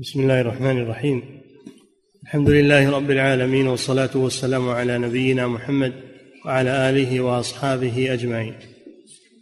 بسم 0.00 0.20
الله 0.20 0.40
الرحمن 0.40 0.78
الرحيم. 0.78 1.22
الحمد 2.22 2.50
لله 2.50 2.90
رب 2.90 3.10
العالمين 3.10 3.66
والصلاة 3.66 4.16
والسلام 4.16 4.68
على 4.68 4.98
نبينا 4.98 5.48
محمد 5.48 5.92
وعلى 6.44 6.90
آله 6.90 7.20
وأصحابه 7.20 8.12
أجمعين. 8.12 8.54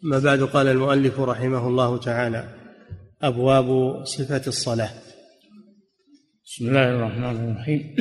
أما 0.05 0.19
بعد 0.19 0.43
قال 0.43 0.67
المؤلف 0.67 1.21
رحمه 1.21 1.69
الله 1.69 1.99
تعالى 1.99 2.55
أبواب 3.23 4.01
صفة 4.05 4.43
الصلاة. 4.47 4.91
بسم 6.45 6.69
الله 6.69 6.89
الرحمن 6.89 7.37
الرحيم. 7.45 7.97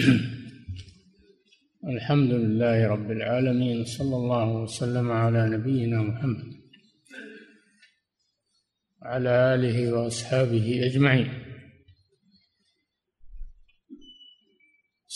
الحمد 1.95 2.31
لله 2.31 2.87
رب 2.87 3.11
العالمين 3.11 3.85
صلى 3.85 4.15
الله 4.15 4.63
وسلم 4.63 5.11
على 5.11 5.49
نبينا 5.49 6.01
محمد 6.01 6.53
وعلى 9.01 9.29
آله 9.55 9.93
وأصحابه 9.93 10.85
أجمعين. 10.85 11.50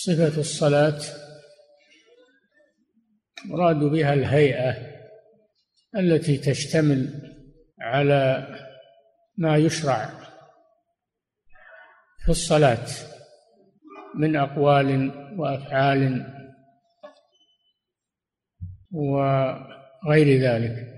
صفة 0.06 0.40
الصلاة 0.40 1.00
مراد 3.46 3.76
بها 3.76 4.14
الهيئة 4.14 4.76
التي 5.98 6.38
تشتمل 6.38 7.32
على 7.82 8.48
ما 9.38 9.58
يشرع 9.58 10.10
في 12.26 12.30
الصلاة 12.30 12.88
من 14.16 14.36
أقوال 14.36 15.12
وأفعال 15.40 16.26
وغير 18.92 20.42
ذلك. 20.42 20.96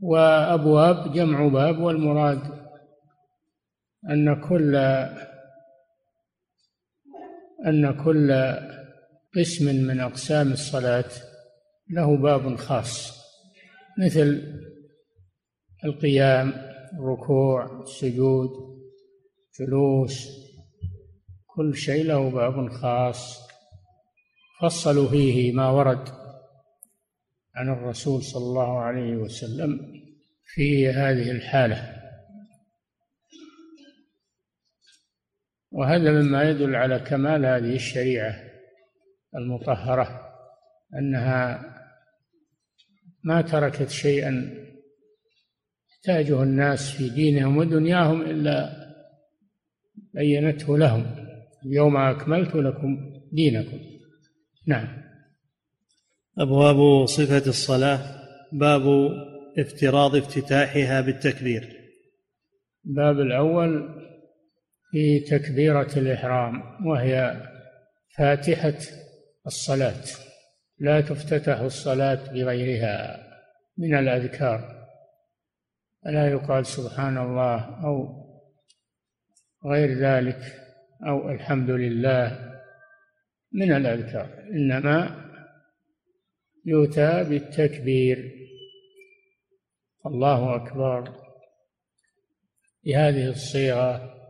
وأبواب 0.00 1.12
جمع 1.12 1.48
باب 1.48 1.78
والمراد 1.78 2.40
أن 4.10 4.40
كل 4.40 4.76
أن 7.66 8.04
كل 8.04 8.32
قسم 9.36 9.74
من 9.86 10.00
أقسام 10.00 10.52
الصلاة 10.52 11.10
له 11.90 12.16
باب 12.16 12.56
خاص 12.56 13.22
مثل 13.98 14.42
القيام 15.84 16.52
الركوع 16.98 17.82
السجود 17.82 18.50
جلوس 19.60 20.28
كل 21.46 21.76
شيء 21.76 22.04
له 22.04 22.30
باب 22.30 22.68
خاص. 22.68 23.42
فصلوا 24.60 25.08
فيه 25.08 25.52
ما 25.52 25.70
ورد 25.70 26.08
عن 27.54 27.68
الرسول 27.68 28.22
صلى 28.22 28.42
الله 28.42 28.78
عليه 28.78 29.16
وسلم 29.16 29.80
في 30.44 30.88
هذه 30.88 31.30
الحالة. 31.30 31.91
وهذا 35.72 36.12
مما 36.12 36.50
يدل 36.50 36.76
على 36.76 36.98
كمال 36.98 37.46
هذه 37.46 37.74
الشريعة 37.74 38.34
المطهرة 39.36 40.20
أنها 40.98 41.72
ما 43.24 43.42
تركت 43.42 43.88
شيئا 43.88 44.62
يحتاجه 45.90 46.42
الناس 46.42 46.90
في 46.90 47.08
دينهم 47.08 47.56
ودنياهم 47.56 48.22
إلا 48.22 48.82
بينته 50.14 50.78
لهم. 50.78 51.06
اليوم 51.66 51.96
أكملت 51.96 52.54
لكم 52.54 53.12
دينكم. 53.32 53.78
نعم. 54.66 54.88
أبواب 56.38 57.06
صفة 57.06 57.46
الصلاة. 57.46 57.98
باب 58.52 58.82
افتراض 59.58 60.16
افتتاحها 60.16 61.00
بالتكبير. 61.00 61.68
الباب 62.86 63.20
الأول 63.20 64.01
في 64.92 65.20
تكبيرة 65.20 65.90
الإحرام 65.96 66.86
وهي 66.86 67.42
فاتحة 68.16 68.74
الصلاة. 69.46 70.04
لا 70.78 71.00
تفتتح 71.00 71.58
الصلاة 71.58 72.32
بغيرها 72.32 73.26
من 73.78 73.98
الأذكار. 73.98 74.88
فلا 76.04 76.30
يقال 76.30 76.66
سبحان 76.66 77.18
الله 77.18 77.84
أو 77.84 78.22
غير 79.66 79.98
ذلك 79.98 80.40
أو 81.06 81.30
الحمد 81.30 81.70
لله 81.70 82.52
من 83.52 83.72
الأذكار. 83.72 84.28
إنما 84.50 85.24
يؤتى 86.64 87.24
بالتكبير. 87.24 88.32
الله 90.06 90.56
أكبر. 90.56 91.14
بهذه 92.84 93.28
الصيغة 93.28 94.21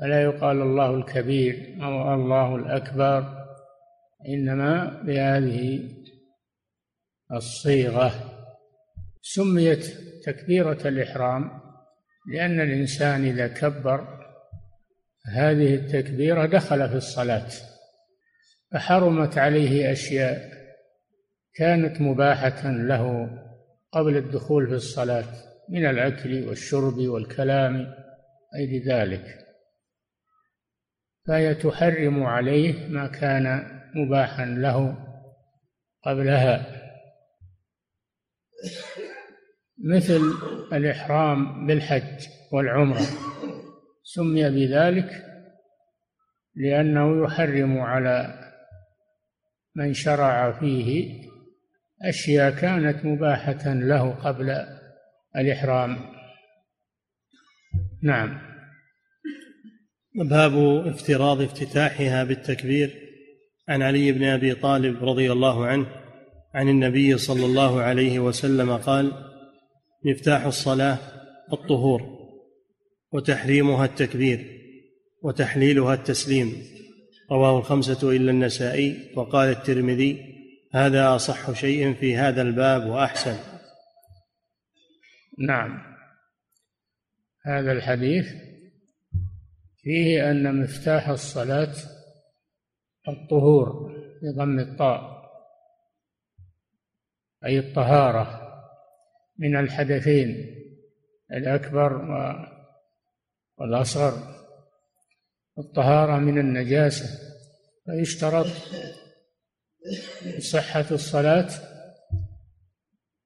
فلا 0.00 0.22
يقال 0.22 0.62
الله 0.62 0.94
الكبير 0.94 1.78
أو 1.82 2.14
الله 2.14 2.56
الأكبر؟ 2.56 3.46
إنما 4.28 5.02
بهذه 5.02 5.88
الصيغة. 7.32 8.12
سميت 9.22 9.86
تكبيرة 10.24 10.88
الإحرام 10.88 11.60
لأن 12.32 12.60
الإنسان 12.60 13.24
إذا 13.24 13.48
كبر 13.48 14.20
هذه 15.26 15.74
التكبيرة 15.74 16.46
دخل 16.46 16.88
في 16.88 16.94
الصلاة 16.94 17.48
فحرمت 18.72 19.38
عليه 19.38 19.92
أشياء 19.92 20.50
كانت 21.54 22.00
مباحة 22.00 22.70
له 22.70 23.30
قبل 23.92 24.16
الدخول 24.16 24.66
في 24.68 24.74
الصلاة 24.74 25.24
من 25.68 25.86
الأكل 25.86 26.48
والشرب 26.48 26.98
والكلام 26.98 27.94
غير 28.54 28.82
ذلك 28.84 29.39
فهي 31.26 31.54
تحرم 31.54 32.22
عليه 32.22 32.88
ما 32.88 33.06
كان 33.06 33.66
مباحا 33.94 34.44
له 34.44 35.06
قبلها. 36.04 36.80
مثل 39.84 40.20
الإحرام 40.72 41.66
بالحج 41.66 42.26
والعمرة. 42.52 43.02
سمي 44.02 44.50
بذلك 44.50 45.24
لأنه 46.54 47.24
يحرم 47.24 47.78
على 47.78 48.34
من 49.76 49.94
شرع 49.94 50.52
فيه 50.52 51.20
أشياء 52.02 52.50
كانت 52.50 53.04
مباحة 53.04 53.72
له 53.74 54.10
قبل 54.10 54.66
الإحرام. 55.36 55.96
نعم. 58.02 58.49
باب 60.14 60.86
افتراض 60.86 61.42
افتتاحها 61.42 62.24
بالتكبير. 62.24 63.10
عن 63.68 63.82
علي 63.82 64.12
بن 64.12 64.24
أبي 64.24 64.54
طالب 64.54 65.04
رضي 65.04 65.32
الله 65.32 65.66
عنه 65.66 65.86
عن 66.54 66.68
النبي 66.68 67.18
صلى 67.18 67.46
الله 67.46 67.80
عليه 67.80 68.18
وسلم 68.18 68.76
قال 68.76 69.12
مفتاح 70.04 70.44
الصلاة 70.44 70.98
الطهور 71.52 72.02
وتحريمها 73.12 73.84
التكبير 73.84 74.60
وتحليلها 75.22 75.94
التسليم. 75.94 76.62
رواه 77.30 77.58
الخمسة 77.58 78.10
إلا 78.10 78.30
النسائي 78.30 79.12
وقال 79.16 79.48
الترمذي 79.48 80.18
هذا 80.74 81.14
أصح 81.14 81.52
شيء 81.52 81.94
في 81.94 82.16
هذا 82.16 82.42
الباب 82.42 82.86
وأحسن. 82.86 83.36
نعم. 85.38 85.82
هذا 87.46 87.72
الحديث 87.72 88.49
فيه 89.82 90.30
أن 90.30 90.62
مفتاح 90.62 91.08
الصلاة 91.08 91.74
الطهور 93.08 93.92
بضم 94.22 94.58
الطاء 94.58 95.20
أي 97.44 97.58
الطهارة 97.58 98.50
من 99.38 99.56
الحدثين 99.56 100.56
الأكبر 101.32 101.92
والأصغر. 103.58 104.12
الطهارة 105.58 106.18
من 106.18 106.38
النجاسة. 106.38 107.06
فيشترط 107.86 108.46
صحة 110.38 110.84
الصلاة 110.90 111.48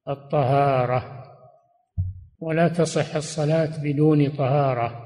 الطهارة 0.09 1.25
ولا 2.39 2.69
تصح 2.69 3.15
الصلاة 3.15 3.83
بدون 3.83 4.37
طهارة. 4.37 5.04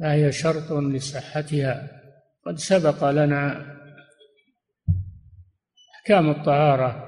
فهي 0.00 0.32
شرط 0.32 0.72
لصحتها. 0.72 2.00
قد 2.46 2.56
سبق 2.56 3.10
لنا 3.10 3.76
أحكام 5.94 6.30
الطهارة 6.30 7.06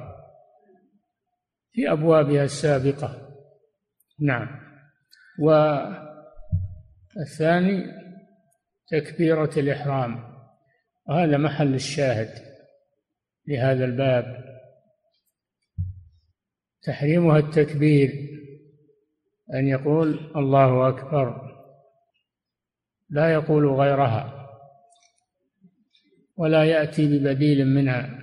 في 1.72 1.92
أبوابها 1.92 2.44
السابقة. 2.44 3.36
نعم. 4.20 4.48
والثاني 7.16 7.84
تكبيرة 8.88 9.50
الإحرام. 9.56 10.32
وهذا 11.08 11.36
محل 11.36 11.74
الشاهد 11.74 12.30
لهذا 13.48 13.84
الباب. 13.84 14.44
تحريمها 16.82 17.38
التكبير 17.38 18.28
أن 19.54 19.68
يقول 19.68 20.32
الله 20.36 20.88
أكبر. 20.88 21.51
لا 23.12 23.32
يقول 23.32 23.66
غيرها 23.66 24.48
ولا 26.36 26.64
يأتي 26.64 27.18
ببديل 27.18 27.66
منها 27.66 28.18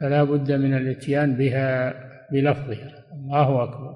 فلا 0.00 0.24
بد 0.24 0.52
من 0.52 0.76
الاتيان 0.76 1.36
بها 1.36 1.94
بلفظها. 2.32 3.04
الله 3.12 3.62
أكبر. 3.64 3.94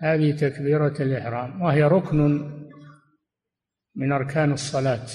هذه 0.00 0.36
تكبيرة 0.36 1.02
الإحرام 1.02 1.62
وهي 1.62 1.82
ركن 1.82 2.18
من 3.94 4.12
أركان 4.12 4.52
الصلاة 4.52 5.06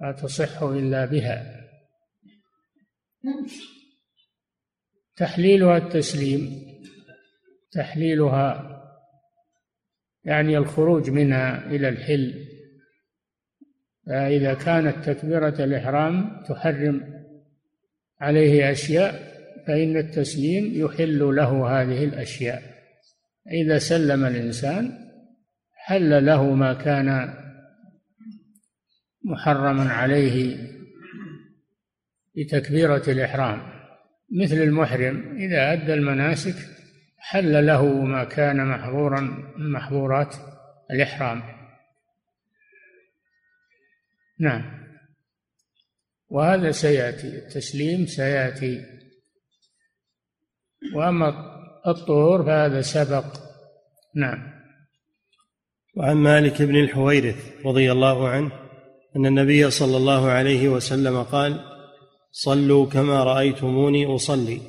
لا 0.00 0.12
تصح 0.12 0.62
إلا 0.62 1.04
بها. 1.04 1.60
تحليلها 5.16 5.76
التسليم 5.76 6.70
تحليلها 7.72 8.76
يعني 10.24 10.58
الخروج 10.58 11.10
منها 11.10 11.66
إلى 11.66 11.88
الحل. 11.88 12.49
فإذا 14.10 14.54
كانت 14.54 15.10
تكبيرة 15.10 15.64
الإحرام 15.64 16.42
تحرم 16.48 17.24
عليه 18.20 18.70
أشياء 18.70 19.30
فإن 19.66 19.96
التسليم 19.96 20.84
يحل 20.84 21.36
له 21.36 21.68
هذه 21.68 22.04
الأشياء. 22.04 22.62
إذا 23.52 23.78
سلم 23.78 24.24
الإنسان 24.24 24.92
حل 25.74 26.26
له 26.26 26.54
ما 26.54 26.74
كان 26.74 27.34
محرما 29.24 29.92
عليه 29.92 30.56
بتكبيرة 32.36 33.02
الإحرام. 33.08 33.62
مثل 34.42 34.56
المحرم 34.56 35.36
إذا 35.36 35.72
أدى 35.72 35.94
المناسك 35.94 36.56
حل 37.18 37.66
له 37.66 38.04
ما 38.04 38.24
كان 38.24 38.66
محظورا 38.66 39.20
من 39.58 39.72
محظورات 39.72 40.34
الإحرام. 40.90 41.59
نعم. 44.40 44.80
وهذا 46.28 46.70
سيأتي 46.70 47.26
التسليم 47.26 48.06
سيأتي. 48.06 48.80
وأما 50.94 51.28
الطهور 51.86 52.44
فهذا 52.44 52.80
سبق. 52.80 53.24
نعم. 54.16 54.60
وعن 55.96 56.16
مالك 56.16 56.62
بن 56.62 56.76
الحويرث 56.76 57.66
رضي 57.66 57.92
الله 57.92 58.28
عنه 58.28 58.52
أن 59.16 59.26
النبي 59.26 59.70
صلى 59.70 59.96
الله 59.96 60.28
عليه 60.28 60.68
وسلم 60.68 61.22
قال 61.22 61.64
صلوا 62.32 62.86
كما 62.86 63.24
رأيتموني 63.24 64.14
أصلي. 64.14 64.60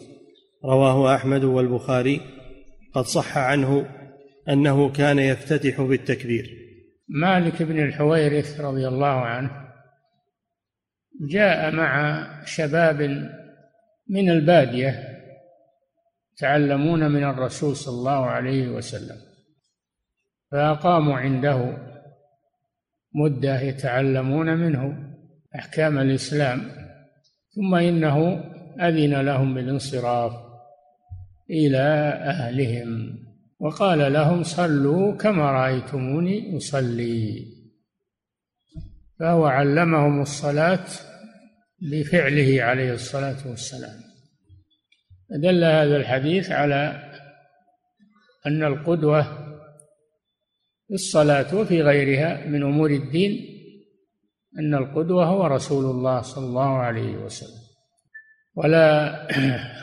رواه 0.66 1.16
أحمد 1.16 1.44
والبخاري. 1.44 2.22
قد 2.94 3.04
صح 3.04 3.38
عنه 3.38 3.90
أنه 4.50 4.92
كان 4.92 5.20
يفتتح 5.20 5.82
بالتكبير. 5.82 6.62
مالك 7.10 7.64
بن 7.64 7.80
الحويرث 7.80 8.60
رضي 8.60 8.88
الله 8.88 9.08
عنه 9.08 9.61
جاء 11.20 11.76
مع 11.76 12.26
شباب 12.46 13.02
من 14.10 14.30
البادية 14.30 15.18
يتعلمون 16.34 17.12
من 17.12 17.24
الرسول 17.24 17.76
صلى 17.76 17.94
الله 17.94 18.26
عليه 18.26 18.68
وسلم 18.70 19.18
فأقاموا 20.52 21.18
عنده 21.18 21.78
مدة 23.16 23.62
يتعلمون 23.62 24.58
منه 24.58 25.12
أحكام 25.56 26.00
الإسلام 26.00 26.72
ثم 27.56 27.76
إنه 27.76 28.44
أذن 28.82 29.22
لهم 29.22 29.54
بالانصراف 29.54 30.34
إلى 31.50 31.88
أهلهم 32.24 33.20
وقال 33.60 34.14
لهم 34.14 34.44
صلوا 34.44 35.18
كما 35.18 35.52
رأيتموني 35.52 36.58
أصلي. 36.58 37.61
فهو 39.22 39.46
علمهم 39.46 40.22
الصلاة 40.22 40.86
بفعله 41.82 42.64
عليه 42.64 42.94
الصلاة 42.94 43.48
والسلام. 43.48 44.00
دل 45.30 45.64
هذا 45.64 45.98
الحديث 45.98 46.52
على 46.52 47.12
أن 48.48 48.64
القدوة 48.64 49.24
في 50.88 50.94
الصلاة 50.94 51.56
وفي 51.56 51.82
غيرها 51.82 52.46
من 52.46 52.64
أمور 52.64 52.90
الدين 52.90 53.48
أن 54.60 54.76
القدوة 54.76 55.26
هو 55.26 55.46
رسول 55.46 55.86
الله 55.86 56.22
صلى 56.22 56.46
الله 56.46 56.78
عليه 56.78 57.16
وسلم 57.16 57.62
ولا 58.56 59.28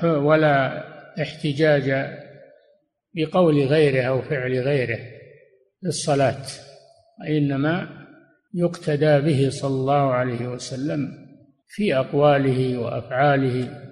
ولا 0.28 0.84
احتجاج 1.22 2.16
بقول 3.14 3.66
غيره 3.66 4.02
أو 4.02 4.22
فعل 4.22 4.60
غيره 4.60 4.98
في 5.80 5.86
الصلاة 5.86 6.46
إنما 7.28 7.97
يقتدى 8.54 9.20
به 9.20 9.50
صلى 9.50 9.74
الله 9.74 10.12
عليه 10.12 10.48
وسلم 10.48 11.28
في 11.68 11.96
أقواله 11.96 12.78
وأفعاله. 12.78 13.84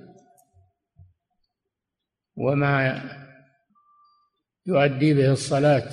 وما 2.36 3.02
يؤدي 4.66 5.14
به 5.14 5.32
الصلاة. 5.32 5.90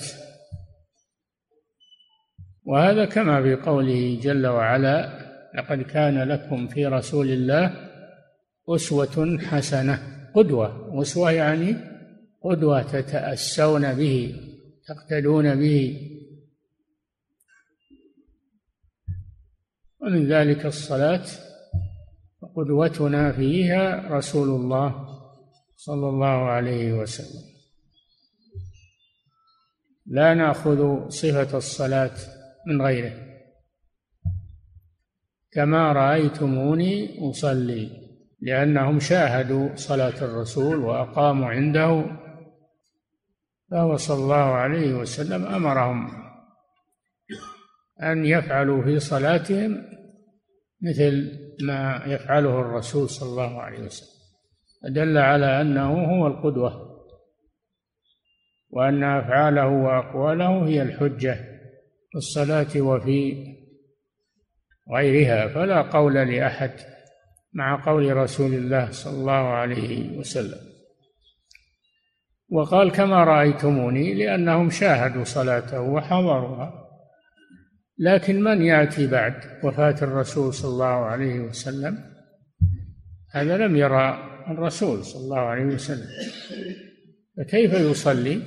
وهذا 2.65 3.05
كما 3.05 3.41
في 3.41 3.55
قوله 3.55 4.19
جل 4.21 4.47
وعلا 4.47 5.23
لقد 5.57 5.81
كان 5.81 6.23
لكم 6.23 6.67
في 6.67 6.85
رسول 6.85 7.29
الله 7.29 7.89
أسوة 8.69 9.37
حسنة. 9.41 9.99
قدوة. 10.35 11.01
أسوة 11.01 11.31
يعني 11.31 11.75
قدوة 12.43 12.81
تتأسون 12.81 13.93
به 13.93 14.35
تقتدون 14.87 15.55
به. 15.55 16.09
ومن 20.03 20.27
ذلك 20.27 20.65
الصلاة 20.65 21.25
قدوتنا 22.55 23.31
فيها 23.31 24.07
رسول 24.07 24.49
الله 24.49 25.07
صلى 25.75 26.09
الله 26.09 26.49
عليه 26.49 26.93
وسلم. 26.93 27.43
لا 30.05 30.33
نأخذ 30.33 31.09
صفة 31.09 31.57
الصلاة 31.57 32.15
من 32.67 32.81
غيره. 32.81 33.33
كما 35.51 35.91
رأيتموني 35.91 37.19
أصلي 37.29 37.89
لأنهم 38.41 38.99
شاهدوا 38.99 39.75
صلاة 39.75 40.21
الرسول 40.21 40.75
وأقاموا 40.75 41.47
عنده 41.47 42.05
فهو 43.71 43.97
صلى 43.97 44.23
الله 44.23 44.35
عليه 44.35 44.93
وسلم 44.93 45.45
أمرهم 45.45 46.11
أن 48.01 48.25
يفعلوا 48.25 48.83
في 48.83 48.99
صلاتهم 48.99 49.92
مثل 50.83 51.39
ما 51.61 52.03
يفعله 52.05 52.59
الرسول 52.59 53.09
صلى 53.09 53.29
الله 53.29 53.61
عليه 53.61 53.79
وسلم. 53.79 54.13
دل 54.89 55.17
على 55.17 55.61
أنه 55.61 56.05
هو 56.05 56.27
القدوة 56.27 56.93
وأن 58.69 59.03
أفعاله 59.03 59.67
وأقواله 59.67 60.67
هي 60.67 60.81
الحجة 60.81 61.33
في 62.11 62.15
الصلاة 62.15 62.81
وفي 62.81 63.47
غيرها. 64.95 65.47
فلا 65.47 65.81
قول 65.81 66.13
لأحد 66.13 66.71
مع 67.53 67.85
قول 67.85 68.17
رسول 68.17 68.53
الله 68.53 68.91
صلى 68.91 69.13
الله 69.13 69.31
عليه 69.31 70.17
وسلم. 70.17 70.73
وقال 72.49 72.91
كما 72.91 73.23
رأيتموني 73.23 74.13
لأنهم 74.13 74.69
شاهدوا 74.69 75.23
صلاته 75.23 75.81
وحضروها. 75.81 76.82
لكن 77.97 78.43
من 78.43 78.61
يأتي 78.61 79.07
بعد 79.07 79.33
وفاة 79.63 79.95
الرسول 80.01 80.53
صلى 80.53 80.71
الله 80.71 80.85
عليه 80.85 81.39
وسلم؟ 81.39 82.13
هذا 83.31 83.57
لم 83.57 83.75
يرى 83.75 84.29
الرسول 84.47 85.05
صلى 85.05 85.23
الله 85.23 85.39
عليه 85.39 85.65
وسلم. 85.65 86.07
فكيف 87.37 87.73
يصلي؟ 87.73 88.41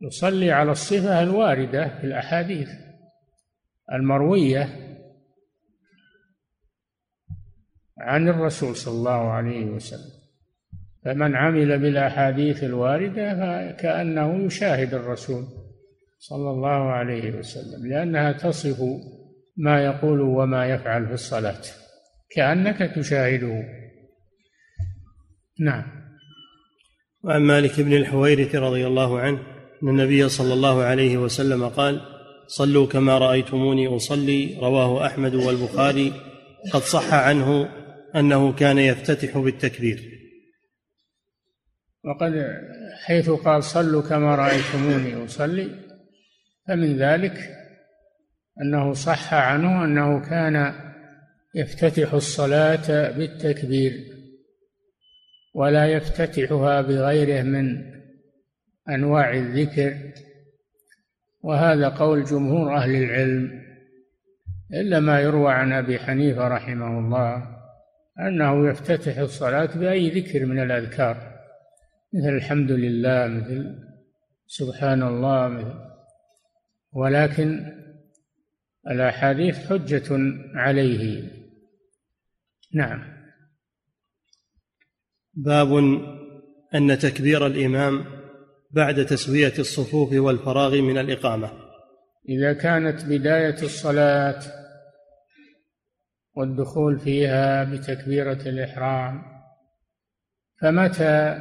يصلي 0.00 0.50
على 0.50 0.70
الصفة 0.70 1.22
الواردة 1.22 1.98
في 2.00 2.06
الأحاديث 2.06 2.68
المروية 3.92 4.68
عن 7.98 8.28
الرسول 8.28 8.76
صلى 8.76 8.94
الله 8.94 9.30
عليه 9.30 9.64
وسلم. 9.64 10.18
فمن 11.04 11.36
عمل 11.36 11.78
بالأحاديث 11.78 12.64
الواردة 12.64 13.34
فكأنه 13.34 14.44
يشاهد 14.44 14.94
الرسول. 14.94 15.67
صلى 16.18 16.50
الله 16.50 16.92
عليه 16.92 17.30
وسلم 17.30 17.86
لأنها 17.86 18.32
تصف 18.32 18.82
ما 19.56 19.84
يقول 19.84 20.20
وما 20.20 20.66
يفعل 20.66 21.06
في 21.06 21.12
الصلاة 21.12 21.60
كأنك 22.30 22.92
تشاهده 22.94 23.64
نعم. 25.60 25.84
وعن 27.24 27.40
مالك 27.40 27.80
بن 27.80 27.92
الحويرث 27.92 28.54
رضي 28.54 28.86
الله 28.86 29.20
عنه 29.20 29.40
أن 29.82 29.88
النبي 29.88 30.28
صلى 30.28 30.54
الله 30.54 30.82
عليه 30.82 31.16
وسلم 31.16 31.68
قال 31.68 32.00
صلوا 32.46 32.86
كما 32.86 33.18
رأيتموني 33.18 33.96
أصلي 33.96 34.58
رواه 34.62 35.06
أحمد 35.06 35.34
والبخاري 35.34 36.12
قد 36.72 36.80
صح 36.80 37.14
عنه 37.14 37.68
أنه 38.16 38.52
كان 38.52 38.78
يفتتح 38.78 39.38
بالتكبير. 39.38 40.18
وقد 42.04 42.32
حيث 43.04 43.30
قال 43.30 43.64
صلوا 43.64 44.02
كما 44.02 44.34
رأيتموني 44.34 45.24
أصلي. 45.24 45.87
فمن 46.68 46.96
ذلك 46.96 47.38
أنه 48.62 48.92
صح 48.92 49.34
عنه 49.34 49.84
أنه 49.84 50.20
كان 50.20 50.74
يفتتح 51.54 52.12
الصلاة 52.12 53.10
بالتكبير 53.10 53.92
ولا 55.54 55.86
يفتتحها 55.86 56.80
بغيره 56.80 57.42
من 57.42 57.84
أنواع 58.88 59.32
الذكر 59.32 59.94
وهذا 61.40 61.88
قول 61.88 62.24
جمهور 62.24 62.76
أهل 62.76 62.94
العلم 62.94 63.62
إلا 64.74 65.00
ما 65.00 65.20
يروى 65.20 65.52
عن 65.52 65.72
أبي 65.72 65.98
حنيفة 65.98 66.48
رحمه 66.48 66.98
الله 66.98 67.58
أنه 68.20 68.68
يفتتح 68.68 69.18
الصلاة 69.18 69.78
بأي 69.78 70.20
ذكر 70.20 70.46
من 70.46 70.62
الأذكار 70.62 71.38
مثل 72.12 72.28
الحمد 72.28 72.72
لله 72.72 73.26
مثل 73.26 73.74
سبحان 74.46 75.02
الله 75.02 75.48
مثل 75.48 75.87
ولكن 76.98 77.72
الأحاديث 78.90 79.66
حجة 79.66 80.08
عليه. 80.54 81.30
نعم. 82.74 83.18
باب 85.34 85.68
أن 86.74 86.98
تكبير 86.98 87.46
الإمام 87.46 88.04
بعد 88.70 89.06
تسوية 89.06 89.52
الصفوف 89.58 90.12
والفراغ 90.12 90.80
من 90.80 90.98
الإقامة. 90.98 91.52
إذا 92.28 92.52
كانت 92.52 93.04
بداية 93.04 93.62
الصلاة 93.62 94.40
والدخول 96.34 96.98
فيها 96.98 97.64
بتكبيرة 97.64 98.42
الإحرام 98.46 99.22
فمتى 100.60 101.38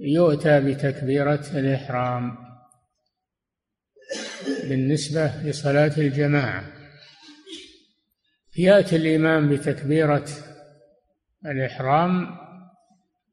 يؤتى 0.00 0.60
بتكبيرة 0.60 1.44
الإحرام؟ 1.54 2.49
بالنسبة 4.68 5.42
لصلاة 5.44 5.92
الجماعة. 5.98 6.64
يأتي 8.58 8.96
الإمام 8.96 9.48
بتكبيرة 9.48 10.26
الإحرام 11.46 12.26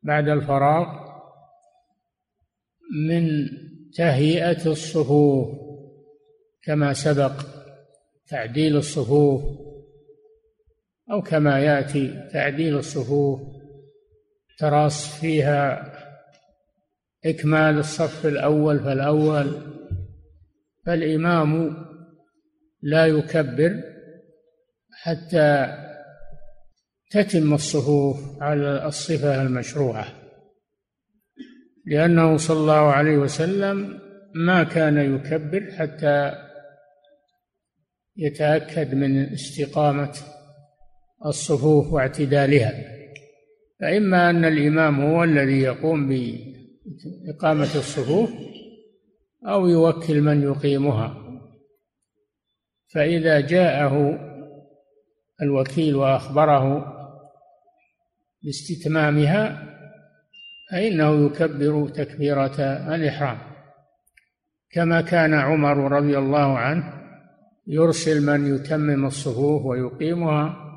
بعد 0.04 0.30
الفراغ 0.30 1.08
من 3.06 3.50
تهيئة 3.96 4.66
الصفوف 4.66 5.48
كما 6.64 6.94
سبق 6.94 7.46
تعديل 8.28 8.78
الصفوف 8.78 9.44
أو 11.12 11.22
كما 11.22 11.60
يأتي 11.60 12.30
تعديل 12.34 12.78
الصفوف 12.78 13.42
تراص 14.58 15.20
فيها 15.20 15.94
إكمال 17.26 17.78
الصف 17.78 18.26
الأول 18.26 18.80
فالأول 18.80 19.77
فالإمام 20.88 21.76
لا 22.82 23.06
يكبر 23.06 23.82
حتى 24.92 25.78
تتم 27.12 27.54
الصفوف 27.54 28.42
على 28.42 28.86
الصفة 28.86 29.42
المشروعة 29.42 30.08
لأنه 31.86 32.38
صلى 32.38 32.58
الله 32.58 32.92
عليه 32.92 33.18
وسلم 33.18 34.00
ما 34.36 34.64
كان 34.64 35.16
يكبر 35.16 35.72
حتى 35.72 36.32
يتأكد 38.18 38.96
من 38.96 39.34
استقامة 39.34 40.14
الصفوف 41.26 41.94
واعتدالها. 41.94 42.74
فإما 43.80 44.30
أن 44.30 44.46
الإمام 44.46 45.02
هو 45.02 45.24
الذي 45.24 45.60
يقوم 45.60 46.10
بإقامة 46.10 47.76
الصفوف 47.76 48.30
أو 49.48 49.68
يوكل 49.68 50.22
من 50.22 50.44
يقيمها. 50.44 51.24
فإذا 52.94 53.40
جاءه 53.40 54.20
الوكيل 55.42 55.96
وأخبره 55.96 56.94
باستتمامها 58.44 59.64
فإنه 60.72 61.26
يكبر 61.26 61.90
تكبيرة 61.90 62.62
الإحرام. 62.96 63.38
كما 64.72 65.02
كان 65.02 65.34
عمر 65.34 65.92
رضي 65.92 66.18
الله 66.18 66.58
عنه 66.58 66.94
يرسل 67.68 68.26
من 68.26 68.56
يتمم 68.56 69.06
الصفوف 69.06 69.66
ويقيمها 69.66 70.68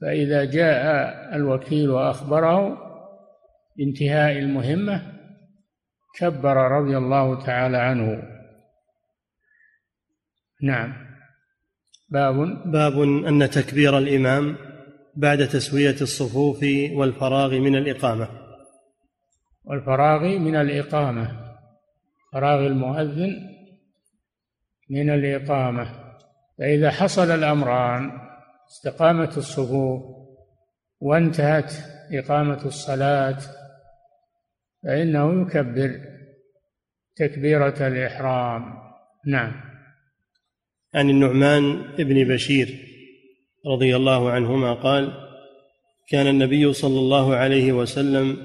فإذا 0.00 0.44
جاء 0.44 1.36
الوكيل 1.36 1.90
وأخبره 1.90 2.78
بانتهاء 3.76 4.38
المهمة 4.38 5.19
كبر 6.18 6.56
رضي 6.56 6.96
الله 6.96 7.44
تعالى 7.46 7.76
عنه. 7.76 8.22
نعم. 10.62 10.92
باب. 12.08 12.34
باب 12.70 13.02
أن 13.02 13.50
تكبير 13.50 13.98
الإمام 13.98 14.56
بعد 15.16 15.48
تسوية 15.48 15.96
الصفوف 16.00 16.64
والفراغ 16.92 17.58
من 17.58 17.76
الإقامة. 17.76 18.28
والفراغ 19.64 20.20
من 20.20 20.56
الإقامة. 20.56 21.56
فراغ 22.32 22.66
المؤذن 22.66 23.32
من 24.90 25.10
الإقامة. 25.10 26.10
فإذا 26.58 26.90
حصل 26.90 27.30
الأمران 27.30 28.10
استقامت 28.68 29.38
الصفوف 29.38 30.02
وانتهت 31.00 31.72
إقامة 32.12 32.66
الصلاة 32.66 33.38
فإنه 34.84 35.42
يكبر 35.42 36.00
تكبيرة 37.16 37.86
الإحرام. 37.88 38.62
نعم. 39.26 39.52
عن 40.94 41.10
النعمان 41.10 41.82
بن 41.98 42.34
بشير 42.34 42.68
رضي 43.66 43.96
الله 43.96 44.30
عنهما 44.30 44.74
قال 44.74 45.12
كان 46.08 46.26
النبي 46.26 46.72
صلى 46.72 46.98
الله 46.98 47.36
عليه 47.36 47.72
وسلم 47.72 48.36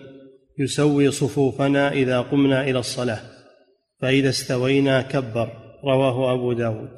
يسوي 0.60 1.12
صفوفنا 1.12 1.92
إذا 1.92 2.22
قمنا 2.22 2.64
إلى 2.64 2.80
الصلاة 2.80 3.22
فإذا 4.02 4.30
استوينا 4.30 5.02
كبر 5.02 5.50
رواه 5.84 6.34
أبو 6.34 6.54
داود. 6.54 6.90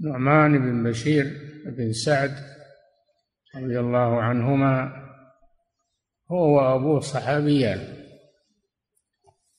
نعمان 0.00 0.58
بن 0.58 0.90
بشير 0.90 1.24
بن 1.66 1.92
سعد 1.92 2.30
رضي 3.56 3.80
الله 3.80 4.22
عنهما 4.22 4.92
هو 6.30 6.56
وأبوه 6.56 7.00
صحابيان. 7.00 8.03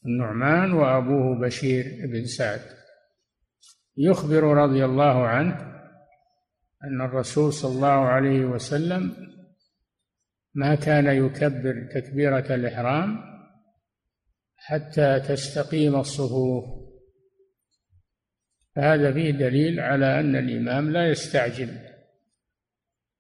النعمان 0.06 0.72
وأبوه 0.74 1.40
بشير 1.40 2.08
بن 2.08 2.26
سعد. 2.26 2.62
يخبر 3.98 4.44
رضي 4.44 4.86
الله 4.86 5.28
عنه 5.28 5.76
أن 6.84 7.02
الرسول 7.02 7.54
صلى 7.54 7.76
الله 7.76 7.88
عليه 7.88 8.46
وسلم 8.46 9.16
ما 10.54 10.76
كان 10.76 11.26
يكبر 11.26 11.90
تكبيرة 11.94 12.56
الإحرام 12.56 13.18
حتى 14.56 15.20
تستقيم 15.20 15.96
الصفوف. 15.96 16.86
فهذا 18.76 19.14
فيه 19.14 19.32
دليل 19.32 19.80
على 19.80 20.20
أن 20.20 20.36
الإمام 20.36 20.92
لا 20.92 21.10
يستعجل 21.10 21.80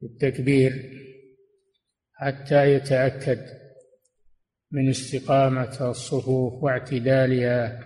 بالتكبير 0.01 0.91
حتى 2.13 2.73
يتأكد 2.73 3.64
من 4.71 4.89
استقامة 4.89 5.89
الصفوف 5.89 6.63
واعتدالها. 6.63 7.79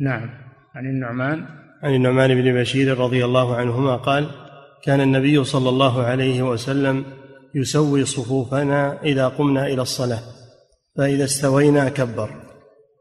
نعم. 0.00 0.30
عن 0.74 0.86
النعمان. 0.86 1.46
عن 1.82 1.94
النعمان 1.94 2.42
بن 2.42 2.60
بشير 2.60 2.98
رضي 2.98 3.24
الله 3.24 3.56
عنهما 3.56 3.96
قال 3.96 4.30
كان 4.84 5.00
النبي 5.00 5.44
صلى 5.44 5.68
الله 5.68 6.02
عليه 6.02 6.42
وسلم 6.42 7.04
يسوي 7.54 8.04
صفوفنا 8.04 9.02
إذا 9.02 9.28
قمنا 9.28 9.66
إلى 9.66 9.82
الصلاة 9.82 10.22
فإذا 10.96 11.24
استوينا 11.24 11.88
كبر. 11.88 12.30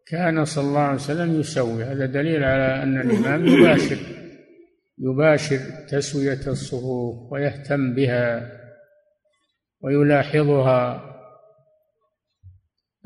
كان 0.07 0.45
صلى 0.45 0.67
الله 0.67 0.79
عليه 0.79 0.95
وسلم 0.95 1.39
يسوي. 1.39 1.83
هذا 1.83 2.05
دليل 2.05 2.43
على 2.43 2.83
أن 2.83 3.01
الإمام 3.01 3.48
يباشر 3.48 3.98
يباشر 5.00 5.59
تسوية 5.89 6.48
الصفوف 6.48 7.31
ويهتم 7.31 7.95
بها 7.95 8.51
ويلاحظها. 9.81 11.09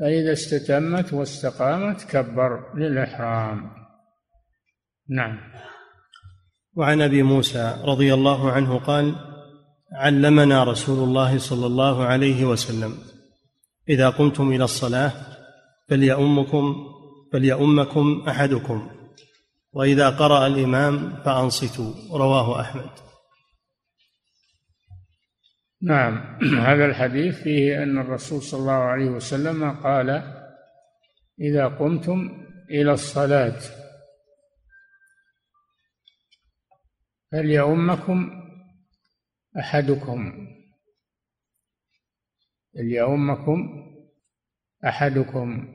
فإذا 0.04 0.32
استتمت 0.32 1.12
واستقامت 1.12 2.04
كبر 2.04 2.74
للإحرام. 2.74 3.70
نعم. 5.08 5.38
وعن 6.74 7.02
أبي 7.02 7.22
موسى 7.22 7.76
رضي 7.84 8.14
الله 8.14 8.52
عنه 8.52 8.78
قال 8.78 9.14
علمنا 9.92 10.64
رسول 10.64 11.08
الله 11.08 11.38
صلى 11.38 11.66
الله 11.66 12.04
عليه 12.04 12.44
وسلم 12.44 12.98
إذا 13.88 14.08
قمتم 14.08 14.52
إلى 14.52 14.64
الصلاة 14.64 15.12
فليؤمكم 15.88 16.76
فليؤمكم 17.32 18.24
أحدكم 18.28 18.90
وإذا 19.72 20.10
قرأ 20.10 20.46
الإمام 20.46 21.22
فأنصتوا 21.24 21.92
رواه 22.12 22.60
أحمد. 22.60 22.90
نعم. 25.84 26.38
هذا 26.68 26.86
الحديث 26.86 27.42
فيه 27.42 27.82
أن 27.82 27.98
الرسول 27.98 28.42
صلى 28.42 28.60
الله 28.60 28.72
عليه 28.72 29.10
وسلم 29.10 29.70
قال 29.70 30.10
إذا 31.40 31.66
قمتم 31.68 32.46
إلى 32.70 32.92
الصلاة 32.92 33.60
فليؤمكم 37.32 38.30
أحدكم. 39.58 40.48
ليؤمكم 42.74 43.84
أحدكم. 44.84 45.68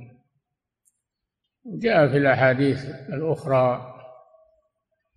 جاء 1.66 2.08
في 2.08 2.18
الأحاديث 2.18 2.86
الأخرى 2.86 3.96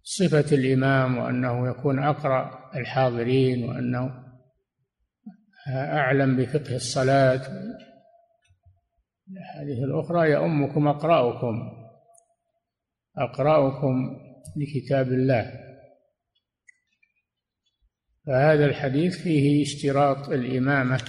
صفة 0.03 0.57
الإمام 0.57 1.19
وأنه 1.19 1.69
يكون 1.71 1.99
أقرأ 1.99 2.71
الحاضرين 2.77 3.69
وأنه 3.69 4.22
أعلم 5.69 6.37
بفقه 6.37 6.77
الصلاة. 6.77 7.43
الأحاديث 9.31 9.79
الأخرى 9.79 10.31
يؤمكم 10.31 10.89
أقرأكم. 10.89 11.55
أقرأكم 13.19 14.17
لكتاب 14.57 15.13
الله. 15.13 15.53
فهذا 18.27 18.65
الحديث 18.65 19.23
فيه 19.23 19.63
اشتراط 19.63 20.29
الإمامة 20.29 21.01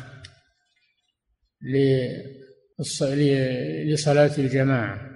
لصلاة 3.85 4.37
الجماعة. 4.37 5.09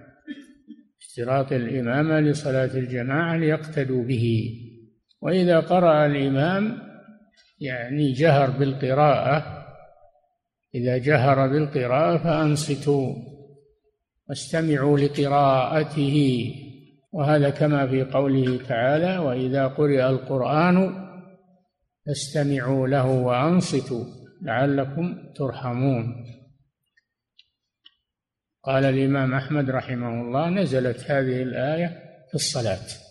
اشتراط 0.99 1.51
الإمامة 1.51 2.19
لصلاة 2.19 2.77
الجماعة 2.77 3.37
ليقتدوا 3.37 4.03
به. 4.03 4.53
وإذا 5.21 5.59
قرأ 5.59 6.05
الإمام 6.05 6.86
يعني 7.59 8.11
جهر 8.11 8.49
بالقراءة 8.49 9.67
إذا 10.75 10.97
جهر 10.97 11.47
بالقراءة 11.47 12.17
فأنصتوا 12.17 13.15
واستمعوا 14.29 14.99
لقراءته. 14.99 16.45
وهذا 17.11 17.49
كما 17.49 17.87
في 17.87 18.03
قوله 18.03 18.67
تعالى 18.67 19.17
وإذا 19.17 19.67
قرئ 19.67 20.09
القرآن 20.09 21.07
فاستمعوا 22.05 22.87
له 22.87 23.05
وأنصتوا 23.05 24.03
لعلكم 24.41 25.33
ترحمون. 25.35 26.25
قال 28.63 28.85
الإمام 28.85 29.33
أحمد 29.33 29.69
رحمه 29.69 30.21
الله 30.21 30.49
نزلت 30.49 31.11
هذه 31.11 31.43
الآية 31.43 31.87
في 32.29 32.35
الصلاة. 32.35 33.06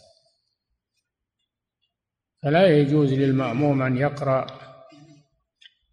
فلا 2.46 2.66
يجوز 2.66 3.12
للمأموم 3.12 3.82
أن 3.82 3.96
يقرأ 3.96 4.46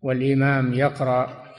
والإمام 0.01 0.74
يقرأ 0.74 1.53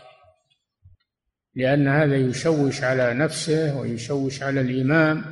لأن 1.54 1.88
هذا 1.88 2.16
يشوش 2.16 2.82
على 2.82 3.14
نفسه 3.14 3.80
ويشوش 3.80 4.42
على 4.42 4.60
الإمام 4.60 5.24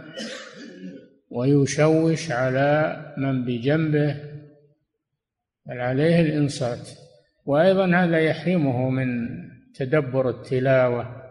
ويشوش 1.30 2.30
على 2.30 3.02
من 3.18 3.44
بجنبه 3.44 4.16
بل 5.66 5.80
عليه 5.80 6.20
الإنصات. 6.20 6.90
وأيضا 7.44 7.96
هذا 7.96 8.18
يحرمه 8.18 8.90
من 8.90 9.28
تدبر 9.74 10.30
التلاوة 10.30 11.22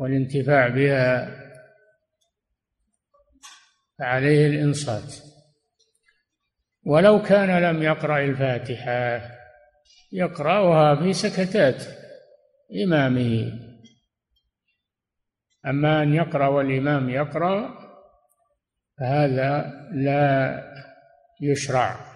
والانتفاع 0.00 0.68
بها 0.68 1.36
فعليه 3.98 4.46
الإنصات. 4.46 5.33
ولو 6.86 7.22
كان 7.22 7.62
لم 7.62 7.82
يقرأ 7.82 8.24
الفاتحة 8.24 9.30
يقرأها 10.12 10.96
في 10.96 11.12
سكتات 11.12 11.84
إمامه. 12.84 13.52
أما 15.66 16.02
أن 16.02 16.14
يقرأ 16.14 16.46
والإمام 16.46 17.10
يقرأ 17.10 17.84
فهذا 18.98 19.72
لا 19.92 20.62
يشرع 21.40 22.14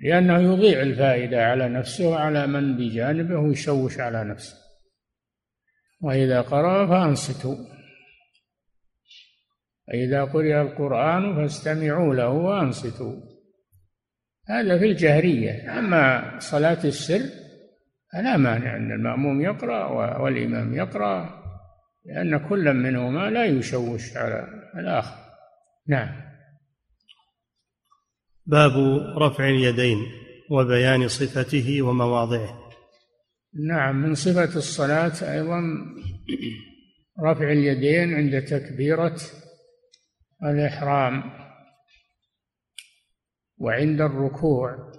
لأنه 0.00 0.38
يضيع 0.38 0.80
الفائدة 0.80 1.44
على 1.44 1.68
نفسه 1.68 2.08
وعلى 2.08 2.46
من 2.46 2.76
بجانبه 2.76 3.38
ويشوش 3.38 3.98
على 3.98 4.24
نفسه. 4.24 4.56
وإذا 6.00 6.40
قرأ 6.40 6.86
فأنصتوا. 6.86 7.56
فإذا 9.86 10.24
قرئ 10.24 10.60
القرآن 10.60 11.36
فاستمعوا 11.36 12.14
له 12.14 12.28
وأنصتوا. 12.28 13.27
هذا 14.48 14.78
في 14.78 14.84
الجهرية 14.84 15.78
أما 15.78 16.34
صلاة 16.38 16.84
السر 16.84 17.20
فلا 18.12 18.36
مانع 18.36 18.76
أن 18.76 18.92
المأموم 18.92 19.40
يقرأ 19.40 20.18
والإمام 20.18 20.74
يقرأ 20.74 21.38
لأن 22.04 22.48
كل 22.48 22.74
منهما 22.74 23.30
لا 23.30 23.44
يشوش 23.44 24.16
على 24.16 24.48
الآخر. 24.78 25.16
نعم. 25.88 26.28
باب 28.46 28.72
رفع 29.22 29.48
اليدين 29.48 29.98
وبيان 30.50 31.08
صفته 31.08 31.82
ومواضعه. 31.82 32.70
نعم 33.68 34.02
من 34.02 34.14
صفة 34.14 34.56
الصلاة 34.56 35.32
أيضا 35.32 35.60
رفع 37.24 37.52
اليدين 37.52 38.14
عند 38.14 38.42
تكبيرة 38.42 39.16
الإحرام. 40.44 41.22
وعند 43.60 44.00
الركوع 44.00 44.92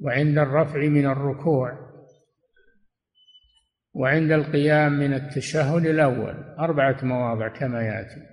وعند 0.00 0.38
الرفع 0.38 0.78
من 0.78 1.06
الركوع 1.06 1.90
وعند 3.94 4.32
القيام 4.32 4.92
من 4.92 5.14
التشهد 5.14 5.86
الأول. 5.86 6.34
أربعة 6.58 7.04
مواضع 7.04 7.48
كما 7.48 7.82
يأتي. 7.82 8.26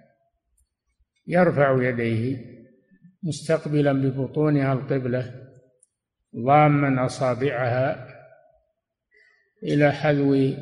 يرفع 1.28 1.84
يديه 1.84 2.38
مستقبلا 3.24 3.94
ببطونها 3.94 4.74
القبلة 4.74 5.48
ضاما 6.36 7.06
أصابعها 7.06 8.08
إلى 9.64 9.92
حذو 9.92 10.54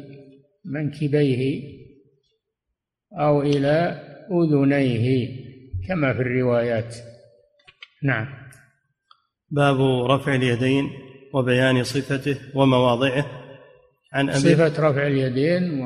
منكبيه 0.65 1.63
أو 3.19 3.41
إلى 3.41 4.01
أذنيه 4.31 5.29
كما 5.87 6.13
في 6.13 6.19
الروايات. 6.19 6.95
نعم. 8.03 8.44
باب 9.49 9.81
رفع 10.11 10.35
اليدين 10.35 10.89
وبيان 11.33 11.83
صفته 11.83 12.37
ومواضعه. 12.55 13.25
عن 14.13 14.29
أبي 14.29 14.39
صفة 14.39 14.89
رفع 14.89 15.07
اليدين 15.07 15.81
و 15.81 15.85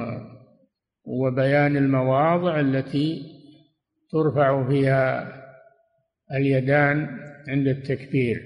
وبيان 1.05 1.77
المواضع 1.77 2.59
التي 2.59 3.21
ترفع 4.11 4.67
فيها 4.67 5.33
اليدان 6.31 7.07
عند 7.47 7.67
التكبير. 7.67 8.41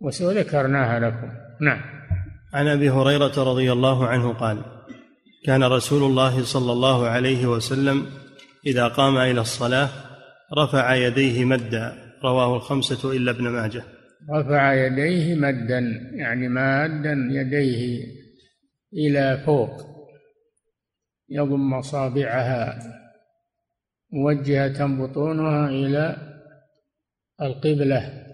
وسذكرناها 0.00 1.00
لكم. 1.00 1.30
نعم. 1.60 1.80
عن 2.54 2.68
أبي 2.68 2.90
هريرة 2.90 3.42
رضي 3.52 3.72
الله 3.72 4.06
عنه 4.06 4.32
قال 4.32 4.62
كان 5.44 5.64
رسول 5.64 6.02
الله 6.02 6.44
صلى 6.44 6.72
الله 6.72 7.06
عليه 7.06 7.46
وسلم 7.46 8.06
إذا 8.66 8.88
قام 8.88 9.16
إلى 9.16 9.40
الصلاة 9.40 9.88
رفع 10.58 10.94
يديه 10.94 11.44
مدا 11.44 12.07
رواه 12.24 12.56
الخمسة 12.56 13.12
إلا 13.12 13.30
ابن 13.30 13.48
ماجه. 13.48 13.82
رفع 14.30 14.74
يديه 14.74 15.34
مدا 15.34 15.78
يعني 16.12 16.48
مادا 16.48 17.28
يديه 17.30 18.04
إلى 18.92 19.42
فوق 19.46 19.70
يضم 21.28 21.74
اصابعها 21.74 22.78
موجهة 24.12 24.86
بطونها 24.86 25.68
إلى 25.68 26.16
القبلة. 27.42 28.26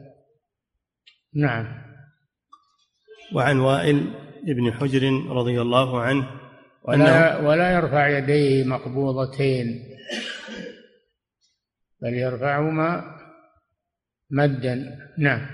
نعم. 1.35 1.85
وعن 3.35 3.59
وائل 3.59 4.15
بن 4.47 4.73
حجر 4.73 5.27
رضي 5.29 5.61
الله 5.61 6.01
عنه 6.01 6.31
ولا 6.85 7.39
ولا 7.39 7.73
يرفع 7.73 8.09
يديه 8.09 8.65
مقبوضتين 8.65 9.95
بل 12.03 12.15
يرفعهما 12.15 13.15
مدا. 14.31 14.99
نعم. 15.19 15.47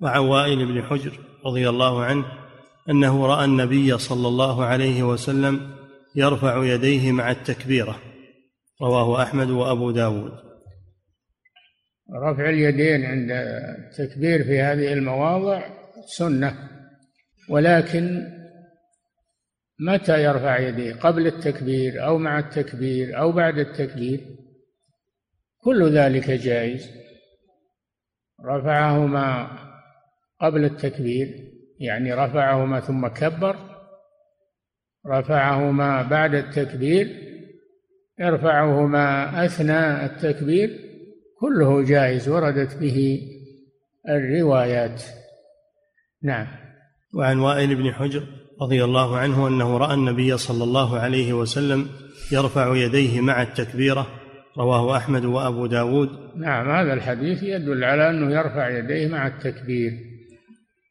وعن 0.00 0.20
وائل 0.20 0.66
بن 0.66 0.82
حجر 0.82 1.12
رضي 1.46 1.68
الله 1.68 2.04
عنه 2.04 2.24
أنه 2.90 3.26
رأى 3.26 3.44
النبي 3.44 3.98
صلى 3.98 4.28
الله 4.28 4.64
عليه 4.64 5.02
وسلم 5.02 5.70
يرفع 6.16 6.64
يديه 6.64 7.12
مع 7.12 7.30
التكبيرة. 7.30 7.98
رواه 8.82 9.22
أحمد 9.22 9.50
وأبو 9.50 9.90
داود. 9.90 10.32
رفع 12.14 12.50
اليدين 12.50 13.04
عند 13.04 13.30
التكبير 13.30 14.44
في 14.44 14.60
هذه 14.60 14.92
المواضع 14.92 15.62
سنة 16.18 16.70
ولكن 17.48 18.26
متى 19.80 20.24
يرفع 20.24 20.58
يديه؟ 20.58 20.94
قبل 20.94 21.26
التكبير 21.26 22.06
أو 22.06 22.18
مع 22.18 22.38
التكبير 22.38 23.18
أو 23.18 23.32
بعد 23.32 23.58
التكبير؟ 23.58 24.20
كل 25.58 25.92
ذلك 25.92 26.30
جائز. 26.30 26.99
رفعهما 28.44 29.48
قبل 30.40 30.64
التكبير 30.64 31.28
يعني 31.80 32.14
رفعهما 32.14 32.80
ثم 32.80 33.06
كبر 33.06 33.56
رفعهما 35.06 36.02
بعد 36.02 36.34
التكبير 36.34 37.06
يرفعهما 38.18 39.44
أثناء 39.44 40.04
التكبير 40.04 40.70
كله 41.40 41.82
جائز 41.84 42.28
وردت 42.28 42.76
به 42.76 43.20
الروايات. 44.08 45.02
نعم. 46.22 46.46
وعن 47.14 47.38
وائل 47.38 47.74
بن 47.74 47.92
حجر 47.92 48.26
رضي 48.62 48.84
الله 48.84 49.18
عنه 49.18 49.48
أنه 49.48 49.78
رأى 49.78 49.94
النبي 49.94 50.36
صلى 50.36 50.64
الله 50.64 50.98
عليه 50.98 51.32
وسلم 51.32 51.88
يرفع 52.32 52.76
يديه 52.76 53.20
مع 53.20 53.42
التكبيرة 53.42 54.19
رواه 54.60 54.96
أحمد 54.96 55.24
وأبو 55.24 55.66
داود. 55.66 56.08
نعم 56.36 56.70
هذا 56.70 56.92
الحديث 56.92 57.42
يدل 57.42 57.84
على 57.84 58.10
أنه 58.10 58.32
يرفع 58.32 58.78
يديه 58.78 59.08
مع 59.08 59.26
التكبير. 59.26 59.92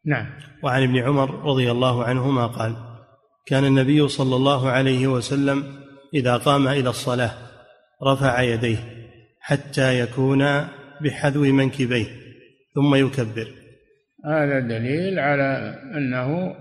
نعم. 0.05 0.25
وعن 0.63 0.83
ابن 0.83 0.97
عمر 0.97 1.43
رضي 1.43 1.71
الله 1.71 2.03
عنهما 2.03 2.47
قال 2.47 2.75
كان 3.45 3.65
النبي 3.65 4.07
صلى 4.07 4.35
الله 4.35 4.69
عليه 4.69 5.07
وسلم 5.07 5.63
إذا 6.13 6.37
قام 6.37 6.67
إلى 6.67 6.89
الصلاة 6.89 7.31
رفع 8.03 8.41
يديه 8.41 8.77
حتى 9.39 9.99
يكون 9.99 10.43
بحذو 11.01 11.43
منكبيه 11.43 12.07
ثم 12.75 12.95
يكبر. 12.95 13.47
هذا 14.25 14.59
دليل 14.59 15.19
على 15.19 15.79
أنه 15.97 16.55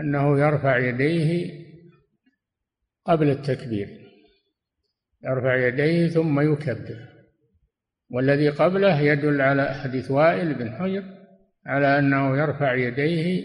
أنه 0.00 0.40
يرفع 0.40 0.78
يديه 0.78 1.50
قبل 3.06 3.30
التكبير. 3.30 4.03
يرفع 5.24 5.56
يديه 5.56 6.08
ثم 6.08 6.52
يكبر. 6.52 6.98
والذي 8.10 8.48
قبله 8.48 9.00
يدل 9.00 9.40
على 9.40 9.74
حديث 9.74 10.10
وائل 10.10 10.54
بن 10.54 10.70
حجر 10.70 11.04
على 11.66 11.98
أنه 11.98 12.36
يرفع 12.38 12.74
يديه 12.74 13.44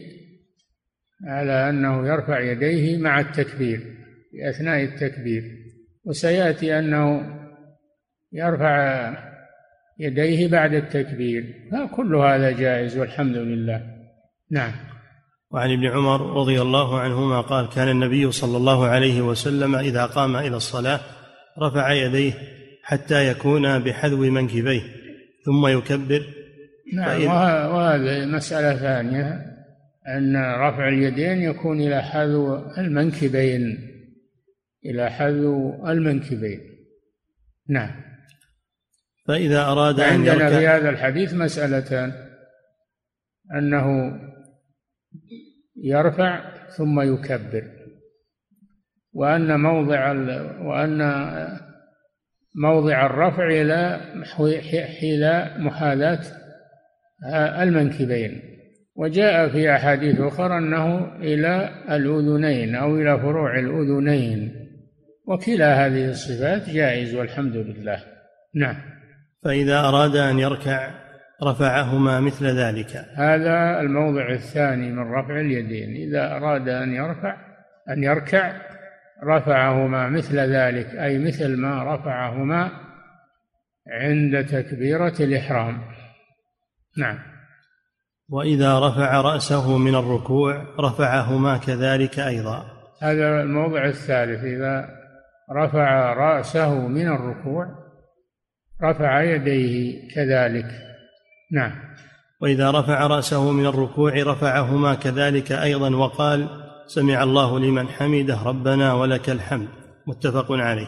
على 1.27 1.69
أنه 1.69 2.07
يرفع 2.07 2.39
يديه 2.39 2.97
مع 2.97 3.19
التكبير 3.19 3.79
في 4.31 4.49
اثناء 4.49 4.83
التكبير. 4.83 5.43
وسيأتي 6.05 6.79
أنه 6.79 7.35
يرفع 8.33 9.13
يديه 9.99 10.47
بعد 10.47 10.73
التكبير. 10.73 11.69
فكل 11.71 12.15
هذا 12.15 12.51
جائز 12.51 12.97
والحمد 12.97 13.35
لله. 13.35 13.99
نعم. 14.51 14.71
وعن 15.51 15.71
ابن 15.71 15.87
عمر 15.87 16.21
رضي 16.21 16.61
الله 16.61 16.99
عنهما 16.99 17.41
قال 17.41 17.69
كان 17.69 17.89
النبي 17.89 18.31
صلى 18.31 18.57
الله 18.57 18.85
عليه 18.85 19.21
وسلم 19.21 19.75
إذا 19.75 20.05
قام 20.05 20.35
إلى 20.35 20.57
الصلاة 20.57 20.99
رفع 21.63 21.91
يديه 21.91 22.33
حتى 22.83 23.27
يكون 23.27 23.79
بحذو 23.79 24.17
منكبيه 24.17 24.81
ثم 25.45 25.67
يكبر. 25.67 26.21
نعم 26.93 27.23
وهذه 27.71 28.25
مسألة 28.25 28.75
ثانية 28.75 29.45
أن 30.07 30.35
رفع 30.35 30.87
اليدين 30.87 31.41
يكون 31.41 31.81
إلى 31.81 32.01
حذو 32.01 32.71
المنكبين 32.77 33.89
إلى 34.85 35.09
حذو 35.09 35.87
المنكبين. 35.87 36.59
نعم. 37.69 37.91
فإذا 39.27 39.61
أراد 39.61 39.99
أن 39.99 40.13
عندنا 40.13 40.59
في 40.59 40.67
هذا 40.67 40.89
الحديث 40.89 41.33
مسألتان 41.33 42.13
أنه 43.57 44.19
يرفع 45.83 46.59
ثم 46.77 47.01
يكبر. 47.01 47.78
وأن 49.13 49.59
موضع 49.59 50.11
وأن 50.61 50.99
موضع 52.55 53.05
الرفع 53.05 53.47
إلى 53.47 54.01
إلى 55.03 55.55
محاذاة 55.57 56.19
المنكبين. 57.61 58.41
وجاء 58.95 59.49
في 59.49 59.75
أحاديث 59.75 60.19
أخرى 60.19 60.57
أنه 60.57 61.15
إلى 61.15 61.69
الأذنين 61.89 62.75
أو 62.75 62.95
إلى 62.95 63.19
فروع 63.19 63.59
الأذنين. 63.59 64.55
وكلا 65.27 65.85
هذه 65.85 66.09
الصفات 66.09 66.69
جائز 66.69 67.15
والحمد 67.15 67.55
لله. 67.55 68.03
نعم. 68.55 68.75
فإذا 69.43 69.79
أراد 69.79 70.15
أن 70.15 70.39
يركع 70.39 70.89
رفعهما 71.43 72.19
مثل 72.19 72.45
ذلك. 72.45 73.05
هذا 73.15 73.79
الموضع 73.79 74.29
الثاني 74.31 74.91
من 74.91 75.11
رفع 75.11 75.39
اليدين. 75.39 75.89
إذا 76.09 76.35
أراد 76.35 76.69
أن 76.69 76.93
يرفع 76.93 77.35
أن 77.89 78.03
يركع 78.03 78.68
رفعهما 79.23 80.09
مثل 80.09 80.39
ذلك 80.39 80.95
أي 80.95 81.17
مثل 81.17 81.57
ما 81.57 81.95
رفعهما 81.95 82.71
عند 83.87 84.45
تكبيرة 84.45 85.13
الإحرام. 85.19 85.81
نعم. 86.97 87.19
وإذا 88.29 88.79
رفع 88.79 89.21
رأسه 89.21 89.77
من 89.77 89.95
الركوع 89.95 90.65
رفعهما 90.79 91.57
كذلك 91.57 92.19
أيضا. 92.19 92.65
هذا 93.01 93.41
الموضع 93.41 93.85
الثالث 93.85 94.43
إذا 94.43 94.89
رفع 95.51 96.13
رأسه 96.13 96.87
من 96.87 97.07
الركوع 97.07 97.65
رفع 98.83 99.21
يديه 99.21 100.09
كذلك. 100.15 100.65
نعم. 101.51 101.71
وإذا 102.41 102.71
رفع 102.71 103.07
رأسه 103.07 103.51
من 103.51 103.65
الركوع 103.65 104.13
رفعهما 104.13 104.95
كذلك 104.95 105.51
أيضا 105.51 105.95
وقال 105.95 106.68
سمع 106.89 107.23
الله 107.23 107.59
لمن 107.59 107.87
حمده 107.87 108.43
ربنا 108.45 108.93
ولك 108.93 109.29
الحمد. 109.29 109.67
متفق 110.07 110.51
عليه. 110.51 110.87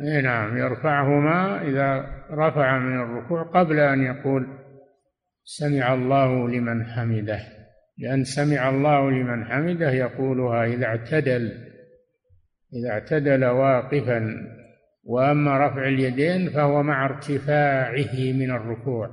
اي 0.00 0.22
نعم 0.22 0.58
يرفعهما 0.58 1.62
إذا 1.62 2.06
رفع 2.30 2.78
من 2.78 3.00
الركوع 3.00 3.42
قبل 3.42 3.80
أن 3.80 4.02
يقول 4.02 4.46
سمع 5.44 5.94
الله 5.94 6.48
لمن 6.48 6.84
حمده. 6.84 7.40
لأن 7.98 8.24
سمع 8.24 8.68
الله 8.68 9.10
لمن 9.10 9.44
حمده 9.44 9.90
يقولها 9.90 10.64
إذا 10.64 10.86
اعتدل 10.86 11.52
إذا 12.72 12.90
اعتدل 12.90 13.44
واقفا 13.44 14.34
وأما 15.04 15.66
رفع 15.66 15.88
اليدين 15.88 16.50
فهو 16.50 16.82
مع 16.82 17.04
ارتفاعه 17.04 18.32
من 18.32 18.50
الركوع. 18.50 19.10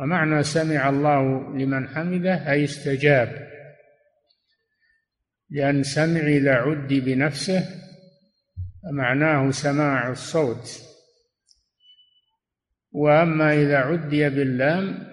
ومعنى 0.00 0.42
سمع 0.42 0.88
الله 0.88 1.22
لمن 1.56 1.88
حمده 1.88 2.52
أي 2.52 2.64
استجاب. 2.64 3.55
لأن 5.50 5.82
سمع 5.82 6.20
إذا 6.20 6.54
عدي 6.54 7.00
بنفسه 7.00 7.64
فمعناه 8.82 9.50
سماع 9.50 10.10
الصوت. 10.10 10.82
وأما 12.92 13.54
إذا 13.54 13.76
عدي 13.76 14.28
باللام 14.28 15.06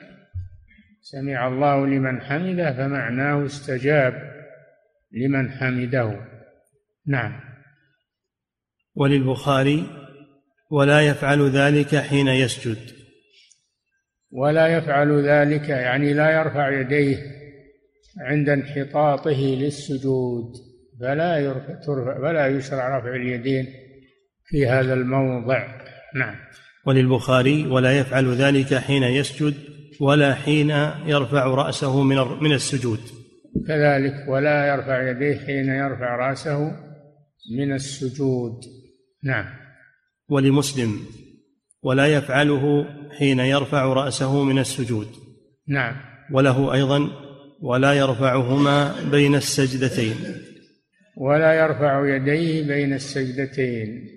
سمع 1.02 1.48
الله 1.48 1.88
لمن 1.88 2.22
حمده 2.22 2.74
فمعناه 2.74 3.46
استجاب 3.46 4.14
لمن 5.12 5.52
حمده. 5.52 6.20
نعم. 7.08 7.40
وللبخاري 8.96 9.88
ولا 10.72 11.02
يفعل 11.02 11.50
ذلك 11.50 11.96
حين 11.96 12.28
يسجد. 12.28 12.94
ولا 14.32 14.68
يفعل 14.68 15.28
ذلك 15.28 15.70
يعني 15.70 16.14
لا 16.14 16.32
يرفع 16.32 16.70
يديه. 16.70 17.43
عند 18.20 18.50
انحطاطه 18.50 19.40
للسجود. 19.40 20.54
فلا 21.00 21.54
ترفع 21.86 22.22
فلا 22.22 22.48
يشرع 22.48 22.98
رفع 22.98 23.16
اليدين 23.16 23.68
في 24.46 24.68
هذا 24.68 24.94
الموضع. 24.94 25.68
نعم. 26.16 26.36
وللبخاري 26.88 27.68
ولا 27.68 28.00
يفعل 28.00 28.34
ذلك 28.34 28.74
حين 28.74 29.04
يسجد 29.04 29.54
ولا 30.02 30.36
حين 30.36 30.70
يرفع 31.06 31.46
رأسه 31.46 32.04
من 32.04 32.16
من 32.42 32.54
السجود. 32.54 33.00
كذلك 33.68 34.14
ولا 34.28 34.68
يرفع 34.68 35.10
يديه 35.10 35.38
حين 35.46 35.70
يرفع 35.70 36.16
رأسه 36.16 36.72
من 37.58 37.74
السجود. 37.74 38.54
نعم. 39.24 39.46
ولمسلم 40.30 41.00
ولا 41.84 42.08
يفعله 42.08 42.86
حين 43.20 43.40
يرفع 43.40 43.94
رأسه 43.94 44.44
من 44.44 44.60
السجود. 44.60 45.08
نعم. 45.68 45.96
وله 46.32 46.74
أيضا 46.74 47.10
ولا 47.64 47.94
يرفعهما 47.94 48.96
بين 49.12 49.36
السجدتين. 49.36 50.16
ولا 51.18 51.54
يرفع 51.54 52.16
يديه 52.16 52.68
بين 52.68 52.94
السجدتين. 52.94 54.10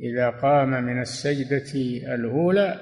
إذا 0.00 0.30
قام 0.30 0.84
من 0.84 1.00
السجدة 1.00 1.72
الأولى 2.14 2.80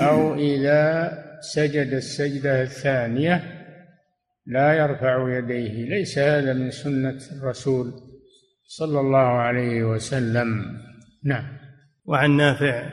أو 0.00 0.34
إذا 0.34 1.12
سجد 1.40 1.92
السجدة 1.92 2.62
الثانية 2.62 3.42
لا 4.46 4.72
يرفع 4.72 5.38
يديه. 5.38 5.88
ليس 5.88 6.18
هذا 6.18 6.52
من 6.52 6.70
سنة 6.70 7.18
الرسول 7.32 7.92
صلى 8.66 9.00
الله 9.00 9.18
عليه 9.18 9.84
وسلم. 9.84 10.78
نعم. 11.24 11.44
وعن 12.04 12.36
نافع 12.36 12.90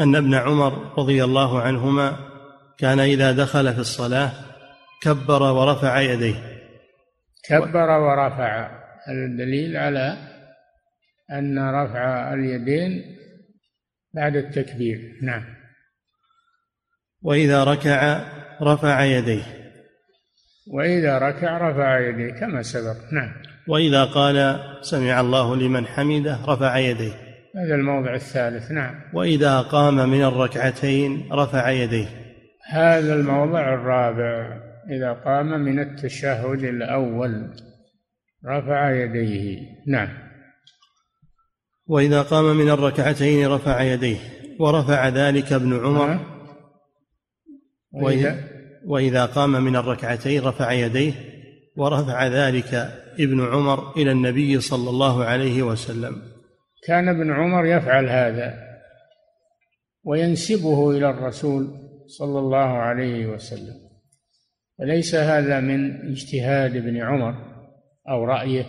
أن 0.00 0.16
ابن 0.16 0.34
عمر 0.34 0.98
رضي 0.98 1.24
الله 1.24 1.62
عنهما 1.62 2.16
كان 2.78 3.00
إذا 3.00 3.32
دخل 3.32 3.74
في 3.74 3.80
الصلاة 3.80 4.47
كبر 5.02 5.42
ورفع 5.42 6.00
يديه. 6.00 6.58
كبر 7.48 7.90
ورفع. 7.90 8.78
هذا 9.06 9.24
الدليل 9.24 9.76
على 9.76 10.16
أن 11.32 11.58
رفع 11.58 12.34
اليدين 12.34 13.16
بعد 14.14 14.36
التكبير. 14.36 15.18
نعم. 15.22 15.44
وإذا 17.22 17.64
ركع 17.64 18.20
رفع 18.62 19.04
يديه. 19.04 19.42
وإذا 20.72 21.18
ركع 21.18 21.70
رفع 21.70 21.98
يديه 22.00 22.32
كما 22.40 22.62
سبق. 22.62 23.12
نعم. 23.12 23.32
وإذا 23.68 24.04
قال 24.04 24.60
سمع 24.80 25.20
الله 25.20 25.56
لمن 25.56 25.86
حمده 25.86 26.38
رفع 26.48 26.78
يديه. 26.78 27.12
هذا 27.56 27.74
الموضع 27.74 28.14
الثالث. 28.14 28.70
نعم. 28.70 28.94
وإذا 29.14 29.60
قام 29.60 30.08
من 30.08 30.24
الركعتين 30.24 31.28
رفع 31.32 31.70
يديه. 31.70 32.08
هذا 32.70 33.14
الموضع 33.14 33.74
الرابع. 33.74 34.67
إذا 34.90 35.12
قام 35.12 35.60
من 35.60 35.80
التشهد 35.80 36.64
الأول. 36.64 37.50
رفع 38.46 38.90
يديه. 38.90 39.60
نعم. 39.86 40.08
وإذا 41.86 42.22
قام 42.22 42.56
من 42.56 42.70
الركعتين 42.70 43.48
رفع 43.48 43.82
يديه. 43.82 44.18
ورفع 44.60 45.08
ذلك 45.08 45.52
ابن 45.52 45.84
عمر. 45.84 46.20
وإذا, 47.92 48.44
وإذا 48.86 49.26
قام 49.26 49.64
من 49.64 49.76
الركعتين 49.76 50.42
رفع 50.42 50.72
يديه. 50.72 51.12
ورفع 51.76 52.26
ذلك 52.26 52.74
ابن 53.20 53.46
عمر 53.46 53.96
إلى 53.96 54.12
النبي 54.12 54.60
صلى 54.60 54.90
الله 54.90 55.24
عليه 55.24 55.62
وسلم. 55.62 56.22
كان 56.86 57.08
ابن 57.08 57.32
عمر 57.32 57.66
يفعل 57.66 58.08
هذا. 58.08 58.54
وينسبه 60.04 60.90
إلى 60.90 61.10
الرسول 61.10 61.68
صلى 62.06 62.38
الله 62.38 62.56
عليه 62.58 63.26
وسلم. 63.26 63.87
وليس 64.80 65.14
هذا 65.14 65.60
من 65.60 66.10
اجتهاد 66.10 66.76
ابن 66.76 66.96
عمر 66.96 67.34
أو 68.08 68.24
رأيه 68.24 68.66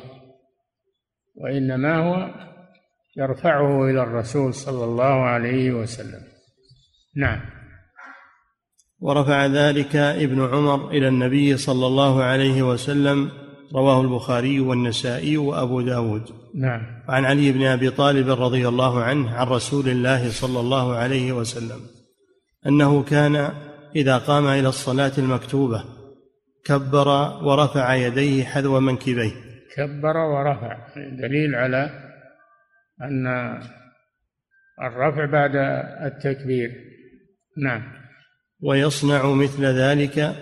وإنما 1.35 1.97
هو 1.97 2.29
يرفعه 3.17 3.89
إلى 3.89 4.03
الرسول 4.03 4.53
صلى 4.53 4.83
الله 4.83 5.23
عليه 5.23 5.71
وسلم. 5.71 6.21
نعم. 7.15 7.39
ورفع 8.99 9.45
ذلك 9.45 9.95
ابن 9.95 10.41
عمر 10.41 10.89
إلى 10.91 11.07
النبي 11.07 11.57
صلى 11.57 11.87
الله 11.87 12.23
عليه 12.23 12.63
وسلم 12.63 13.31
رواه 13.75 14.01
البخاري 14.01 14.59
والنسائي 14.59 15.37
وأبو 15.37 15.81
داود. 15.81 16.23
نعم. 16.55 16.81
وعن 17.09 17.25
علي 17.25 17.51
بن 17.51 17.63
أبي 17.63 17.89
طالب 17.89 18.29
رضي 18.29 18.67
الله 18.67 19.03
عنه 19.03 19.35
عن 19.35 19.47
رسول 19.47 19.89
الله 19.89 20.31
صلى 20.31 20.59
الله 20.59 20.95
عليه 20.95 21.31
وسلم 21.31 21.79
أنه 22.67 23.03
كان 23.03 23.51
إذا 23.95 24.17
قام 24.17 24.47
إلى 24.47 24.67
الصلاة 24.67 25.11
المكتوبة 25.17 25.98
كبر 26.65 27.07
ورفع 27.43 27.95
يديه 27.95 28.43
حذو 28.43 28.79
منكبيه. 28.79 29.31
كبر 29.75 30.17
ورفع. 30.17 30.77
دليل 30.95 31.55
على 31.55 31.89
أن 33.01 33.27
الرفع 34.81 35.25
بعد 35.25 35.55
التكبير. 36.05 36.71
نعم. 37.57 37.81
ويصنع 38.63 39.25
مثل 39.33 39.65
ذلك 39.65 40.35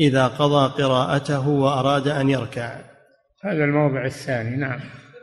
إذا 0.00 0.26
قضى 0.26 0.82
قراءته 0.82 1.48
وأراد 1.48 2.08
أن 2.08 2.28
يركع. 2.28 2.80
هذا 3.44 3.64
الموضع 3.64 4.04
الثاني. 4.04 4.56
نعم. 4.56 4.80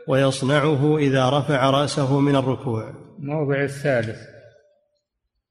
ويصنعه 0.08 0.98
إذا 0.98 1.30
رفع 1.38 1.70
رأسه 1.70 2.20
من 2.20 2.36
الركوع. 2.36 2.94
الموضع 3.18 3.62
الثالث. 3.62 4.18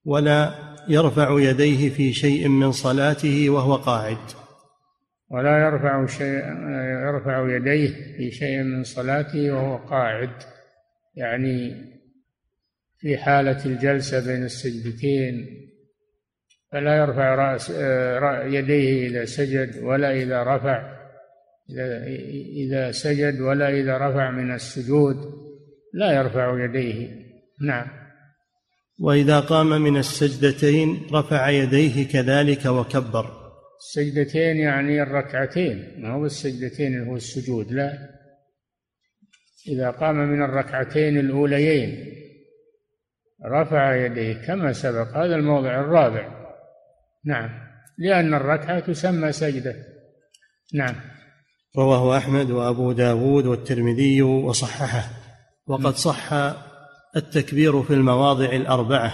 ولا 0.05 0.53
يرفع 0.87 1.39
يديه 1.39 1.89
في 1.89 2.13
شيء 2.13 2.47
من 2.47 2.71
صلاته 2.71 3.49
وهو 3.49 3.75
قاعد. 3.75 4.17
ولا 5.31 5.57
يرفع 5.65 6.05
شيء 6.05 6.43
يرفع 7.07 7.55
يديه 7.55 8.17
في 8.17 8.31
شيء 8.31 8.63
من 8.63 8.83
صلاته 8.83 9.51
وهو 9.51 9.77
قاعد 9.77 10.31
يعني 11.15 11.85
في 12.97 13.17
حالة 13.17 13.65
الجلسة 13.65 14.25
بين 14.25 14.43
السجدتين 14.43 15.47
فلا 16.71 16.97
يرفع 16.97 17.35
رأس 17.35 17.69
يديه 18.53 19.07
إذا 19.07 19.25
سجد 19.25 19.83
ولا 19.83 20.13
إذا 20.13 20.43
رفع 20.43 20.99
إذا 22.55 22.91
سجد 22.91 23.41
ولا 23.41 23.69
إذا 23.69 23.97
رفع 23.97 24.31
من 24.31 24.53
السجود 24.53 25.15
لا 25.93 26.11
يرفع 26.11 26.63
يديه. 26.63 27.07
نعم. 27.61 27.87
وإذا 28.99 29.39
قام 29.39 29.81
من 29.81 29.97
السجدتين 29.97 31.07
رفع 31.13 31.49
يديه 31.49 32.07
كذلك 32.07 32.65
وكبر. 32.65 33.38
السجدتين 33.79 34.57
يعني 34.57 35.01
الركعتين 35.01 35.95
ما 35.97 36.09
هو 36.09 36.25
السجدتين 36.25 36.95
اللي 36.95 37.11
هو 37.11 37.15
السجود 37.15 37.71
لا. 37.71 38.09
إذا 39.67 39.89
قام 39.89 40.15
من 40.15 40.41
الركعتين 40.41 41.17
الأوليين 41.17 42.13
رفع 43.45 43.95
يديه 43.95 44.33
كما 44.33 44.73
سبق 44.73 45.17
هذا 45.17 45.35
الموضع 45.35 45.79
الرابع. 45.79 46.49
نعم. 47.25 47.49
لأن 47.97 48.33
الركعة 48.33 48.79
تسمى 48.79 49.31
سجدة. 49.31 49.75
نعم. 50.73 50.95
رواه 51.77 52.17
أحمد 52.17 52.51
وأبو 52.51 52.91
داود 52.91 53.45
والترمذي 53.45 54.21
وصححه. 54.21 55.09
وقد 55.67 55.93
صح 55.95 56.33
التكبير 57.15 57.83
في 57.83 57.93
المواضع 57.93 58.45
الأربعة 58.45 59.13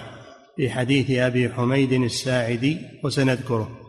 في 0.56 0.70
حديث 0.70 1.12
أبي 1.12 1.50
حميد 1.50 1.94
الساعدي 1.94 2.78
وسنذكره. 3.04 3.85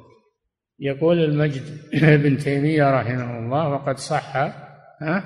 يقول 0.80 1.24
المجد 1.24 1.62
بن 2.22 2.38
تيمية 2.38 3.00
رحمه 3.00 3.38
الله 3.38 3.68
وقد 3.68 3.98
صح 3.98 4.36
ها؟ 5.02 5.24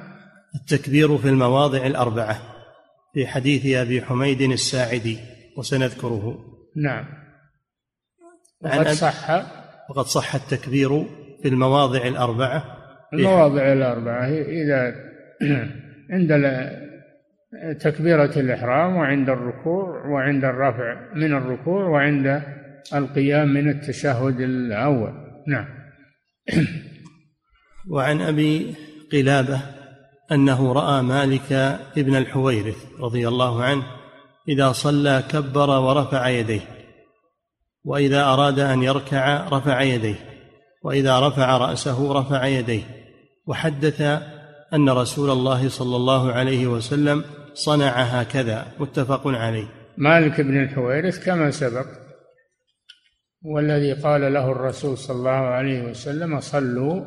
التكبير 0.54 1.18
في 1.18 1.28
المواضع 1.28 1.86
الأربعة 1.86 2.38
في 3.14 3.26
حديث 3.26 3.76
أبي 3.76 4.02
حميد 4.02 4.40
الساعدي 4.40 5.18
وسنذكره. 5.56 6.38
نعم. 6.76 7.04
وقد 8.60 8.88
صح. 8.88 9.30
وقد 9.90 10.04
صح 10.04 10.34
التكبير 10.34 11.04
في 11.42 11.48
المواضع 11.48 12.06
الأربعة 12.06 12.64
المواضع 13.12 13.72
الأربعة 13.72 14.28
إذا 14.28 14.94
عند 16.12 16.32
تكبيرة 17.80 18.32
الإحرام 18.36 18.96
وعند 18.96 19.28
الركوع 19.28 20.06
وعند 20.06 20.44
الرفع 20.44 21.14
من 21.14 21.32
الركوع 21.34 21.84
وعند 21.84 22.42
القيام 22.94 23.48
من 23.48 23.68
التشهد 23.68 24.40
الأول. 24.40 25.29
نعم. 25.50 25.66
وعن 27.92 28.20
أبي 28.20 28.74
قلابة 29.12 29.60
أنه 30.32 30.72
رأى 30.72 31.02
مالك 31.02 31.52
ابن 31.96 32.16
الحويرث 32.16 32.76
رضي 33.00 33.28
الله 33.28 33.64
عنه 33.64 33.82
إذا 34.48 34.72
صلى 34.72 35.24
كبر 35.30 35.70
ورفع 35.70 36.28
يديه 36.28 36.60
وإذا 37.84 38.24
أراد 38.24 38.58
أن 38.58 38.82
يركع 38.82 39.48
رفع 39.48 39.82
يديه 39.82 40.14
وإذا 40.82 41.28
رفع 41.28 41.56
رأسه 41.56 42.12
رفع 42.12 42.46
يديه. 42.46 42.82
وحدث 43.46 44.00
أن 44.74 44.90
رسول 44.90 45.30
الله 45.30 45.68
صلى 45.68 45.96
الله 45.96 46.32
عليه 46.32 46.66
وسلم 46.66 47.24
صنع 47.54 47.90
هكذا 47.90 48.66
متفق 48.78 49.26
عليه. 49.26 49.66
مالك 49.96 50.40
بن 50.40 50.62
الحويرث 50.62 51.24
كما 51.24 51.50
سبق 51.50 51.99
والذي 53.42 53.92
قال 53.92 54.32
له 54.32 54.52
الرسول 54.52 54.98
صلى 54.98 55.16
الله 55.16 55.30
عليه 55.30 55.82
وسلم 55.82 56.40
صلوا 56.40 57.04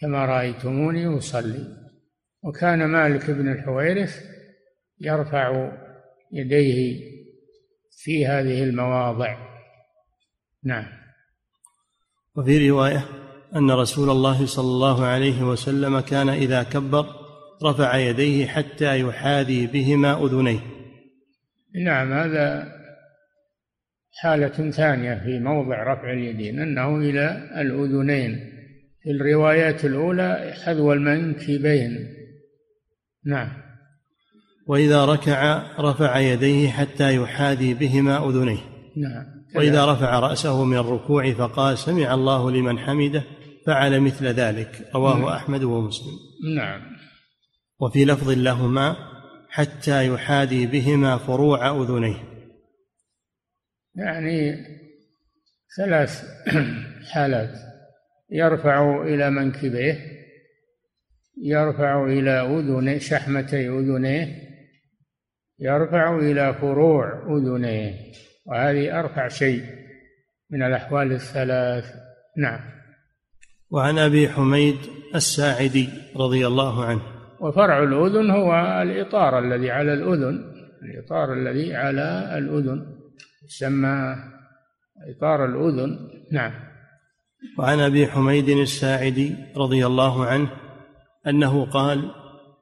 كما 0.00 0.24
رأيتموني 0.24 1.18
أصلي. 1.18 1.76
وكان 2.42 2.84
مالك 2.84 3.30
بن 3.30 3.52
الحويرث 3.52 4.20
يرفع 5.00 5.72
يديه 6.32 7.00
في 7.90 8.26
هذه 8.26 8.62
المواضع. 8.62 9.36
نعم. 10.64 10.86
وفي 12.36 12.70
رواية 12.70 13.04
أن 13.56 13.70
رسول 13.70 14.10
الله 14.10 14.46
صلى 14.46 14.66
الله 14.66 15.04
عليه 15.04 15.42
وسلم 15.42 16.00
كان 16.00 16.28
إذا 16.28 16.62
كبر 16.62 17.06
رفع 17.62 17.96
يديه 17.96 18.46
حتى 18.46 19.00
يحاذي 19.00 19.66
بهما 19.66 20.24
أذنيه. 20.24 20.60
نعم 21.84 22.12
هذا 22.12 22.75
حالة 24.20 24.70
ثانية 24.70 25.14
في 25.14 25.40
موضع 25.40 25.92
رفع 25.92 26.12
اليدين 26.12 26.60
أنه 26.60 26.96
إلى 26.96 27.50
الأذنين. 27.60 28.56
في 29.06 29.12
الروايات 29.12 29.84
الأولى 29.84 30.54
حذو 30.64 30.92
المنكبين 30.92 32.08
نعم. 33.26 33.48
وإذا 34.66 35.04
ركع 35.04 35.62
رفع 35.80 36.18
يديه 36.18 36.68
حتى 36.68 37.16
يحاذي 37.16 37.74
بهما 37.74 38.28
أذنيه. 38.28 38.58
نعم. 38.96 39.24
وإذا 39.56 39.92
رفع 39.92 40.18
رأسه 40.18 40.64
من 40.64 40.76
الركوع 40.76 41.32
فقال 41.32 41.78
سمع 41.78 42.14
الله 42.14 42.50
لمن 42.50 42.78
حمده 42.78 43.24
فعل 43.66 44.00
مثل 44.00 44.26
ذلك. 44.26 44.88
رواه 44.94 45.18
نعم. 45.18 45.24
أحمد 45.24 45.62
ومسلم. 45.62 46.14
نعم. 46.56 46.80
وفي 47.80 48.04
لفظ 48.04 48.30
لهما 48.30 48.96
حتى 49.50 50.06
يحاذي 50.06 50.66
بهما 50.66 51.16
فروع 51.16 51.82
أذنيه. 51.82 52.35
يعني 53.96 54.64
ثلاث 55.76 56.24
حالات. 57.12 57.50
يرفع 58.30 59.02
إلى 59.02 59.30
منكبيه 59.30 60.16
يرفع 61.42 62.04
إلى 62.04 62.30
أذنيه 62.30 62.98
شحمتي 62.98 63.68
أذنيه 63.68 64.46
يرفع 65.58 66.18
إلى 66.18 66.54
فروع 66.54 67.36
أذنيه 67.36 67.94
وهذه 68.46 69.00
أرفع 69.00 69.28
شيء 69.28 69.62
من 70.50 70.62
الأحوال 70.62 71.12
الثلاث. 71.12 71.84
نعم. 72.38 72.60
وعن 73.70 73.98
أبي 73.98 74.28
حميد 74.28 74.76
الساعدي 75.14 75.88
رضي 76.16 76.46
الله 76.46 76.84
عنه. 76.84 77.02
وفرع 77.40 77.82
الأذن 77.82 78.30
هو 78.30 78.82
الإطار 78.82 79.38
الذي 79.38 79.70
على 79.70 79.92
الأذن 79.92 80.52
الإطار 80.82 81.32
الذي 81.32 81.74
على 81.74 82.38
الأذن. 82.38 82.95
يسمى 83.46 84.16
إطار 85.16 85.44
الأذن. 85.44 85.98
نعم. 86.32 86.52
وعن 87.58 87.80
أبي 87.80 88.06
حميد 88.06 88.48
الساعدي 88.48 89.36
رضي 89.56 89.86
الله 89.86 90.26
عنه 90.26 90.50
أنه 91.26 91.66
قال 91.70 92.10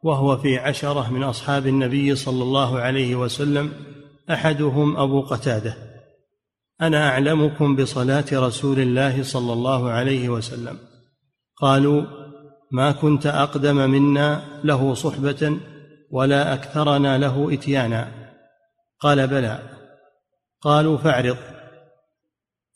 وهو 0.02 0.36
في 0.36 0.58
عشرة 0.58 1.12
من 1.12 1.22
أصحاب 1.22 1.66
النبي 1.66 2.14
صلى 2.14 2.42
الله 2.42 2.80
عليه 2.80 3.16
وسلم 3.16 3.72
أحدهم 4.30 4.96
أبو 4.96 5.20
قتادة. 5.20 5.76
أنا 6.80 7.08
أعلمكم 7.08 7.76
بصلاة 7.76 8.24
رسول 8.32 8.80
الله 8.80 9.22
صلى 9.22 9.52
الله 9.52 9.90
عليه 9.90 10.28
وسلم. 10.28 10.78
قالوا 11.56 12.02
ما 12.72 12.92
كنت 12.92 13.26
أقدم 13.26 13.90
منا 13.90 14.60
له 14.64 14.94
صحبة 14.94 15.60
ولا 16.10 16.54
أكثرنا 16.54 17.18
له 17.18 17.54
إتيانا. 17.54 18.08
قال 19.00 19.26
بلى. 19.26 19.62
قالوا 20.64 20.98
فاعرض. 20.98 21.36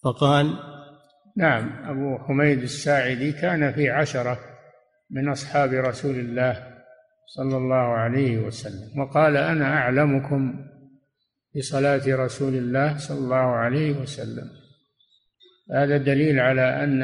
فقال 0.05 0.47
نعم 1.37 1.85
أبو 1.85 2.19
حميد 2.19 2.63
الساعدي 2.63 3.33
كان 3.33 3.73
في 3.73 3.91
عشرة 3.91 4.39
من 5.11 5.29
أصحاب 5.29 5.73
رسول 5.73 6.15
الله 6.15 6.79
صلى 7.27 7.57
الله 7.57 7.77
عليه 7.77 8.39
وسلم 8.39 9.01
وقال 9.01 9.37
أنا 9.37 9.65
أعلمكم 9.65 10.65
بصلاة 11.57 12.03
رسول 12.07 12.55
الله 12.55 12.97
صلى 12.97 13.19
الله 13.19 13.37
عليه 13.37 13.93
وسلم. 14.01 14.51
هذا 15.75 15.97
دليل 15.97 16.41
على 16.41 16.85
أن 16.85 17.03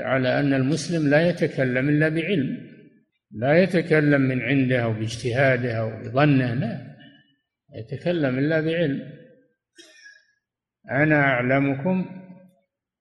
على 0.00 0.40
أن 0.40 0.54
المسلم 0.54 1.10
لا 1.10 1.28
يتكلم 1.28 1.88
إلا 1.88 2.08
بعلم 2.08 2.72
لا 3.30 3.62
يتكلم 3.62 4.20
من 4.20 4.42
عنده 4.42 4.82
أو 4.82 4.92
باجتهاده 4.92 5.72
أو 5.72 5.90
بظنه 6.02 6.54
لا. 6.54 6.91
يتكلم 7.74 8.38
إلا 8.38 8.60
بعلم. 8.60 9.12
أنا 10.90 11.20
أعلمكم 11.20 12.22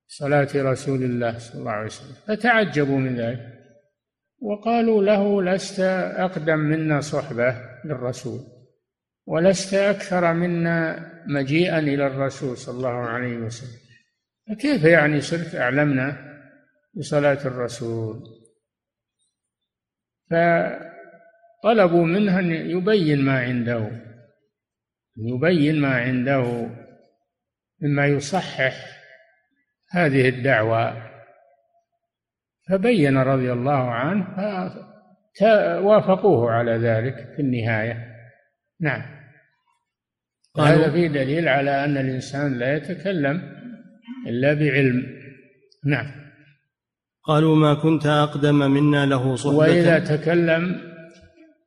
صلاة 0.08 0.50
رسول 0.56 1.04
الله 1.04 1.38
صلى 1.38 1.60
الله 1.60 1.72
عليه 1.72 1.86
وسلم. 1.86 2.16
فتعجبوا 2.28 2.98
من 2.98 3.16
ذلك. 3.16 3.40
وقالوا 4.42 5.04
له 5.04 5.44
لست 5.44 5.80
أقدم 5.80 6.60
منا 6.60 7.00
صحبة 7.00 7.56
للرسول 7.86 8.40
ولست 9.26 9.74
أكثر 9.74 10.34
منا 10.34 11.12
مجيئا 11.28 11.80
إلى 11.80 12.08
الرسول 12.08 12.58
صلى 12.58 12.78
الله 12.78 12.90
عليه 12.90 13.38
وسلم. 13.38 13.80
فكيف 14.50 14.84
يعني 14.84 15.22
صرت 15.22 15.56
أعلمنا 15.56 16.32
بصلاة 16.94 17.46
الرسول؟ 17.46 18.24
فطلبوا 20.30 22.06
منه 22.06 22.40
أن 22.40 22.52
يبين 22.52 23.22
ما 23.22 23.40
عنده. 23.40 24.11
يبين 25.22 25.80
ما 25.82 25.96
عنده 25.96 26.70
مما 27.82 28.08
يصحح 28.08 28.74
هذه 29.92 30.30
الدعوة. 30.30 31.12
فبين 32.70 33.18
رضي 33.18 33.52
الله 33.52 33.92
عنه 33.92 34.28
وافقوه 35.88 36.52
على 36.52 36.72
ذلك 36.72 37.16
في 37.36 37.42
النهاية. 37.42 38.08
نعم. 38.80 39.02
هذا 40.60 40.92
فيه 40.92 41.08
دليل 41.08 41.48
على 41.48 41.86
أن 41.86 41.98
الإنسان 41.98 42.60
لا 42.60 42.76
يتكلم 42.76 43.42
إلا 44.28 44.54
بعلم. 44.54 45.04
نعم. 45.86 46.12
قالوا 47.24 47.56
ما 47.56 47.74
كنت 47.74 48.06
أقدم 48.06 48.72
منا 48.72 49.06
له 49.06 49.36
صحبة. 49.36 49.56
وإذا 49.56 50.00
تكلم 50.00 50.82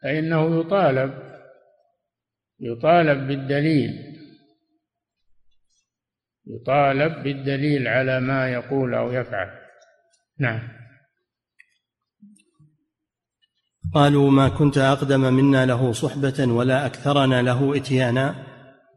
فإنه 0.02 0.60
يطالب 0.60 1.23
يطالب 2.60 3.28
بالدليل. 3.28 4.14
يطالب 6.46 7.22
بالدليل 7.22 7.88
على 7.88 8.20
ما 8.20 8.52
يقول 8.52 8.94
أو 8.94 9.12
يفعل. 9.12 9.48
نعم. 10.38 10.68
قالوا 13.94 14.30
ما 14.30 14.48
كنت 14.48 14.78
أقدم 14.78 15.34
منا 15.34 15.66
له 15.66 15.92
صحبة 15.92 16.52
ولا 16.52 16.86
أكثرنا 16.86 17.42
له 17.42 17.76
إتيانا. 17.76 18.46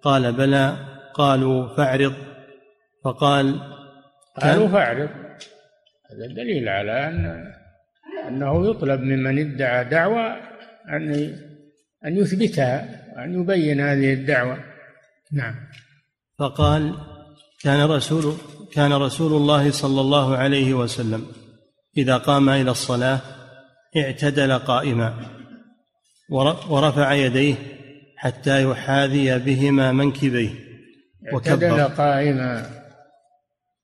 قال 0.02 0.34
بلى. 0.34 0.78
قالوا 1.14 1.76
فاعرض. 1.78 2.14
فقال 3.04 3.60
قالوا 4.42 4.68
فاعرض. 4.68 5.10
هذا 6.12 6.28
دليل 6.36 6.70
على 6.70 7.10
أن 7.10 7.54
أنه 8.28 8.70
يطلب 8.70 9.02
ممن 9.02 9.40
ادعى 9.40 9.84
دعوة 9.84 10.34
أن 10.90 11.14
أن 12.06 12.18
يثبتها. 12.18 13.07
وأن 13.18 13.42
يبين 13.42 13.82
هذه 13.82 14.14
الدعوة. 14.14 14.58
نعم. 15.32 15.56
فقال 16.40 16.96
كان 17.64 17.90
رسول 17.90 18.38
كان 18.74 18.94
رسول 18.94 19.34
الله 19.34 19.72
صلى 19.72 20.02
الله 20.02 20.38
عليه 20.38 20.74
وسلم 20.74 21.26
إذا 21.98 22.18
قام 22.18 22.50
إلى 22.50 22.72
الصلاة 22.72 23.20
اعتدل 23.98 24.54
قائما 24.54 25.14
ورفع 26.70 27.14
يديه 27.14 27.56
حتى 28.18 28.64
يحاذي 28.64 29.40
بهما 29.40 29.92
منكبيه 29.92 30.50
اعتدل 31.34 31.84
قائما. 31.84 32.70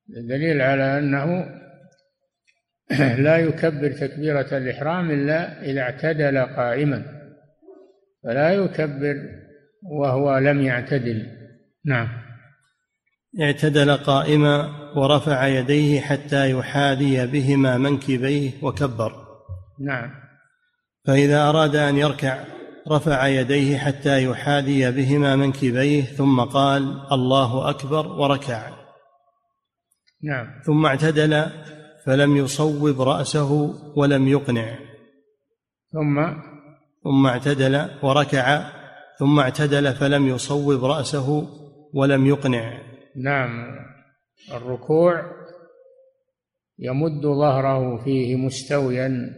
دليل 0.08 0.62
على 0.62 0.98
أنه 0.98 1.46
لا 3.26 3.38
يكبر 3.38 3.92
تكبيرة 3.92 4.58
الإحرام 4.58 5.12
إلا 5.12 5.62
إذا 5.62 5.82
اعتدل 5.82 6.38
قائما. 6.38 7.13
فلا 8.24 8.54
يكبر 8.54 9.16
وهو 9.84 10.38
لم 10.38 10.62
يعتدل. 10.62 11.28
نعم. 11.86 12.08
اعتدل 13.42 13.98
قائما 13.98 14.70
ورفع 14.96 15.48
يديه 15.48 16.02
حتى 16.02 16.52
يحاذي 16.52 17.28
بهما 17.28 17.78
منكبيه 17.78 18.52
وكبر. 18.62 19.14
نعم. 19.80 20.12
فإذا 21.08 21.50
أراد 21.50 21.76
أن 21.76 21.98
يركع 21.98 22.44
رفع 22.92 23.28
يديه 23.28 23.78
حتى 23.78 24.24
يحاذي 24.24 24.92
بهما 24.92 25.36
منكبيه 25.36 26.04
ثم 26.04 26.42
قال 26.42 27.12
الله 27.12 27.70
أكبر 27.70 28.08
وركع. 28.08 28.70
نعم. 30.24 30.62
ثم 30.66 30.86
اعتدل 30.86 31.46
فلم 32.06 32.38
يصوب 32.38 33.02
رأسه 33.02 33.52
ولم 33.96 34.28
يقنع. 34.28 34.80
ثم 35.92 36.20
ثم 37.04 37.28
اعتدل 37.28 37.90
وركع 38.04 38.70
ثم 39.20 39.40
اعتدل 39.40 39.94
فلم 39.94 40.28
يصوب 40.28 40.86
رأسه 40.86 41.48
ولم 41.94 42.26
يقنع. 42.26 42.82
نعم. 43.16 43.80
الركوع 44.52 45.24
يمد 46.80 47.22
ظهره 47.22 48.04
فيه 48.04 48.36
مستويا 48.36 49.30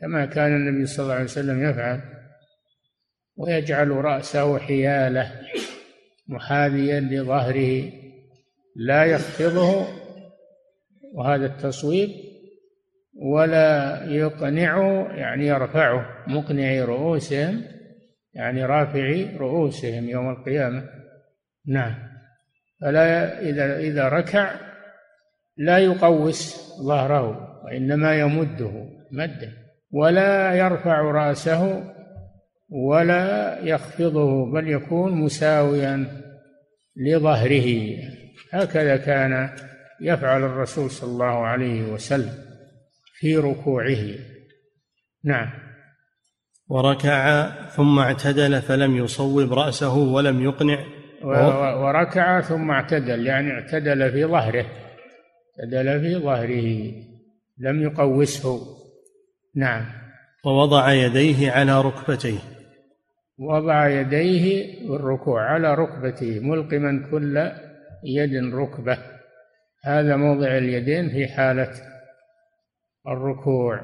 كما 0.00 0.26
كان 0.26 0.56
النبي 0.56 0.86
صلى 0.86 1.02
الله 1.02 1.14
عليه 1.14 1.24
وسلم 1.24 1.70
يفعل 1.70 2.00
ويجعل 3.36 3.90
رأسه 3.90 4.58
حيالة 4.58 5.32
محاذيا 6.28 7.00
لظهره 7.00 7.92
لا 8.76 9.04
يخفضه. 9.04 9.86
وهذا 11.14 11.46
التصويب 11.46 12.25
ولا 13.22 14.02
يقنعه 14.04 15.08
يعني 15.12 15.46
يرفعه 15.46 16.06
مقنعي 16.26 16.82
رؤوسهم 16.82 17.62
يعني 18.34 18.64
رافعي 18.64 19.36
رؤوسهم 19.36 20.08
يوم 20.08 20.30
القيامة. 20.30 20.84
نعم. 21.66 21.94
فلا 22.80 23.40
إذا 23.40 23.78
إذا 23.78 24.08
ركع 24.08 24.54
لا 25.56 25.78
يقوس 25.78 26.70
ظهره 26.82 27.62
وإنما 27.64 28.14
يمده 28.14 28.88
مده 29.12 29.48
ولا 29.90 30.54
يرفع 30.54 31.00
رأسه 31.00 31.92
ولا 32.68 33.58
يخفضه 33.62 34.52
بل 34.52 34.68
يكون 34.68 35.12
مساويا 35.12 36.06
لظهره. 36.96 37.96
هكذا 38.52 38.96
كان 38.96 39.50
يفعل 40.00 40.42
الرسول 40.42 40.90
صلى 40.90 41.10
الله 41.10 41.46
عليه 41.46 41.92
وسلم. 41.92 42.45
في 43.18 43.36
ركوعه. 43.36 44.04
نعم. 45.24 45.50
وركع 46.68 47.50
ثم 47.66 47.98
اعتدل 47.98 48.62
فلم 48.62 48.96
يصوب 48.96 49.52
رأسه 49.52 49.96
ولم 49.96 50.44
يقنع. 50.44 50.84
وركع 51.76 52.40
ثم 52.40 52.70
اعتدل 52.70 53.26
يعني 53.26 53.50
اعتدل 53.50 54.12
في 54.12 54.24
ظهره. 54.24 54.66
اعتدل 55.60 56.00
في 56.00 56.16
ظهره 56.16 56.92
لم 57.58 57.82
يقوسه. 57.82 58.60
نعم. 59.54 59.84
ووضع 60.44 60.92
يديه 60.92 61.50
على 61.50 61.80
ركبتيه. 61.80 62.38
وضع 63.38 63.88
يديه 63.88 64.88
بالركوع 64.88 65.42
على 65.42 65.74
ركبتيه 65.74 66.40
ملقما 66.40 67.08
كل 67.10 67.52
يد 68.04 68.54
ركبة. 68.54 68.98
هذا 69.84 70.16
موضع 70.16 70.58
اليدين 70.58 71.08
في 71.08 71.28
حالة 71.28 71.72
الركوع. 73.08 73.80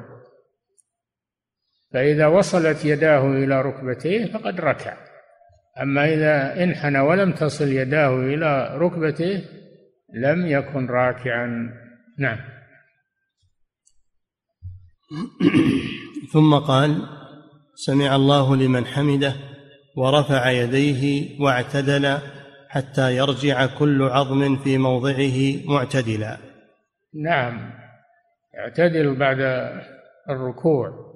فإذا 1.93 2.27
وصلت 2.27 2.85
يداه 2.85 3.27
إلى 3.27 3.63
ركبتيه 3.63 4.33
فقد 4.33 4.61
ركع. 4.61 4.97
أما 5.83 6.15
إذا 6.15 6.65
انحنى 6.65 7.01
ولم 7.01 7.33
تصل 7.33 7.69
يداه 7.69 8.17
إلى 8.17 8.79
ركبته 8.79 9.45
لم 10.15 10.47
يكن 10.47 10.87
راكعا. 10.87 11.73
نعم. 12.19 12.39
ثم 16.33 16.55
قال 16.55 17.03
سمع 17.75 18.17
الله 18.17 18.57
لمن 18.57 18.87
حمده 18.87 19.35
ورفع 19.97 20.51
يديه 20.51 21.41
واعتدل 21.41 22.19
حتى 22.69 23.17
يرجع 23.17 23.67
كل 23.67 24.03
عظم 24.03 24.57
في 24.57 24.79
موضعه 24.79 25.67
معتدلا. 25.67 26.39
نعم. 27.15 27.82
يعتدل 28.55 29.15
بعد 29.15 29.41
الركوع 30.31 31.13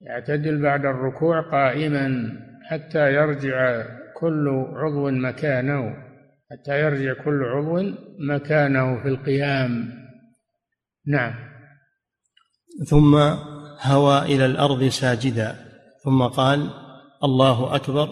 يعتدل 0.00 0.62
بعد 0.62 0.84
الركوع 0.84 1.40
قائما 1.40 2.32
حتى 2.70 3.12
يرجع 3.14 3.86
كل 4.16 4.48
عضو 4.74 5.10
مكانه 5.10 5.96
حتى 6.50 6.80
يرجع 6.80 7.24
كل 7.24 7.44
عضو 7.44 7.82
مكانه 8.18 9.02
في 9.02 9.08
القيام. 9.08 9.90
نعم. 11.06 11.34
ثم 12.88 13.14
هوى 13.80 14.22
إلى 14.22 14.46
الأرض 14.46 14.84
ساجدا 14.84 15.56
ثم 16.04 16.22
قال 16.22 16.70
الله 17.24 17.76
أكبر. 17.76 18.08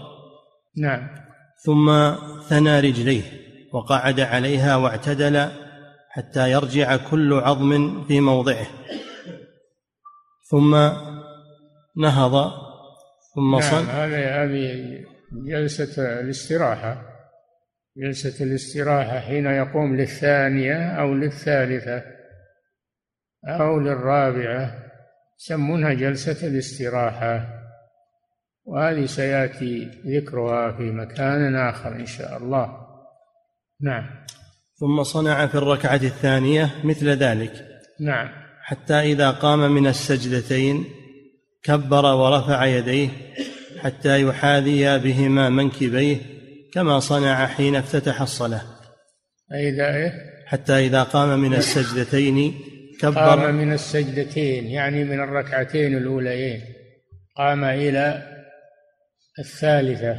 نعم. 0.76 1.08
ثم 1.64 2.14
ثنى 2.48 2.80
رجليه 2.80 3.22
وقعد 3.72 4.20
عليها 4.20 4.76
واعتدل 4.76 5.48
حتى 6.12 6.50
يرجع 6.50 6.96
كل 6.96 7.32
عظم 7.32 8.04
في 8.04 8.20
موضعه. 8.20 8.66
ثم 10.50 10.74
نهض 11.96 12.52
ثم 13.34 13.50
نعم 13.50 13.60
صل. 13.60 13.90
هذه 13.90 14.42
هذه 14.42 15.04
جلسة 15.46 16.20
الاستراحة. 16.20 17.02
جلسة 17.96 18.44
الاستراحة 18.44 19.20
حين 19.20 19.46
يقوم 19.46 19.96
للثانية 19.96 21.00
أو 21.00 21.14
للثالثة 21.14 22.02
أو 23.48 23.80
للرابعة 23.80 24.74
يسمونها 25.40 25.92
جلسة 25.92 26.48
الاستراحة. 26.48 27.60
وهذه 28.64 29.06
سيأتي 29.06 29.84
ذكرها 30.06 30.72
في 30.72 30.82
مكان 30.82 31.56
آخر 31.56 31.92
إن 31.92 32.06
شاء 32.06 32.36
الله. 32.36 32.86
نعم. 33.80 34.24
ثم 34.80 35.02
صنع 35.02 35.46
في 35.46 35.54
الركعة 35.54 36.00
الثانية 36.02 36.70
مثل 36.84 37.08
ذلك. 37.08 37.52
نعم. 38.00 38.28
حتى 38.62 38.94
إذا 38.94 39.30
قام 39.30 39.72
من 39.72 39.86
السجدتين 39.86 40.84
كبر 41.62 42.04
ورفع 42.04 42.64
يديه 42.66 43.08
حتى 43.78 44.22
يحاذي 44.22 44.98
بهما 44.98 45.48
منكبيه 45.48 46.16
كما 46.72 47.00
صنع 47.00 47.46
حين 47.46 47.76
افتتح 47.76 48.20
الصلاة. 48.22 48.62
إذا 49.52 49.96
إيه؟ 49.96 50.12
حتى 50.46 50.72
إذا 50.86 51.02
قام 51.02 51.38
من 51.38 51.54
السجدتين 51.54 52.54
قام 53.02 53.14
كبر 53.14 53.52
من 53.52 53.72
السجدتين 53.72 54.66
يعني 54.66 55.04
من 55.04 55.20
الركعتين 55.20 55.96
الأوليين. 55.96 56.60
قام 57.36 57.64
إلى 57.64 58.22
الثالثة 59.38 60.16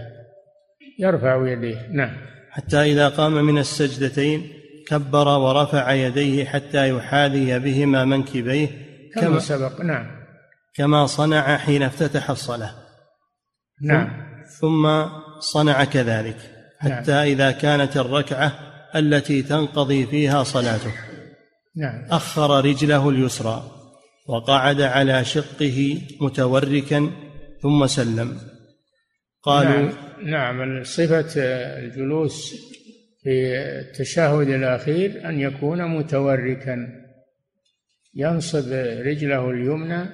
يرفع 1.00 1.48
يديه. 1.48 1.88
نعم. 1.92 2.31
حتى 2.52 2.82
إذا 2.82 3.10
قام 3.10 3.34
من 3.34 3.58
السجدتين 3.58 4.54
كبر 4.88 5.28
ورفع 5.28 5.92
يديه 5.92 6.46
حتى 6.46 6.90
يحاذي 6.90 7.60
بهما 7.60 8.06
منكبيه 8.06 8.68
كما 9.16 9.24
كما, 9.24 9.40
سبق. 9.40 9.82
نعم. 9.82 10.06
كما 10.76 11.06
صنع 11.06 11.58
حين 11.58 11.84
افتتح 11.84 12.30
الصلاة. 12.30 12.74
نعم. 13.82 14.08
ثم 14.60 15.06
صنع 15.40 15.84
كذلك 15.84 16.38
حتى 16.80 17.14
إذا 17.14 17.52
كانت 17.52 17.98
الركعة 17.98 18.52
التي 18.96 19.42
تنقضي 19.42 20.06
فيها 20.06 20.44
صلاته. 20.44 20.94
نعم. 21.76 22.06
أخر 22.10 22.66
رجله 22.66 23.10
اليسرى 23.10 23.72
وقعد 24.28 24.82
على 24.82 25.26
شقه 25.26 26.02
متوركا 26.22 27.12
ثم 27.62 27.88
سلم. 27.88 28.38
قالوا 29.44 29.82
نعم, 29.82 29.94
نعم 30.24 30.84
صفة 30.84 31.34
الجلوس 31.80 32.54
في 33.24 33.58
التشهد 33.58 34.48
الأخير 34.48 35.30
أن 35.30 35.40
يكون 35.40 35.86
متوركا 35.98 36.88
ينصب 38.16 38.72
رجله 39.06 39.50
اليمنى 39.50 40.10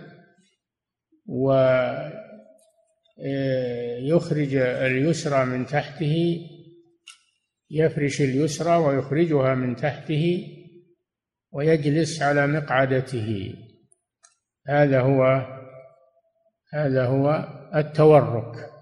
ويخرج 4.07 4.55
اليسرى 4.55 5.45
من 5.45 5.65
تحته 5.65 6.39
يفرش 7.71 8.21
اليسرى 8.21 8.75
ويخرجها 8.75 9.55
من 9.55 9.75
تحته 9.75 10.47
ويجلس 11.51 12.21
على 12.21 12.47
مقعدته. 12.47 13.55
هذا 14.67 15.01
هو 15.01 15.47
هذا 16.73 17.05
هو 17.05 17.47
التورك. 17.75 18.76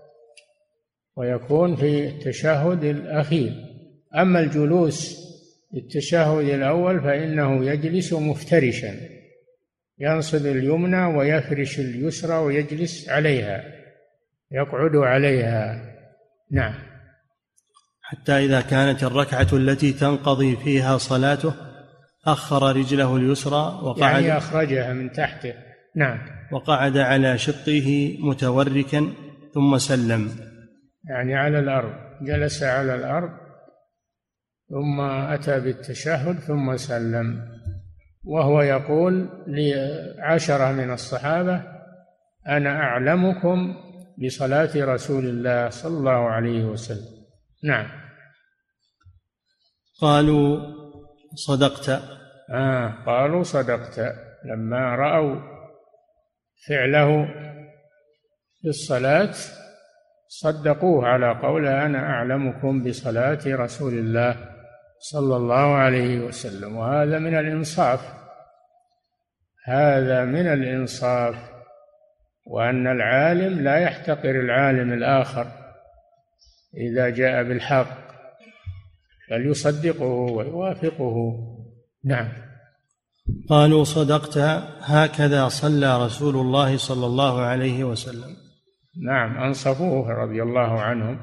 ويكون 1.15 1.75
في 1.75 2.07
التشهد 2.07 2.83
الأخير. 2.83 3.51
أما 4.15 4.39
الجلوس 4.39 5.25
التشهد 5.75 6.49
الأول 6.49 7.01
فإنه 7.01 7.65
يجلس 7.65 8.13
مفترشا 8.13 8.93
ينصب 9.99 10.45
اليمنى 10.45 11.05
ويفرش 11.05 11.79
اليسرى 11.79 12.37
ويجلس 12.37 13.09
عليها 13.09 13.63
يقعد 14.51 14.95
عليها. 14.95 15.93
نعم. 16.51 16.73
حتى 18.01 18.31
إذا 18.31 18.61
كانت 18.61 19.03
الركعة 19.03 19.47
التي 19.53 19.93
تنقضي 19.93 20.55
فيها 20.55 20.97
صلاته 20.97 21.53
أخر 22.27 22.75
رجله 22.75 23.15
اليسرى 23.15 23.79
وقعد 23.83 24.23
يعني 24.23 24.37
أخرجها 24.37 24.93
من 24.93 25.11
تحته. 25.11 25.53
نعم. 25.95 26.19
وقعد 26.51 26.97
على 26.97 27.37
شقه 27.37 28.17
متوركا 28.19 29.13
ثم 29.53 29.77
سلم. 29.77 30.44
يعني 31.09 31.35
على 31.35 31.59
الأرض 31.59 31.93
جلس 32.21 32.63
على 32.63 32.95
الأرض 32.95 33.29
ثم 34.69 35.01
أتى 35.01 35.59
بالتشهد 35.59 36.39
ثم 36.39 36.77
سلم. 36.77 37.55
وهو 38.23 38.61
يقول 38.61 39.29
لعشرة 39.47 40.71
من 40.71 40.93
الصحابة 40.93 41.63
أنا 42.47 42.69
أعلمكم 42.69 43.75
بصلاة 44.25 44.69
رسول 44.75 45.25
الله 45.25 45.69
صلى 45.69 45.97
الله 45.97 46.29
عليه 46.29 46.65
وسلم. 46.65 47.25
نعم. 47.63 47.87
قالوا 50.01 50.59
صدقت. 51.35 51.89
آه 52.49 53.03
قالوا 53.05 53.43
صدقت. 53.43 53.99
لما 54.45 54.95
رأوا 54.95 55.35
فعله 56.67 57.25
في 58.61 58.67
الصلاة 58.67 59.33
صدقوه 60.27 61.07
على 61.07 61.39
قوله 61.43 61.85
أنا 61.85 61.99
أعلمكم 61.99 62.83
بصلاة 62.83 63.39
رسول 63.45 63.93
الله 63.93 64.35
صلى 64.99 65.35
الله 65.35 65.75
عليه 65.75 66.19
وسلم 66.19 66.75
وهذا 66.75 67.19
من 67.19 67.35
الإنصاف. 67.35 68.13
هذا 69.65 70.25
من 70.25 70.47
الإنصاف 70.47 71.35
وأن 72.45 72.87
العالم 72.87 73.61
لا 73.61 73.77
يحتقر 73.77 74.39
العالم 74.39 74.93
الآخر 74.93 75.47
إذا 76.77 77.09
جاء 77.09 77.43
بالحق 77.43 78.05
بل 79.31 79.45
يصدقه 79.45 80.05
ويوافقه. 80.05 81.15
نعم. 82.03 82.31
قالوا 83.49 83.83
صدقت 83.83 84.37
هكذا 84.81 85.47
صلى 85.47 86.05
رسول 86.05 86.35
الله 86.35 86.77
صلى 86.77 87.05
الله 87.05 87.41
عليه 87.41 87.83
وسلم. 87.83 88.44
نعم 89.03 89.37
أنصفوه 89.37 90.13
رضي 90.13 90.43
الله 90.43 90.81
عنهم. 90.81 91.19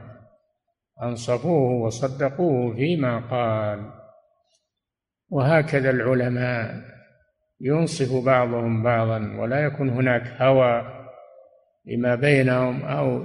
أنصفوه 1.02 1.70
وصدقوه 1.84 2.74
فيما 2.74 3.18
قال. 3.18 3.92
وهكذا 5.30 5.90
العلماء. 5.90 6.92
ينصف 7.60 8.24
بعضهم 8.24 8.82
بعضا 8.82 9.36
ولا 9.38 9.64
يكون 9.64 9.90
هناك 9.90 10.42
هوى 10.42 10.82
لما 11.86 12.14
بينهم 12.14 12.82
أو 12.82 13.24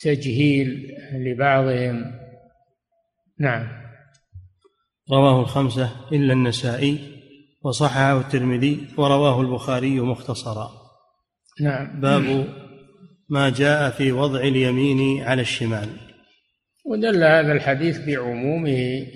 تجهيل 0.00 0.92
لبعضهم. 1.12 2.12
نعم. 3.38 3.68
رواه 5.12 5.40
الخمسة 5.40 5.90
إلا 6.12 6.32
النسائي 6.32 7.16
وصححه 7.62 8.20
الترمذي 8.20 8.88
ورواه 8.98 9.40
البخاري 9.40 10.00
مختصرا. 10.00 10.70
نعم. 11.60 12.00
باب 12.00 12.46
ما 13.28 13.50
جاء 13.50 13.90
في 13.90 14.12
وضع 14.12 14.40
اليمين 14.40 15.22
على 15.22 15.42
الشمال. 15.42 15.88
ودل 16.84 17.24
هذا 17.24 17.52
الحديث 17.52 17.98
بعمومه 17.98 19.06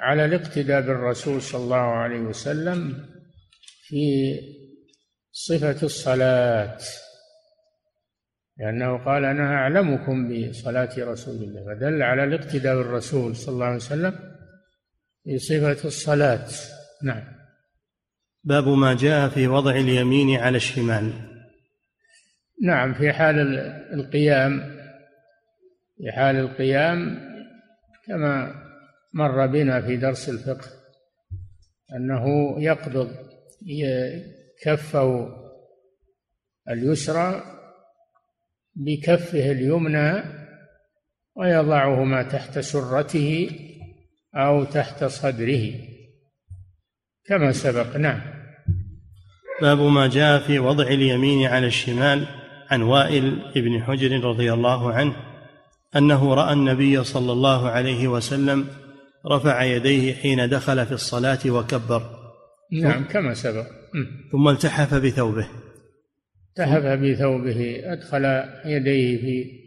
على 0.00 0.24
الاقتداء 0.24 0.80
بالرسول 0.80 1.42
صلى 1.42 1.64
الله 1.64 1.76
عليه 1.76 2.20
وسلم 2.20 3.06
في 3.82 4.34
صفة 5.32 5.82
الصلاة 5.82 6.78
لأنه 8.58 9.04
قال 9.04 9.24
أنا 9.24 9.54
أعلمكم 9.54 10.28
بصلاة 10.28 10.90
رسول 10.98 11.34
الله 11.34 11.64
فدل 11.64 12.02
على 12.02 12.24
الاقتداء 12.24 12.76
بالرسول 12.76 13.36
صلى 13.36 13.54
الله 13.54 13.66
عليه 13.66 13.76
وسلم 13.76 14.18
في 15.24 15.38
صفة 15.38 15.88
الصلاة. 15.88 16.48
نعم. 17.02 17.22
باب 18.44 18.68
ما 18.68 18.94
جاء 18.94 19.28
في 19.28 19.48
وضع 19.48 19.70
اليمين 19.70 20.40
على 20.40 20.56
الشمال. 20.56 21.29
نعم 22.62 22.94
في 22.94 23.12
حال 23.12 23.38
القيام 23.92 24.80
في 25.96 26.12
حال 26.12 26.36
القيام 26.36 27.20
كما 28.06 28.54
مر 29.12 29.46
بنا 29.46 29.80
في 29.80 29.96
درس 29.96 30.28
الفقه 30.28 30.68
أنه 31.96 32.54
يقبض 32.62 33.10
كفه 34.62 35.28
اليسرى 36.70 37.42
بكفه 38.74 39.50
اليمنى 39.50 40.22
ويضعهما 41.36 42.22
تحت 42.22 42.58
سرته 42.58 43.50
أو 44.34 44.64
تحت 44.64 45.04
صدره 45.04 45.72
كما 47.24 47.52
سبق. 47.52 47.96
نعم. 47.96 48.20
باب 49.62 49.78
ما 49.78 50.08
جاء 50.08 50.40
في 50.46 50.58
وضع 50.58 50.84
اليمين 50.84 51.46
على 51.46 51.66
الشمال. 51.66 52.39
عن 52.70 52.82
وائل 52.82 53.52
بن 53.54 53.82
حجر 53.82 54.24
رضي 54.24 54.52
الله 54.52 54.92
عنه 54.92 55.16
أنه 55.96 56.34
رأى 56.34 56.52
النبي 56.52 57.04
صلى 57.04 57.32
الله 57.32 57.68
عليه 57.68 58.08
وسلم 58.08 58.66
رفع 59.26 59.62
يديه 59.62 60.14
حين 60.14 60.48
دخل 60.48 60.86
في 60.86 60.92
الصلاة 60.92 61.38
وكبر. 61.46 62.02
نعم 62.72 63.04
كما 63.04 63.34
سبق. 63.34 63.66
ثم 64.32 64.48
التحف 64.48 64.94
بثوبه. 64.94 65.48
التحف 66.48 66.82
بثوبه 66.82 67.80
أدخل 67.84 68.24
يديه 68.64 69.20
في 69.20 69.60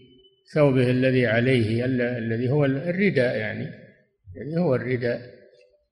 ثوبه 0.53 0.91
الذي 0.91 1.27
عليه 1.27 1.85
الذي 1.85 2.49
هو 2.49 2.65
الرداء 2.65 3.37
يعني. 3.37 3.69
الذي 4.37 4.57
هو 4.57 4.75
الرداء. 4.75 5.21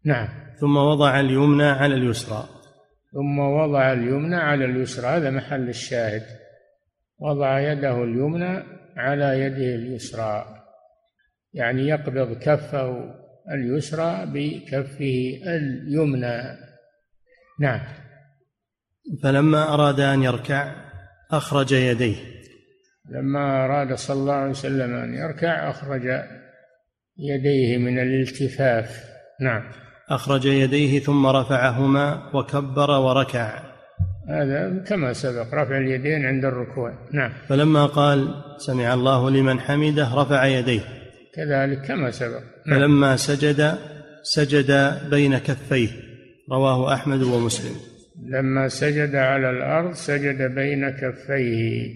نعم. 0.06 0.28
ثم 0.62 0.78
وضع 0.78 1.20
اليمنى 1.20 1.64
على 1.64 1.96
اليسرى. 1.96 2.50
ثم 3.14 3.40
وضع 3.40 3.94
اليمنى 3.94 4.36
على 4.36 4.66
اليسرى 4.66 5.08
هذا 5.08 5.30
محل 5.30 5.70
الشاهد. 5.70 6.41
وضع 7.22 7.60
يده 7.60 8.04
اليمنى 8.04 8.64
على 8.98 9.40
يده 9.40 9.76
اليسرى 9.76 10.46
يعني 11.54 11.88
يقبض 11.88 12.34
كفه 12.34 13.14
اليسرى 13.52 14.26
بكفه 14.26 15.40
اليمنى. 15.46 16.58
نعم. 17.60 17.82
فلما 19.24 19.74
أراد 19.74 20.00
أن 20.00 20.24
يركع 20.24 20.76
أخرج 21.32 21.72
يديه. 21.72 22.16
لما 23.10 23.66
أراد 23.66 23.94
صلى 23.94 24.20
الله 24.22 24.34
عليه 24.34 24.50
وسلم 24.50 24.94
أن 24.94 25.14
يركع 25.14 25.70
أخرج 25.70 26.04
يديه 27.18 27.78
من 27.78 28.00
الالتفاف. 28.00 29.04
نعم. 29.42 29.72
أخرج 30.10 30.46
يديه 30.46 31.00
ثم 31.00 31.26
رفعهما 31.28 32.36
وكبر 32.36 32.92
وركع. 32.92 33.71
هذا 34.30 34.84
كما 34.88 35.14
سبق 35.14 35.54
رفع 35.54 35.78
اليدين 35.78 36.26
عند 36.26 36.46
الركوع. 36.46 36.94
نعم. 37.14 37.32
فلما 37.48 37.86
قال 37.86 38.28
سمع 38.58 38.94
الله 38.94 39.30
لمن 39.30 39.60
حمده 39.60 40.16
رفع 40.16 40.46
يديه. 40.46 40.82
كذلك 41.36 41.82
كما 41.82 42.12
سبق. 42.12 42.42
نعم. 42.68 42.80
فلما 42.80 43.16
سجد 43.16 43.78
سجد 44.24 45.00
بين 45.10 45.38
كفيه. 45.38 45.90
رواه 46.52 46.94
أحمد 46.94 47.22
ومسلم. 47.24 47.76
لما 48.26 48.68
سجد 48.68 49.16
على 49.16 49.50
الأرض 49.50 49.94
سجد 49.94 50.56
بين 50.56 50.90
كفيه. 50.90 51.94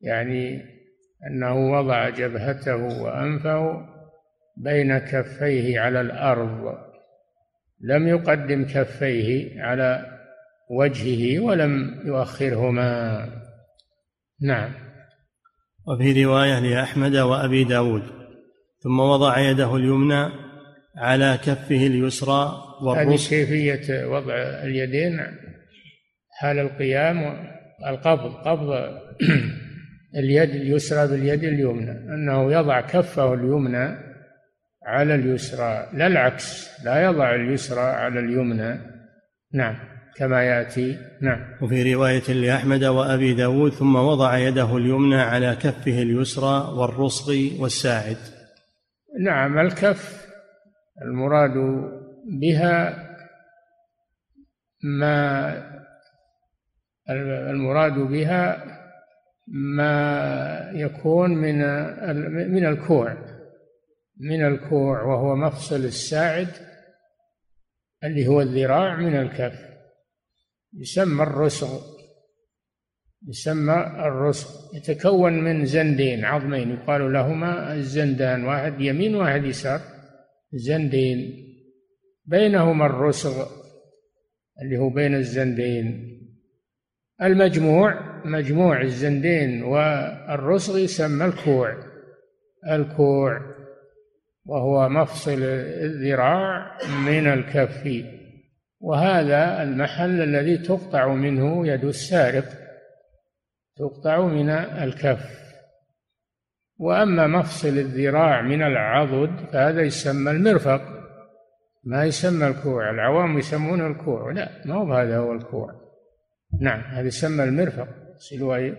يعني 0.00 0.62
أنه 1.30 1.70
وضع 1.70 2.08
جبهته 2.08 2.76
وأنفه 2.76 3.86
بين 4.56 4.98
كفيه 4.98 5.80
على 5.80 6.00
الأرض. 6.00 6.74
لم 7.80 8.08
يقدم 8.08 8.64
كفيه 8.64 9.62
على 9.62 10.17
وجهه 10.70 11.40
ولم 11.40 12.02
يؤخرهما. 12.04 13.24
نعم. 14.40 14.72
وفي 15.86 16.24
رواية 16.24 16.60
لأحمد 16.60 17.16
وأبي 17.16 17.64
داود 17.64 18.02
ثم 18.82 19.00
وضع 19.00 19.38
يده 19.38 19.76
اليمنى 19.76 20.32
على 20.96 21.38
كفه 21.44 21.86
اليسرى 21.86 22.52
والرسل 22.82 23.34
هذه 23.34 23.46
كيفية 23.46 24.06
وضع 24.06 24.34
اليدين 24.36 25.20
حال 26.30 26.58
القيام 26.58 27.48
القبض 27.86 28.34
قبض 28.34 28.98
اليد 30.18 30.50
اليسرى 30.50 31.08
باليد 31.08 31.44
اليمنى 31.44 31.90
أنه 31.90 32.52
يضع 32.52 32.80
كفه 32.80 33.34
اليمنى 33.34 34.08
على 34.84 35.14
اليسرى 35.14 35.88
لا 35.92 36.06
العكس 36.06 36.68
لا 36.84 37.02
يضع 37.04 37.34
اليسرى 37.34 37.80
على 37.80 38.20
اليمنى. 38.20 38.80
نعم. 39.54 39.97
كما 40.18 40.42
يأتي. 40.42 40.98
نعم. 41.20 41.40
وفي 41.62 41.94
رواية 41.94 42.32
لأحمد 42.32 42.84
وأبي 42.84 43.34
داود 43.34 43.72
ثم 43.72 43.96
وضع 43.96 44.38
يده 44.38 44.76
اليمنى 44.76 45.20
على 45.20 45.56
كفه 45.56 46.02
اليسرى 46.02 46.74
والرسغ 46.78 47.32
والساعد. 47.62 48.16
نعم 49.20 49.58
الكف 49.58 50.26
المراد 51.02 51.54
بها 52.40 53.08
ما 54.82 55.54
المراد 57.50 57.92
بها 57.92 58.64
ما 59.48 60.70
يكون 60.74 61.30
من 61.30 61.58
من 62.52 62.66
الكوع 62.66 63.16
من 64.20 64.46
الكوع 64.46 65.02
وهو 65.02 65.36
مفصل 65.36 65.76
الساعد 65.76 66.48
اللي 68.04 68.26
هو 68.26 68.40
الذراع 68.40 68.96
من 68.96 69.16
الكف. 69.16 69.67
يسمى 70.74 71.22
الرسغ 71.22 71.98
يسمى 73.28 73.74
الرسغ 73.98 74.76
يتكون 74.76 75.44
من 75.44 75.64
زندين 75.64 76.24
عظمين 76.24 76.70
يقال 76.70 77.12
لهما 77.12 77.74
الزندان 77.74 78.44
واحد 78.44 78.80
يمين 78.80 79.14
واحد 79.14 79.44
يسار 79.44 79.80
زندين. 80.52 81.44
بينهما 82.24 82.86
الرسغ 82.86 83.46
اللي 84.62 84.78
هو 84.78 84.90
بين 84.90 85.14
الزندين. 85.14 86.14
المجموع 87.22 88.22
مجموع 88.24 88.82
الزندين 88.82 89.62
والرسغ 89.62 90.78
يسمى 90.78 91.24
الكوع 91.24 91.76
الكوع 92.70 93.40
وهو 94.46 94.88
مفصل 94.88 95.42
الذراع 95.42 96.78
من 97.06 97.26
الكف. 97.26 98.17
وهذا 98.80 99.62
المحل 99.62 100.22
الذي 100.22 100.58
تقطع 100.58 101.14
منه 101.14 101.66
يد 101.66 101.84
السارق 101.84 102.44
تقطع 103.76 104.26
من 104.26 104.50
الكف. 104.50 105.38
وأما 106.78 107.26
مفصل 107.26 107.68
الذراع 107.68 108.42
من 108.42 108.62
العضد 108.62 109.46
فهذا 109.52 109.82
يسمى 109.82 110.30
المرفق. 110.30 110.80
ما 111.84 112.04
يسمى 112.04 112.46
الكوع 112.46 112.90
العوام 112.90 113.38
يسمونه 113.38 113.86
الكوع. 113.86 114.32
لا 114.32 114.48
ما 114.64 114.74
هو 114.74 114.94
هذا 114.94 115.18
هو 115.18 115.32
الكوع. 115.32 115.74
نعم 116.60 116.80
هذا 116.80 117.06
يسمى 117.06 117.44
المرفق. 117.44 117.88
صلوا 118.16 118.74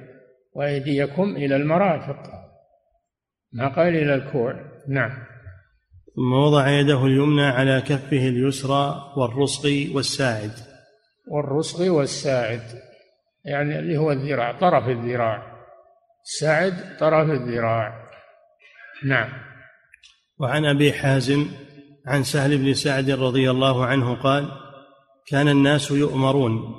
وأيديكم 0.54 1.36
إلى 1.36 1.56
المرافق. 1.56 2.50
ما 3.54 3.68
قال 3.68 3.96
إلى 3.96 4.16
الكوع؟ 4.16 4.56
نعم. 4.88 5.12
ثم 6.20 6.34
وضع 6.34 6.70
يده 6.70 7.06
اليمنى 7.06 7.46
على 7.46 7.82
كفه 7.82 8.28
اليسرى 8.28 9.14
والرسغ 9.18 9.70
والساعد. 9.96 10.52
والرسغ 11.28 11.90
والساعد 11.90 12.62
يعني 13.46 13.80
اللي 13.80 13.98
هو 13.98 14.12
الذراع 14.12 14.60
طرف 14.60 14.88
الذراع. 14.88 15.44
الساعد 16.24 16.98
طرف 17.00 17.30
الذراع. 17.30 17.94
نعم. 19.06 19.30
وعن 20.40 20.66
أبي 20.66 20.94
حازم 20.94 21.46
عن 22.08 22.24
سهل 22.24 22.58
بن 22.58 22.74
سعد 22.74 23.10
رضي 23.10 23.52
الله 23.52 23.86
عنه 23.86 24.16
قال 24.16 24.52
كان 25.28 25.48
الناس 25.48 25.92
يؤمرون 25.92 26.76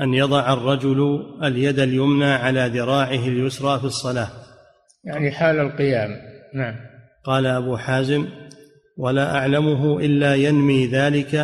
أن 0.00 0.14
يضع 0.14 0.52
الرجل 0.52 1.26
اليد 1.42 1.78
اليمنى 1.78 2.32
على 2.32 2.66
ذراعه 2.66 3.28
اليسرى 3.28 3.78
في 3.78 3.84
الصلاة. 3.84 4.30
يعني 5.04 5.30
حال 5.30 5.58
القيام. 5.58 6.10
نعم. 6.54 6.76
قال 7.24 7.46
أبو 7.46 7.76
حازم 7.76 8.47
ولا 8.98 9.36
أعلمه 9.36 10.00
إلا 10.00 10.34
ينمي 10.34 10.86
ذلك 10.86 11.34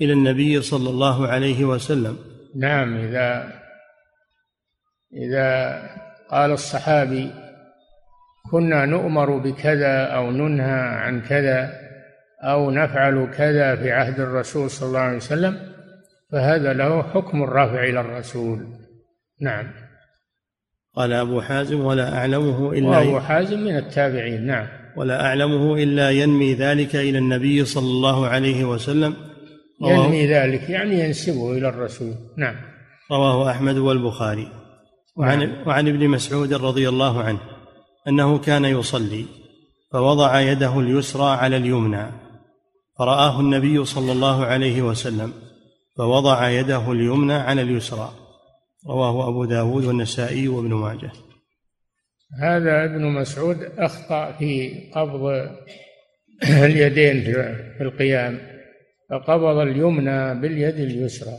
إلى 0.00 0.12
النبي 0.12 0.62
صلى 0.62 0.90
الله 0.90 1.28
عليه 1.28 1.64
وسلم. 1.64 2.18
نعم 2.56 2.96
إذا 2.96 3.52
إذا 5.12 5.82
قال 6.30 6.50
الصحابي 6.50 7.30
كنا 8.50 8.86
نؤمر 8.86 9.38
بكذا 9.38 10.04
أو 10.04 10.30
ننهى 10.30 10.80
عن 10.80 11.20
كذا 11.20 11.72
أو 12.42 12.70
نفعل 12.70 13.30
كذا 13.36 13.76
في 13.76 13.92
عهد 13.92 14.20
الرسول 14.20 14.70
صلى 14.70 14.88
الله 14.88 15.00
عليه 15.00 15.16
وسلم 15.16 15.72
فهذا 16.32 16.72
له 16.72 17.02
حكم 17.02 17.42
الرفع 17.42 17.84
إلى 17.84 18.00
الرسول. 18.00 18.66
نعم. 19.40 19.66
قال 20.94 21.12
أبو 21.12 21.40
حازم 21.40 21.80
ولا 21.80 22.18
أعلمه 22.18 22.72
إلا 22.72 23.02
أبو 23.02 23.20
حازم 23.20 23.60
من 23.60 23.76
التابعين. 23.76 24.46
نعم. 24.46 24.79
ولا 24.96 25.26
أعلمه 25.26 25.74
إلا 25.74 26.10
ينمي 26.10 26.54
ذلك 26.54 26.96
إلى 26.96 27.18
النبي 27.18 27.64
صلى 27.64 27.86
الله 27.86 28.26
عليه 28.26 28.64
وسلم. 28.64 29.14
ينمي 29.82 30.26
ذلك 30.26 30.70
يعني 30.70 31.00
ينسبه 31.00 31.52
إلى 31.52 31.68
الرسول. 31.68 32.14
نعم. 32.38 32.54
رواه 33.12 33.50
أحمد 33.50 33.78
والبخاري. 33.78 34.48
وعن, 35.16 35.38
نعم. 35.38 35.68
وعن 35.68 35.88
ابن 35.88 36.08
مسعود 36.08 36.54
رضي 36.54 36.88
الله 36.88 37.22
عنه 37.22 37.40
أنه 38.08 38.38
كان 38.38 38.64
يصلي 38.64 39.24
فوضع 39.92 40.40
يده 40.40 40.80
اليسرى 40.80 41.30
على 41.30 41.56
اليمنى. 41.56 42.06
فرآه 42.98 43.40
النبي 43.40 43.84
صلى 43.84 44.12
الله 44.12 44.44
عليه 44.44 44.82
وسلم 44.82 45.32
فوضع 45.98 46.48
يده 46.48 46.92
اليمنى 46.92 47.34
على 47.34 47.62
اليسرى. 47.62 48.12
رواه 48.88 49.28
أبو 49.28 49.44
داود 49.44 49.84
والنسائي 49.84 50.48
وابن 50.48 50.74
ماجه. 50.74 51.12
هذا 52.38 52.84
ابن 52.84 53.04
مسعود 53.04 53.62
أخطأ 53.78 54.32
في 54.32 54.80
قبض 54.94 55.50
اليدين 56.44 57.22
في 57.78 57.80
القيام 57.80 58.38
فقبض 59.10 59.56
اليمنى 59.56 60.40
باليد 60.40 60.74
اليسرى. 60.74 61.38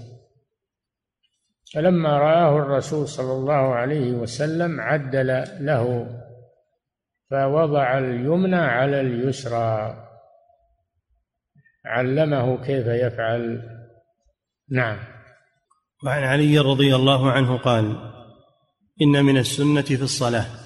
فلما 1.74 2.18
رآه 2.18 2.58
الرسول 2.58 3.08
صلى 3.08 3.32
الله 3.32 3.76
عليه 3.76 4.12
وسلم 4.12 4.82
عدل 4.82 5.28
له 5.60 6.08
فوضع 7.32 7.98
اليمنى 7.98 8.56
على 8.56 9.02
اليسرى. 9.02 9.98
علمه 11.86 12.66
كيف 12.66 12.88
يفعل. 12.88 13.62
نعم. 14.70 14.98
وعن 16.06 16.24
علي 16.24 16.60
رضي 16.60 16.96
الله 16.96 17.32
عنه 17.32 17.58
قال 17.58 18.12
إن 19.02 19.26
من 19.26 19.38
السنة 19.38 19.82
في 19.82 20.02
الصلاة. 20.02 20.61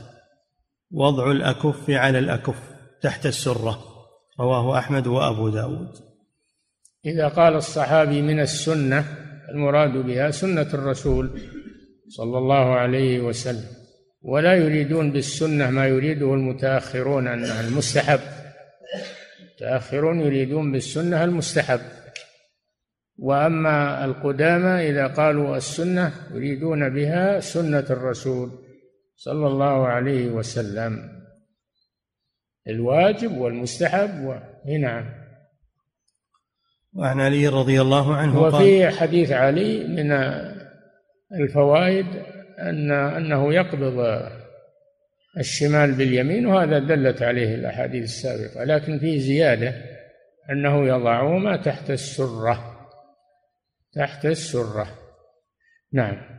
وضع 0.95 1.31
الأكف 1.31 1.89
على 1.89 2.19
الأكف 2.19 2.59
تحت 3.01 3.25
السرة. 3.25 3.83
رواه 4.39 4.79
أحمد 4.79 5.07
وأبو 5.07 5.49
داود. 5.49 5.91
إذا 7.05 7.27
قال 7.27 7.55
الصحابي 7.55 8.21
من 8.21 8.39
السنة 8.39 9.05
المراد 9.49 9.97
بها 9.97 10.31
سنة 10.31 10.69
الرسول 10.73 11.41
صلى 12.07 12.37
الله 12.37 12.75
عليه 12.75 13.19
وسلم. 13.19 13.69
ولا 14.21 14.53
يريدون 14.53 15.11
بالسنة 15.11 15.69
ما 15.69 15.87
يريده 15.87 16.33
المتأخرون 16.33 17.27
المستحب. 17.27 18.19
المتأخرون 19.41 20.19
يريدون 20.19 20.71
بالسنة 20.71 21.23
المستحب. 21.23 21.79
وأما 23.17 24.05
القدامى 24.05 24.89
إذا 24.89 25.07
قالوا 25.07 25.57
السنة 25.57 26.11
يريدون 26.33 26.89
بها 26.89 27.39
سنة 27.39 27.85
الرسول. 27.89 28.64
صلى 29.15 29.47
الله 29.47 29.87
عليه 29.87 30.27
وسلم. 30.27 31.25
الواجب 32.67 33.37
والمستحب 33.37 34.25
و... 34.25 34.35
نعم. 34.79 35.25
وعن 36.93 37.21
علي 37.21 37.47
رضي 37.47 37.81
الله 37.81 38.15
عنه 38.15 38.41
وفي 38.41 38.89
حديث 38.89 39.31
علي 39.31 39.87
من 39.87 40.11
الفوائد 41.41 42.05
أن 42.59 42.91
أنه 42.91 43.53
يقبض 43.53 44.27
الشمال 45.37 45.91
باليمين 45.91 46.45
وهذا 46.45 46.79
دلت 46.79 47.21
عليه 47.21 47.55
الأحاديث 47.55 48.03
السابقة 48.03 48.63
لكن 48.63 48.99
فيه 48.99 49.19
زيادة 49.19 49.73
أنه 50.51 50.87
يضعهما 50.87 51.57
تحت 51.57 51.91
السرة. 51.91 52.87
تحت 53.93 54.25
السرة. 54.25 54.87
نعم. 55.93 56.34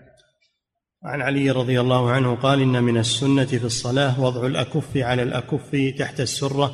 عن 1.06 1.22
علي 1.22 1.50
رضي 1.50 1.80
الله 1.80 2.10
عنه 2.10 2.34
قال 2.34 2.62
إن 2.62 2.82
من 2.82 2.96
السنة 2.96 3.44
في 3.44 3.64
الصلاة 3.64 4.20
وضع 4.20 4.46
الأكف 4.46 4.96
على 4.96 5.22
الأكف 5.22 5.76
تحت 5.98 6.20
السرة. 6.20 6.70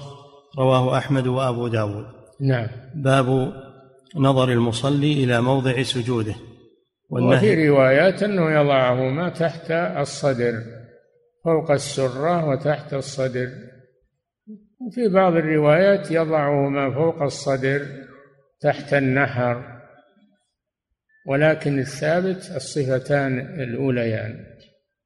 رواه 0.58 0.98
أحمد 0.98 1.26
وأبو 1.26 1.68
داود. 1.68 2.06
نعم. 2.40 2.66
باب 2.94 3.52
نظر 4.16 4.48
المصلي 4.48 5.24
إلى 5.24 5.40
موضع 5.40 5.82
سجوده. 5.82 6.34
وفي 7.10 7.68
روايات 7.68 8.22
أنه 8.22 8.50
يضعهما 8.50 9.28
تحت 9.28 9.70
الصدر 9.70 10.52
فوق 11.44 11.70
السرة 11.70 12.48
وتحت 12.48 12.94
الصدر. 12.94 13.48
وفي 14.80 15.08
بعض 15.14 15.32
الروايات 15.32 16.10
يضعهما 16.10 16.94
فوق 16.94 17.22
الصدر 17.22 17.86
تحت 18.60 18.94
النحر 18.94 19.71
ولكن 21.26 21.78
الثابت 21.78 22.50
الصفتان 22.56 23.38
الأوليان 23.38 24.46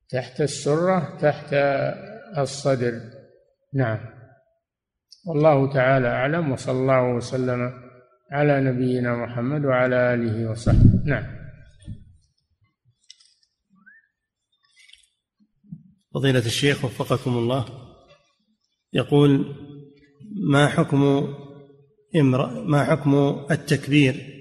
تحت 0.09 0.41
السرة 0.41 1.19
تحت 1.21 1.55
الصدر. 2.39 3.01
نعم. 3.75 3.99
والله 5.27 5.73
تعالى 5.73 6.09
أعلم 6.09 6.53
وصلى 6.53 6.81
الله 6.81 7.15
وسلم 7.15 7.73
على 8.33 8.61
نبينا 8.61 9.17
محمد 9.17 9.65
وعلى 9.65 10.15
آله 10.15 10.51
وصحبه. 10.51 11.03
نعم. 11.05 11.37
فضيلة 16.15 16.47
الشيخ 16.47 16.85
وفقكم 16.85 17.31
الله 17.31 17.67
يقول 18.93 19.57
ما 20.51 20.67
حكم 20.67 21.29
ما 22.67 22.85
حكم 22.85 23.45
التكبير 23.51 24.36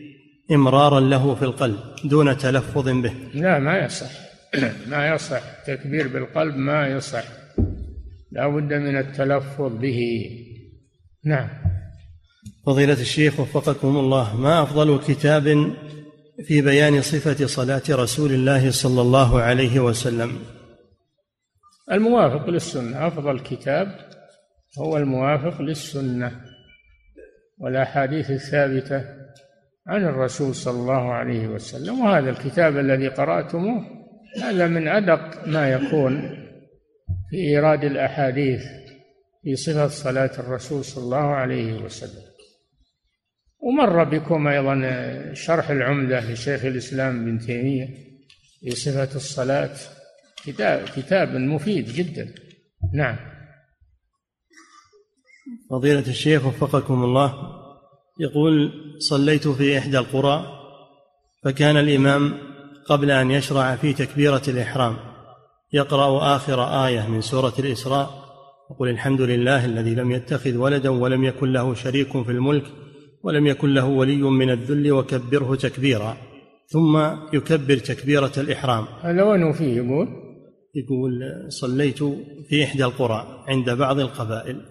إمرارا 0.52 1.00
له 1.00 1.36
في 1.36 1.46
القلب 1.46 1.80
دون 2.04 2.38
تلفظ 2.38 2.90
به. 2.90 3.14
لا 3.34 3.60
ما 3.60 3.78
يصح. 3.78 4.12
ما 4.92 5.08
يصح. 5.16 5.42
تكبير 5.68 6.08
بالقلب 6.08 6.56
ما 6.56 6.88
يصح. 6.88 7.24
لا 8.32 8.48
بد 8.48 8.74
من 8.74 8.98
التلفظ 8.98 9.78
به. 9.82 10.30
نعم. 11.26 11.50
فضيلة 12.66 13.02
الشيخ 13.02 13.40
وفقكم 13.40 13.98
الله 13.98 14.36
ما 14.36 14.64
أفضل 14.64 15.00
كتاب 15.08 15.74
في 16.48 16.62
بيان 16.62 17.02
صفة 17.02 17.46
صلاة 17.46 17.84
رسول 17.90 18.32
الله 18.32 18.72
صلى 18.72 19.02
الله 19.02 19.42
عليه 19.42 19.80
وسلم؟ 19.80 20.40
الموافق 21.92 22.50
للسنة. 22.50 23.08
أفضل 23.08 23.40
كتاب 23.40 23.98
هو 24.80 24.98
الموافق 24.98 25.62
للسنة. 25.62 26.42
والأحاديث 27.58 28.32
الثابتة 28.32 29.25
عن 29.88 30.04
الرسول 30.04 30.56
صلى 30.56 30.80
الله 30.80 31.14
عليه 31.14 31.48
وسلم. 31.48 32.00
وهذا 32.00 32.30
الكتاب 32.30 32.78
الذي 32.78 33.08
قرأتموه 33.08 33.86
هذا 34.44 34.68
من 34.68 34.88
أدق 34.88 35.48
ما 35.48 35.70
يكون 35.70 36.22
في 37.30 37.38
إيراد 37.38 37.84
الأحاديث 37.84 38.62
في 39.44 39.56
صفة 39.56 39.88
صلاة 39.88 40.32
الرسول 40.40 40.86
صلى 40.86 41.04
الله 41.04 41.18
عليه 41.18 41.84
وسلم. 41.84 42.24
ومر 43.60 44.04
بكم 44.04 44.48
أيضا 44.48 45.34
شرح 45.34 45.70
العمدة 45.70 46.32
لشيخ 46.32 46.66
الإسلام 46.66 47.26
بن 47.26 47.40
تيمية 47.40 47.88
في 48.62 48.72
صفة 48.72 49.16
الصلاة. 49.16 49.76
كتاب 50.44 50.86
كتاب 50.96 51.30
مفيد 51.36 51.86
جدا. 51.86 52.34
نعم. 52.94 53.18
فضيلة 55.70 56.08
الشيخ 56.08 56.46
وفقكم 56.46 57.04
الله. 57.04 57.65
يقول 58.20 58.72
صليت 59.00 59.48
في 59.48 59.78
إحدى 59.78 59.98
القرى 59.98 60.46
فكان 61.44 61.78
الإمام 61.78 62.34
قبل 62.86 63.12
أن 63.12 63.32
يشرع 63.32 63.76
في 63.76 63.94
تكبيرة 63.94 64.42
الإحرام. 64.48 64.96
يقرأ 65.74 66.36
آخر 66.36 66.86
آية 66.86 67.08
من 67.10 67.22
سورة 67.22 67.54
الإسراء 67.60 68.26
يقول 68.72 68.90
الحمد 68.90 69.22
لله 69.22 69.66
الذي 69.66 69.96
لم 69.96 70.12
يتخذ 70.12 70.58
ولدا 70.58 70.90
ولم 70.90 71.24
يكن 71.24 71.54
له 71.54 71.74
شريك 71.74 72.24
في 72.24 72.32
الملك 72.32 72.64
ولم 73.24 73.48
يكن 73.48 73.74
له 73.74 73.86
ولي 73.86 74.22
من 74.22 74.50
الذل 74.50 74.92
وكبره 74.92 75.56
تكبيرا. 75.56 76.18
ثم 76.68 76.98
يكبر 77.34 77.78
تكبيرة 77.78 78.32
الإحرام. 78.38 78.86
هذا 79.02 79.24
وين 79.24 79.54
فيه 79.54 79.76
يقول. 79.78 80.08
يقول 80.76 81.12
صليت 81.48 82.04
في 82.50 82.64
إحدى 82.64 82.86
القرى 82.86 83.44
عند 83.48 83.70
بعض 83.70 84.00
القبائل. 84.00 84.62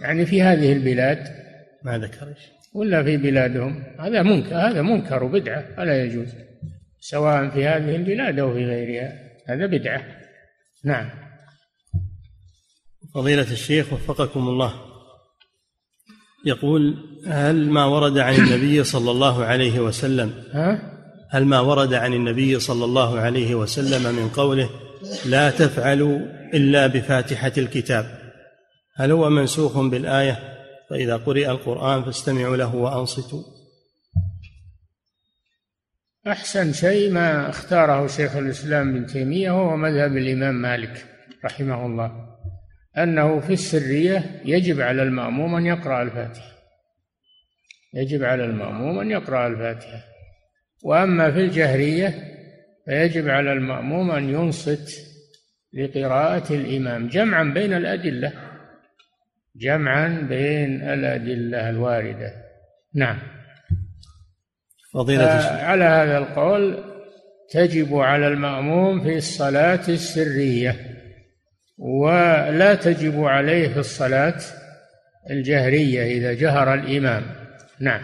يعني 0.00 0.26
في 0.26 0.42
هذه 0.42 0.72
البلاد 0.72 1.45
ما 1.86 1.98
ذكر 1.98 2.34
ولا 2.74 3.02
في 3.02 3.16
بلادهم. 3.16 3.82
هذا 4.00 4.22
منكر 4.22 4.54
هذا 4.54 4.82
منكر 4.82 5.24
وبدعة 5.24 5.64
ولا 5.78 6.04
يجوز. 6.04 6.28
سواء 7.00 7.50
في 7.50 7.66
هذه 7.66 7.96
البلاد 7.96 8.38
أو 8.38 8.52
في 8.54 8.64
غيرها 8.64 9.12
هذا 9.48 9.66
بدعة. 9.66 10.02
نعم. 10.84 11.10
فضيلة 13.14 13.52
الشيخ 13.52 13.92
وفقكم 13.92 14.48
الله. 14.48 14.74
يقول 16.44 16.96
هل 17.26 17.70
ما 17.70 17.84
ورد 17.84 18.18
عن 18.18 18.34
النبي 18.34 18.84
صلى 18.84 19.10
الله 19.10 19.44
عليه 19.44 19.80
وسلم 19.80 20.32
ها؟ 20.52 20.92
هل 21.30 21.44
ما 21.44 21.60
ورد 21.60 21.94
عن 21.94 22.12
النبي 22.12 22.58
صلى 22.58 22.84
الله 22.84 23.18
عليه 23.18 23.54
وسلم 23.54 24.14
من 24.14 24.28
قوله 24.28 24.70
لا 25.26 25.50
تفعلوا 25.50 26.18
إلا 26.54 26.86
بفاتحة 26.86 27.52
الكتاب؟ 27.58 28.06
هل 28.96 29.10
هو 29.10 29.30
منسوخ 29.30 29.78
بالآية؟ 29.78 30.55
فإذا 30.90 31.16
قرئ 31.16 31.50
القرآن 31.50 32.04
فاستمعوا 32.04 32.56
له 32.56 32.74
وأنصتوا. 32.74 33.42
أحسن 36.26 36.72
شيء 36.72 37.12
ما 37.12 37.50
اختاره 37.50 38.06
شيخ 38.06 38.36
الإسلام 38.36 38.88
ابن 38.88 39.06
تيمية 39.06 39.50
وهو 39.50 39.76
مذهب 39.76 40.16
الإمام 40.16 40.54
مالك 40.54 41.06
رحمه 41.44 41.86
الله 41.86 42.26
أنه 42.98 43.40
في 43.40 43.52
السرية 43.52 44.42
يجب 44.44 44.80
على 44.80 45.02
المأموم 45.02 45.54
أن 45.54 45.66
يقرأ 45.66 46.02
الفاتحة. 46.02 46.56
يجب 47.94 48.24
على 48.24 48.44
المأموم 48.44 48.98
أن 48.98 49.10
يقرأ 49.10 49.46
الفاتحة. 49.46 50.04
وأما 50.82 51.30
في 51.30 51.40
الجهرية 51.40 52.14
فيجب 52.84 53.28
على 53.28 53.52
المأموم 53.52 54.10
أن 54.10 54.30
ينصت 54.30 54.90
لقراءة 55.72 56.54
الإمام 56.54 57.08
جمعا 57.08 57.44
بين 57.44 57.72
الأدلة. 57.72 58.32
جمعا 59.60 60.08
بين 60.28 60.82
الأدلة 60.82 61.70
الواردة. 61.70 62.32
نعم. 62.94 63.18
فضيلة 64.94 65.24
على 65.24 65.84
هذا 65.84 66.18
القول 66.18 66.84
تجب 67.50 67.96
على 67.96 68.28
المأموم 68.28 69.02
في 69.02 69.16
الصلاة 69.16 69.88
السرية 69.88 70.76
ولا 71.78 72.74
تجب 72.74 73.24
عليه 73.24 73.68
في 73.68 73.78
الصلاة 73.78 74.40
الجهرية 75.30 76.02
إذا 76.02 76.32
جهر 76.32 76.74
الإمام. 76.74 77.22
نعم. 77.80 78.02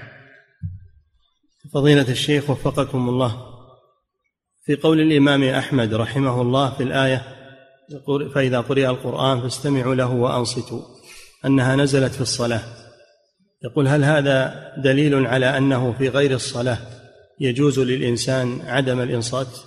فضيلة 1.75 2.09
الشيخ 2.11 2.51
وفقكم 2.51 3.09
الله. 3.09 3.53
في 4.65 4.77
قول 4.77 5.01
الإمام 5.01 5.43
أحمد 5.43 5.95
رحمه 5.95 6.41
الله 6.41 6.77
في 6.77 6.83
الآية 6.83 7.23
فإذا 8.35 8.61
قرئ 8.61 8.87
القرآن 8.87 9.41
فاستمعوا 9.41 9.95
له 9.95 10.11
وأنصتوا. 10.11 11.02
أنها 11.47 11.77
نزلت 11.77 12.13
في 12.13 12.21
الصلاة. 12.21 12.63
يقول 13.65 13.89
هل 13.89 14.05
هذا 14.05 14.73
دليل 14.77 15.27
على 15.27 15.59
أنه 15.59 15.93
في 15.93 16.09
غير 16.09 16.31
الصلاة 16.31 16.79
يجوز 17.41 17.81
للإنسان 17.81 18.61
عدم 18.67 19.01
الإنصات؟ 19.01 19.59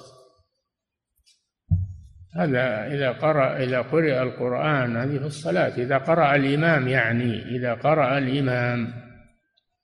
هذا 2.36 2.88
إذا 2.88 3.12
قرأ 3.12 3.64
إذا 3.64 3.82
قرئ 3.82 4.22
القرآن 4.22 4.98
هذه 4.98 5.18
في 5.18 5.26
الصلاة. 5.26 5.76
إذا 5.78 5.98
قرأ 5.98 6.36
الإمام 6.36 6.88
يعني 6.88 7.56
إذا 7.56 7.74
قرأ 7.74 8.18
الإمام 8.18 8.94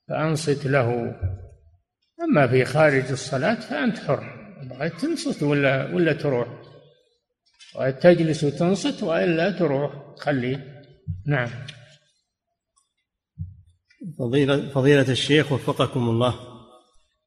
فأنصت 0.08 0.66
له. 0.66 1.14
أما 2.24 2.46
في 2.46 2.64
خارج 2.64 3.10
الصلاة 3.10 3.54
فأنت 3.54 3.98
حر. 3.98 4.42
بغيت 4.62 5.00
تنصت 5.00 5.42
ولا 5.42 5.94
ولا 5.94 6.12
تروح؟ 6.12 6.48
تجلس 8.00 8.44
وتنصت 8.44 9.02
وإلا 9.02 9.50
تروح 9.50 9.92
خليه 10.18 10.84
نعم. 11.26 11.48
فضيلة, 14.18 14.68
فضيلة 14.68 15.08
الشيخ 15.08 15.52
وفقكم 15.52 16.08
الله 16.08 16.34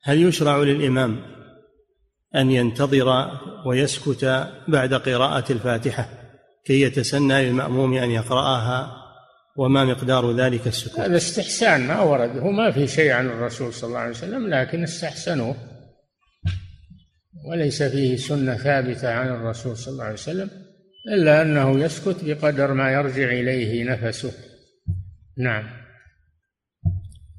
هل 0.03 0.21
يشرع 0.21 0.57
للإمام 0.57 1.19
أن 2.35 2.51
ينتظر 2.51 3.31
ويسكت 3.65 4.49
بعد 4.67 4.93
قراءة 4.93 5.51
الفاتحة 5.51 6.09
كي 6.65 6.81
يتسنى 6.81 7.45
للمأموم 7.45 7.93
أن 7.93 8.11
يقرأها؟ 8.11 9.05
وما 9.57 9.85
مقدار 9.85 10.31
ذلك 10.31 10.67
السكوت؟ 10.67 10.99
هذا 10.99 11.17
استحسان 11.17 11.87
ما 11.87 12.01
ورد 12.01 12.37
هو 12.37 12.51
ما 12.51 12.71
في 12.71 12.87
شيء 12.87 13.11
عن 13.11 13.25
الرسول 13.25 13.73
صلى 13.73 13.87
الله 13.87 13.99
عليه 13.99 14.11
وسلم 14.11 14.49
لكن 14.49 14.83
استحسنوه. 14.83 15.55
وليس 17.49 17.83
فيه 17.83 18.15
سنة 18.17 18.55
ثابتة 18.55 19.09
عن 19.09 19.27
الرسول 19.27 19.77
صلى 19.77 19.91
الله 19.91 20.03
عليه 20.03 20.13
وسلم 20.13 20.49
إلا 21.13 21.41
أنه 21.41 21.79
يسكت 21.79 22.17
بقدر 22.23 22.73
ما 22.73 22.91
يرجع 22.91 23.31
إليه 23.31 23.83
نفسه. 23.83 24.31
نعم. 25.37 25.84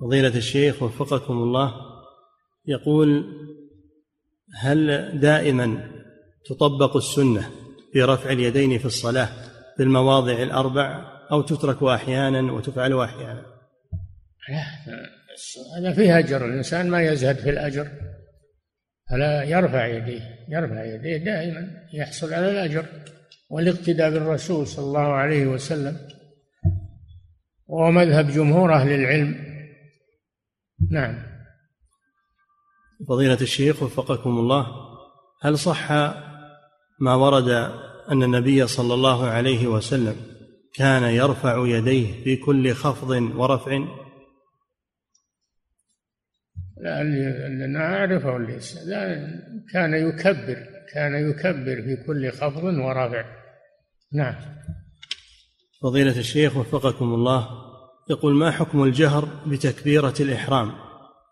فضيلة 0.01 0.37
الشيخ 0.37 0.83
وفقكم 0.83 1.35
الله 1.35 1.75
يقول 2.67 3.25
هل 4.55 5.11
دائما 5.21 5.91
تطبق 6.47 6.97
السنة 6.97 7.51
في 7.93 8.03
رفع 8.03 8.31
اليدين 8.31 8.79
في 8.79 8.85
الصلاة 8.85 9.29
في 9.77 9.83
المواضع 9.83 10.43
الأربع 10.43 11.17
أو 11.33 11.43
تترك 11.43 11.83
أحيانا 11.83 12.53
وتفعل 12.53 13.01
أحيانا؟ 13.01 13.47
هذا 15.79 15.93
فيه 15.93 16.19
أجر 16.19 16.45
الإنسان 16.45 16.89
ما 16.91 17.03
يزهد 17.03 17.37
في 17.37 17.51
الأجر 17.51 17.89
فلا 19.11 19.43
يرفع 19.43 19.87
يديه 19.87 20.21
يرفع 20.49 20.85
يديه 20.85 21.17
دائما 21.17 21.69
يحصل 21.95 22.35
على 22.35 22.51
الأجر. 22.51 22.87
والاقتداء 23.51 24.11
بالرسول 24.11 24.67
صلى 24.67 24.85
الله 24.85 25.13
عليه 25.13 25.47
وسلم 25.47 25.97
وهو 27.67 27.91
مذهب 27.91 28.31
جمهور 28.31 28.75
أهل 28.75 28.93
العلم 28.93 29.56
نعم. 30.91 31.23
فضيلة 33.09 33.39
الشيخ 33.41 33.83
وفقكم 33.83 34.31
الله 34.31 34.67
هل 35.43 35.59
صح 35.59 35.93
ما 37.01 37.15
ورد 37.15 37.49
أن 38.11 38.23
النبي 38.23 38.67
صلى 38.67 38.95
الله 38.95 39.27
عليه 39.27 39.67
وسلم 39.67 40.17
كان 40.75 41.03
يرفع 41.03 41.67
يديه 41.67 42.25
في 42.25 42.37
كل 42.37 42.73
خفض 42.73 43.11
ورفع؟ 43.11 43.79
لا 46.77 47.03
اللي 47.03 47.79
أعرفه 47.79 48.39
ليس 48.39 48.77
لا 48.87 49.29
كان 49.73 49.95
يكبر 49.95 50.67
كان 50.95 51.31
يكبر 51.31 51.83
في 51.83 52.05
كل 52.07 52.31
خفض 52.33 52.65
ورفع. 52.65 53.25
نعم. 54.13 54.35
فضيلة 55.83 56.19
الشيخ 56.19 56.57
وفقكم 56.57 57.05
الله 57.15 57.66
يقول 58.11 58.35
ما 58.35 58.51
حكم 58.51 58.83
الجهر 58.83 59.29
بتكبيرة 59.47 60.15
الإحرام 60.21 60.73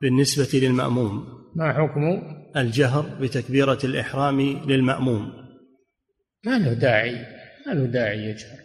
بالنسبة 0.03 0.59
للمأموم؟ 0.59 1.29
ما 1.57 1.73
حكم؟ 1.73 2.23
الجهر 2.57 3.19
بتكبيرة 3.21 3.79
الإحرام 3.85 4.41
للمأموم. 4.41 5.33
ما 6.45 6.59
له 6.59 6.73
داعي 6.73 7.27
ما 7.67 7.73
له 7.73 7.87
داعي 7.87 8.19
يجهر. 8.19 8.59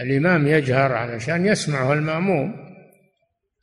الإمام 0.00 0.46
يجهر 0.46 0.92
علشان 0.92 1.46
يسمعه 1.46 1.92
المأموم. 1.92 2.54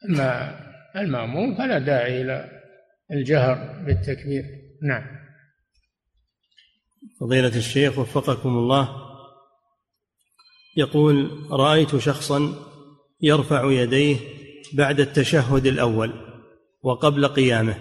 أما 0.09 0.59
المأموم 0.95 1.57
فلا 1.57 1.79
داعي 1.79 2.21
إلى 2.21 2.61
الجهر 3.11 3.83
بالتكبير. 3.85 4.43
نعم. 4.83 5.03
فضيلة 7.19 7.55
الشيخ 7.55 7.99
وفقكم 7.99 8.49
الله 8.49 8.89
يقول 10.77 11.31
رأيت 11.51 11.97
شخصا 11.97 12.53
يرفع 13.23 13.71
يديه 13.71 14.17
بعد 14.73 14.99
التشهد 14.99 15.65
الأول 15.65 16.13
وقبل 16.81 17.27
قيامه 17.27 17.75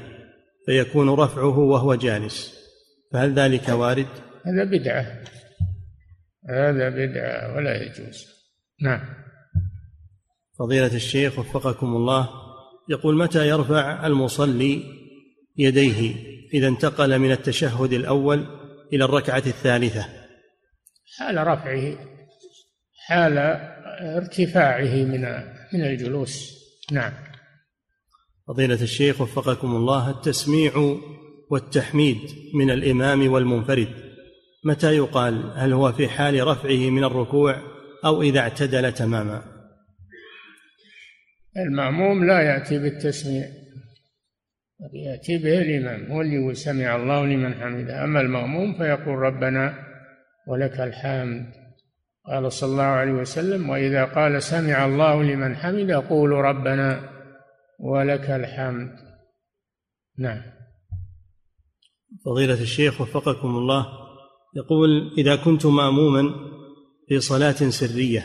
فيكون 0.67 1.11
رفعه 1.11 1.59
وهو 1.59 1.95
جالس. 1.95 2.63
فهل 3.13 3.35
ذلك 3.35 3.69
وارد؟ 3.69 4.07
هذا 4.47 4.65
بدعة. 4.65 5.25
هذا 6.51 6.89
بدعة 6.89 7.57
ولا 7.57 7.83
يجوز. 7.83 8.27
نعم. 8.83 9.01
فضيلة 10.59 10.95
الشيخ 10.95 11.39
وفقكم 11.39 11.87
الله 11.87 12.29
يقول 12.89 13.17
متى 13.17 13.49
يرفع 13.49 14.07
المصلي 14.07 14.83
يديه 15.57 16.15
إذا 16.55 16.69
انتقل 16.69 17.19
من 17.19 17.31
التشهد 17.33 17.93
الأول 17.93 18.47
إلى 18.93 19.05
الركعة 19.05 19.43
الثالثة؟ 19.47 20.07
حال 21.19 21.47
رفعه 21.47 21.99
حال 23.07 23.39
ارتفاعه 24.01 24.95
من 25.05 25.21
من 25.73 25.85
الجلوس. 25.85 26.63
نعم. 26.93 27.13
فضيلة 28.49 28.83
الشيخ 28.83 29.21
وفقكم 29.21 29.69
الله 29.69 30.11
التسميع 30.11 30.73
والتحميد 31.51 32.19
من 32.55 32.71
الإمام 32.71 33.33
والمنفرد 33.33 33.89
متى 34.65 34.97
يقال 34.97 35.53
هل 35.57 35.73
هو 35.73 35.93
في 35.93 36.09
حال 36.09 36.47
رفعه 36.47 36.91
من 36.91 37.05
الركوع 37.05 37.63
أو 38.05 38.23
إذا 38.23 38.41
اعتدل 38.41 38.93
تماما؟ 38.93 39.43
المأموم 41.57 42.25
لا 42.25 42.41
يأتي 42.41 42.79
بالتسميع 42.79 43.45
يأتي 44.95 45.39
به 45.39 45.63
الإمام 45.63 46.13
هو 46.13 46.21
اللي 46.21 46.55
سمع 46.55 46.97
الله 46.97 47.27
لمن 47.27 47.55
حمده. 47.55 48.05
أما 48.05 48.21
المأموم 48.21 48.79
فيقول 48.79 49.19
ربنا 49.19 49.75
ولك 50.49 50.81
الحمد. 50.81 51.62
قال 52.27 52.53
صلى 52.53 52.71
الله 52.71 52.83
عليه 52.83 53.13
وسلم 53.13 53.71
وإذا 53.71 54.05
قال 54.05 54.43
سمع 54.43 54.85
الله 54.87 55.23
لمن 55.23 55.57
حمده 55.57 56.09
قولوا 56.09 56.43
ربنا 56.43 57.11
ولك 57.79 58.31
الحمد. 58.31 58.91
نعم. 60.19 60.43
فضيلة 62.25 62.63
الشيخ 62.63 63.01
وفقكم 63.01 63.49
الله 63.49 63.87
يقول 64.57 65.15
إذا 65.19 65.37
كنت 65.37 65.67
مأموما 65.67 66.23
في 67.09 67.21
صلاة 67.21 67.71
سرية 67.71 68.23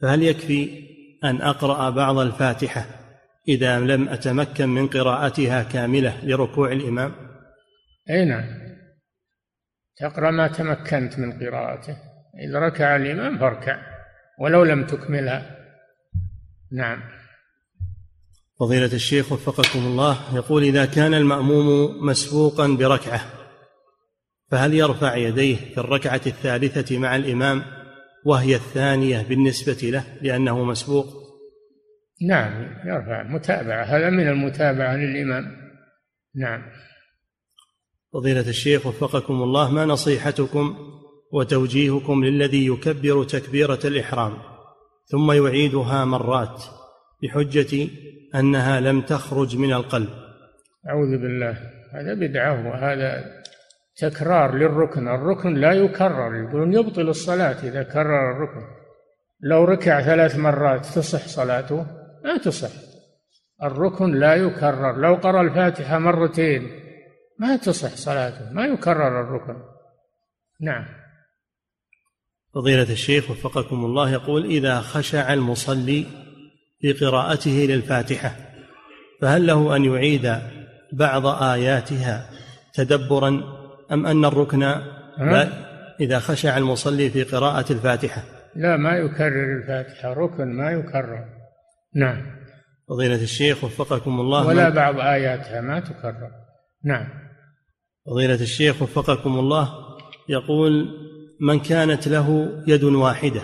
فهل 0.00 0.22
يكفي 0.22 0.84
أن 1.24 1.42
أقرأ 1.42 1.90
بعض 1.90 2.18
الفاتحة 2.18 2.86
إذا 3.48 3.80
لم 3.80 4.08
أتمكن 4.08 4.68
من 4.68 4.88
قراءتها 4.88 5.62
كاملة 5.62 6.24
لركوع 6.24 6.72
الإمام؟ 6.72 7.12
أي 8.10 8.24
نعم. 8.24 8.44
تقرأ 9.96 10.30
ما 10.30 10.48
تمكنت 10.48 11.18
من 11.18 11.32
قراءته. 11.32 12.13
إذا 12.48 12.58
ركع 12.58 12.96
الإمام 12.96 13.38
فاركع 13.38 13.78
ولو 14.40 14.64
لم 14.64 14.86
تكملها. 14.86 15.56
نعم. 16.72 17.02
فضيلة 18.60 18.92
الشيخ 18.92 19.32
وفقكم 19.32 19.78
الله 19.78 20.36
يقول 20.36 20.62
إذا 20.62 20.84
كان 20.84 21.14
المأموم 21.14 21.96
مسبوقا 22.06 22.66
بركعة 22.66 23.20
فهل 24.50 24.74
يرفع 24.74 25.16
يديه 25.16 25.56
في 25.56 25.78
الركعة 25.78 26.20
الثالثة 26.26 26.98
مع 26.98 27.16
الإمام 27.16 27.62
وهي 28.24 28.54
الثانية 28.54 29.22
بالنسبة 29.22 29.90
له 29.90 30.04
لأنه 30.22 30.64
مسبوق؟ 30.64 31.06
نعم 32.28 32.62
يرفع. 32.84 33.22
متابعة 33.22 33.84
هذا 33.84 34.10
من 34.10 34.28
المتابعة 34.28 34.96
للإمام. 34.96 35.44
نعم. 36.34 36.62
فضيلة 38.12 38.48
الشيخ 38.48 38.86
وفقكم 38.86 39.34
الله 39.34 39.70
ما 39.70 39.84
نصيحتكم 39.84 40.76
وتوجيهكم 41.34 42.24
للذي 42.24 42.66
يكبر 42.66 43.24
تكبيرة 43.24 43.78
الإحرام 43.84 44.32
ثم 45.06 45.32
يعيدها 45.32 46.04
مرات 46.04 46.64
بحجة 47.22 47.88
أنها 48.34 48.80
لم 48.80 49.00
تخرج 49.00 49.56
من 49.56 49.72
القلب. 49.72 50.08
أعوذ 50.88 51.18
بالله. 51.22 51.56
هذا 51.92 52.14
بدعة 52.14 52.68
وهذا 52.68 53.24
تكرار 53.96 54.54
للركن. 54.54 55.08
الركن 55.08 55.54
لا 55.54 55.72
يكرر 55.72 56.34
يقولون 56.34 56.74
يبطل 56.74 57.08
الصلاة 57.08 57.68
إذا 57.68 57.82
كرر 57.82 58.30
الركن. 58.32 58.66
لو 59.40 59.64
ركع 59.64 60.02
ثلاث 60.02 60.36
مرات 60.36 60.86
تصح 60.86 61.26
صلاته؟ 61.26 61.86
ما 62.24 62.36
تصح. 62.44 62.72
الركن 63.62 64.14
لا 64.14 64.34
يكرر. 64.34 64.96
لو 64.96 65.14
قرأ 65.14 65.40
الفاتحة 65.42 65.98
مرتين 65.98 66.62
ما 67.38 67.56
تصح 67.56 67.94
صلاته 67.96 68.52
ما 68.52 68.66
يكرر 68.66 69.20
الركن. 69.20 69.56
نعم. 70.60 71.03
فضيلة 72.54 72.92
الشيخ 72.92 73.30
وفقكم 73.30 73.84
الله 73.84 74.10
يقول 74.12 74.44
إذا 74.44 74.80
خشع 74.80 75.32
المصلي 75.32 76.06
في 76.80 76.92
قراءته 76.92 77.66
للفاتحة 77.68 78.36
فهل 79.20 79.46
له 79.46 79.76
أن 79.76 79.84
يعيد 79.84 80.36
بعض 80.92 81.26
آياتها 81.26 82.30
تدبرا 82.74 83.42
أم 83.92 84.06
أن 84.06 84.24
الركن 84.24 84.62
إذا 86.00 86.18
خشع 86.18 86.56
المصلي 86.56 87.10
في 87.10 87.22
قراءة 87.22 87.72
الفاتحة. 87.72 88.22
لا 88.56 88.76
ما 88.76 88.96
يكرر 88.96 89.58
الفاتحة 89.58 90.12
ركن 90.12 90.44
ما 90.44 90.70
يكرر. 90.70 91.24
نعم. 91.94 92.22
فضيلة 92.88 93.22
الشيخ 93.22 93.64
وفقكم 93.64 94.20
الله 94.20 94.46
ولا 94.46 94.68
بعض 94.68 95.00
آياتها 95.00 95.60
ما 95.60 95.80
تكرر. 95.80 96.30
نعم. 96.84 97.06
فضيلة 98.06 98.34
الشيخ 98.34 98.82
وفقكم 98.82 99.38
الله 99.38 99.68
يقول 100.28 100.88
من 101.40 101.60
كانت 101.60 102.08
له 102.08 102.62
يد 102.66 102.84
واحدة 102.84 103.42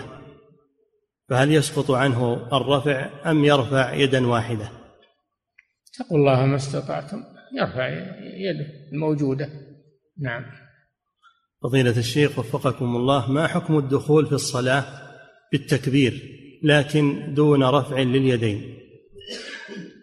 فهل 1.29 1.51
يسقط 1.51 1.91
عنه 1.91 2.47
الرفع 2.53 3.09
أم 3.31 3.45
يرفع 3.45 3.93
يدا 3.93 4.27
واحدة؟ 4.27 4.69
اتقوا 5.93 6.17
الله 6.17 6.45
ما 6.45 6.55
استطعتم 6.55 7.23
يرفع 7.53 7.87
يده 8.49 8.65
الموجودة. 8.93 9.49
نعم. 10.19 10.45
فضيلة 11.63 11.97
الشيخ 11.97 12.39
وفقكم 12.39 12.95
الله 12.95 13.31
ما 13.31 13.47
حكم 13.47 13.77
الدخول 13.77 14.25
في 14.25 14.31
الصلاة 14.31 14.83
بالتكبير 15.51 16.21
لكن 16.63 17.33
دون 17.33 17.63
رفع 17.63 17.99
لليدين؟ 17.99 18.77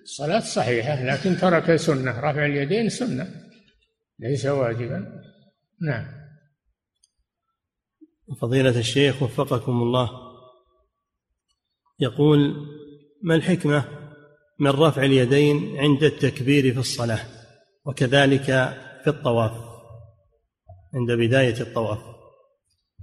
الصلاة 0.03 0.41
صحيحة 0.41 1.05
لكن 1.05 1.36
ترك 1.36 1.76
سنة 1.76 2.20
رفع 2.20 2.47
اليدين 2.47 2.89
سنة 2.89 3.26
ليس 4.18 4.47
واجبا. 4.47 5.22
نعم. 5.82 6.18
فضيلة 8.41 8.79
الشيخ 8.79 9.22
وفقكم 9.22 9.72
الله. 9.72 10.11
يقول 12.01 12.55
ما 13.22 13.35
الحكمة 13.35 13.85
من 14.61 14.70
رفع 14.70 15.03
اليدين 15.03 15.79
عند 15.79 16.03
التكبير 16.03 16.72
في 16.72 16.79
الصلاة 16.79 17.20
وكذلك 17.85 18.45
في 19.05 19.07
الطواف؟ 19.07 19.53
عند 20.95 21.12
بداية 21.12 21.61
الطواف. 21.61 21.99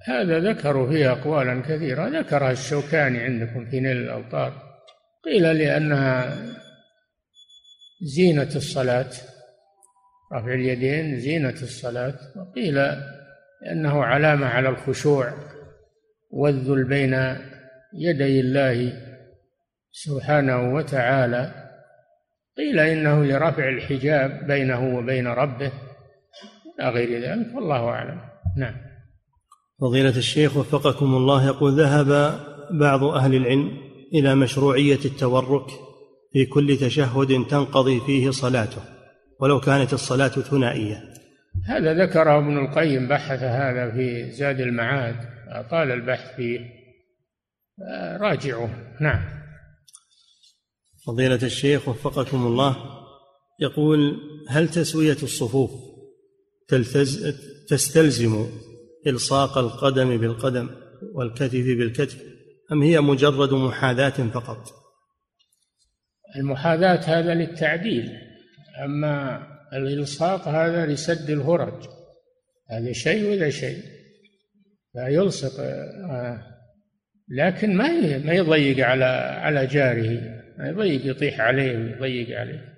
هذا 0.07 0.39
ذكروا 0.39 0.89
فيه 0.89 1.11
أقوالا 1.11 1.61
كثيرة. 1.61 2.19
ذكرها 2.19 2.51
الشوكاني 2.51 3.19
عندكم 3.19 3.65
في 3.71 3.79
نيل 3.79 3.97
الأوطار. 3.97 4.53
قيل 5.25 5.43
لأنها 5.43 6.37
زينة 8.01 8.55
الصلاة. 8.55 9.11
رفع 10.33 10.53
اليدين 10.53 11.19
زينة 11.19 11.49
الصلاة. 11.61 12.19
وقيل 12.35 12.77
أنه 13.71 14.03
علامة 14.03 14.45
على 14.45 14.69
الخشوع 14.69 15.33
والذل 16.29 16.83
بين 16.83 17.13
يدي 17.93 18.39
الله 18.39 18.93
سبحانه 19.91 20.73
وتعالى. 20.73 21.51
قيل 22.57 22.79
إنه 22.79 23.25
لرفع 23.25 23.69
الحجاب 23.69 24.47
بينه 24.47 24.97
وبين 24.97 25.27
ربه 25.27 25.71
إلى 26.79 26.89
غير 26.89 27.21
ذلك 27.21 27.55
والله 27.55 27.89
أعلم. 27.89 28.21
نعم. 28.57 28.75
فضيلة 29.81 30.17
الشيخ 30.17 30.57
وفقكم 30.57 31.05
الله 31.05 31.45
يقول 31.45 31.79
ذهب 31.79 32.39
بعض 32.71 33.03
أهل 33.03 33.35
العلم 33.35 33.71
إلى 34.13 34.35
مشروعية 34.35 34.99
التورك 35.05 35.67
في 36.33 36.45
كل 36.45 36.77
تشهد 36.77 37.45
تنقضي 37.45 37.99
فيه 37.99 38.29
صلاته 38.31 38.81
ولو 39.39 39.59
كانت 39.59 39.93
الصلاة 39.93 40.27
ثنائية. 40.27 41.14
هذا 41.63 41.93
ذكره 42.05 42.37
ابن 42.37 42.57
القيم 42.57 43.07
بحث 43.07 43.43
هذا 43.43 43.91
في 43.91 44.31
زاد 44.31 44.59
المعاد 44.61 45.15
طال 45.71 45.91
البحث 45.91 46.35
فيه 46.35 46.59
راجعوه 48.17 48.69
نعم 49.01 49.45
فضيلة 51.05 51.39
الشيخ 51.43 51.87
وفقكم 51.87 52.47
الله 52.47 52.75
يقول 53.59 54.17
هل 54.49 54.69
تسوية 54.69 55.17
الصفوف 55.23 55.71
تلتز 56.67 57.35
تستلزم 57.69 58.47
إلصاق 59.07 59.57
القدم 59.57 60.17
بالقدم 60.17 60.69
والكتف 61.13 61.53
بالكتف 61.53 62.21
أم 62.71 62.81
هي 62.81 63.01
مجرد 63.01 63.53
محاذاة 63.53 64.09
فقط؟ 64.09 64.67
المحاذاة 66.35 67.19
هذا 67.19 67.33
للتعديل 67.33 68.11
أما 68.83 69.41
الإلصاق 69.73 70.47
هذا 70.47 70.85
لسد 70.85 71.29
الهرج. 71.29 71.87
هذا 72.69 72.91
شيء 72.91 73.31
وذا 73.31 73.49
شيء؟ 73.49 73.83
لا 74.95 75.07
يلصق 75.07 75.59
آه، 75.59 76.41
لكن 77.29 77.75
ما 77.75 78.17
ما 78.17 78.33
يضيق 78.33 78.87
على 78.87 79.05
على 79.41 79.65
جاره 79.65 80.19
ما 80.57 80.69
يضيق 80.69 81.05
يطيح 81.05 81.41
عليه 81.41 81.77
ويضيق 81.77 82.39
عليه. 82.39 82.75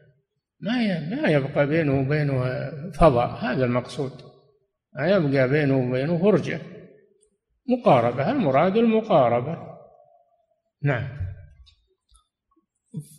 ما 0.59 0.99
ما 0.99 1.29
يبقى 1.29 1.67
بينه 1.67 1.99
وبينه 1.99 2.43
فضاء 2.91 3.29
هذا 3.29 3.65
المقصود. 3.65 4.11
ما 4.93 5.07
يبقى 5.07 5.49
بينه 5.49 5.77
وبينه 5.77 6.17
فرجة 6.17 6.61
مقاربة 7.69 8.31
المراد 8.31 8.77
المقاربة. 8.77 9.77
نعم. 10.83 11.07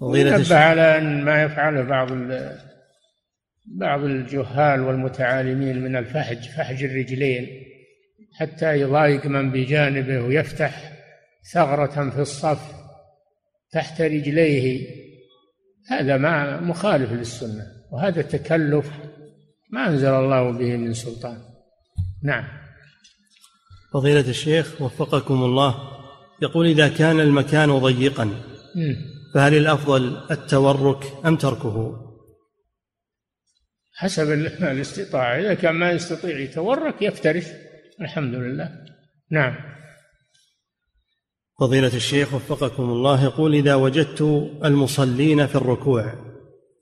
فضيلة 0.00 0.56
على 0.56 0.98
أن 0.98 1.24
ما 1.24 1.42
يفعله 1.42 1.82
بعض 1.82 2.12
بعض 3.76 4.04
الجهال 4.04 4.80
والمتعالمين 4.80 5.82
من 5.82 5.96
الفحج 5.96 6.48
فحج 6.48 6.84
الرجلين 6.84 7.48
حتى 8.38 8.80
يضايق 8.80 9.26
من 9.26 9.50
بجانبه 9.50 10.20
ويفتح 10.20 10.92
ثغرة 11.52 12.10
في 12.10 12.20
الصف 12.20 12.72
تحت 13.72 14.00
رجليه. 14.00 14.86
هذا 15.88 16.16
ما 16.16 16.60
مخالف 16.60 17.12
للسنة 17.12 17.66
وهذا 17.92 18.22
تكلف 18.22 18.90
ما 19.70 19.88
أنزل 19.88 20.08
الله 20.08 20.50
به 20.50 20.76
من 20.76 20.94
سلطان. 20.94 21.38
نعم. 22.22 22.44
فضيلة 23.92 24.30
الشيخ 24.30 24.82
وفقكم 24.82 25.34
الله 25.34 25.74
يقول 26.42 26.66
إذا 26.66 26.88
كان 26.88 27.20
المكان 27.20 27.78
ضيقا 27.78 28.30
فهل 29.34 29.54
الأفضل 29.54 30.20
التورك 30.30 31.04
أم 31.26 31.36
تركه؟ 31.36 32.07
حسب 33.98 34.32
الاستطاعة. 34.62 35.38
إذا 35.38 35.54
كان 35.54 35.74
ما 35.74 35.90
يستطيع 35.90 36.38
يتورك 36.38 37.02
يفترش. 37.02 37.46
الحمد 38.00 38.34
لله. 38.34 38.70
نعم. 39.30 39.54
فضيلة 41.60 41.96
الشيخ 41.96 42.34
وفقكم 42.34 42.82
الله 42.82 43.24
يقول 43.24 43.54
إذا 43.54 43.74
وجدت 43.74 44.20
المصلين 44.64 45.46
في 45.46 45.54
الركوع 45.54 46.12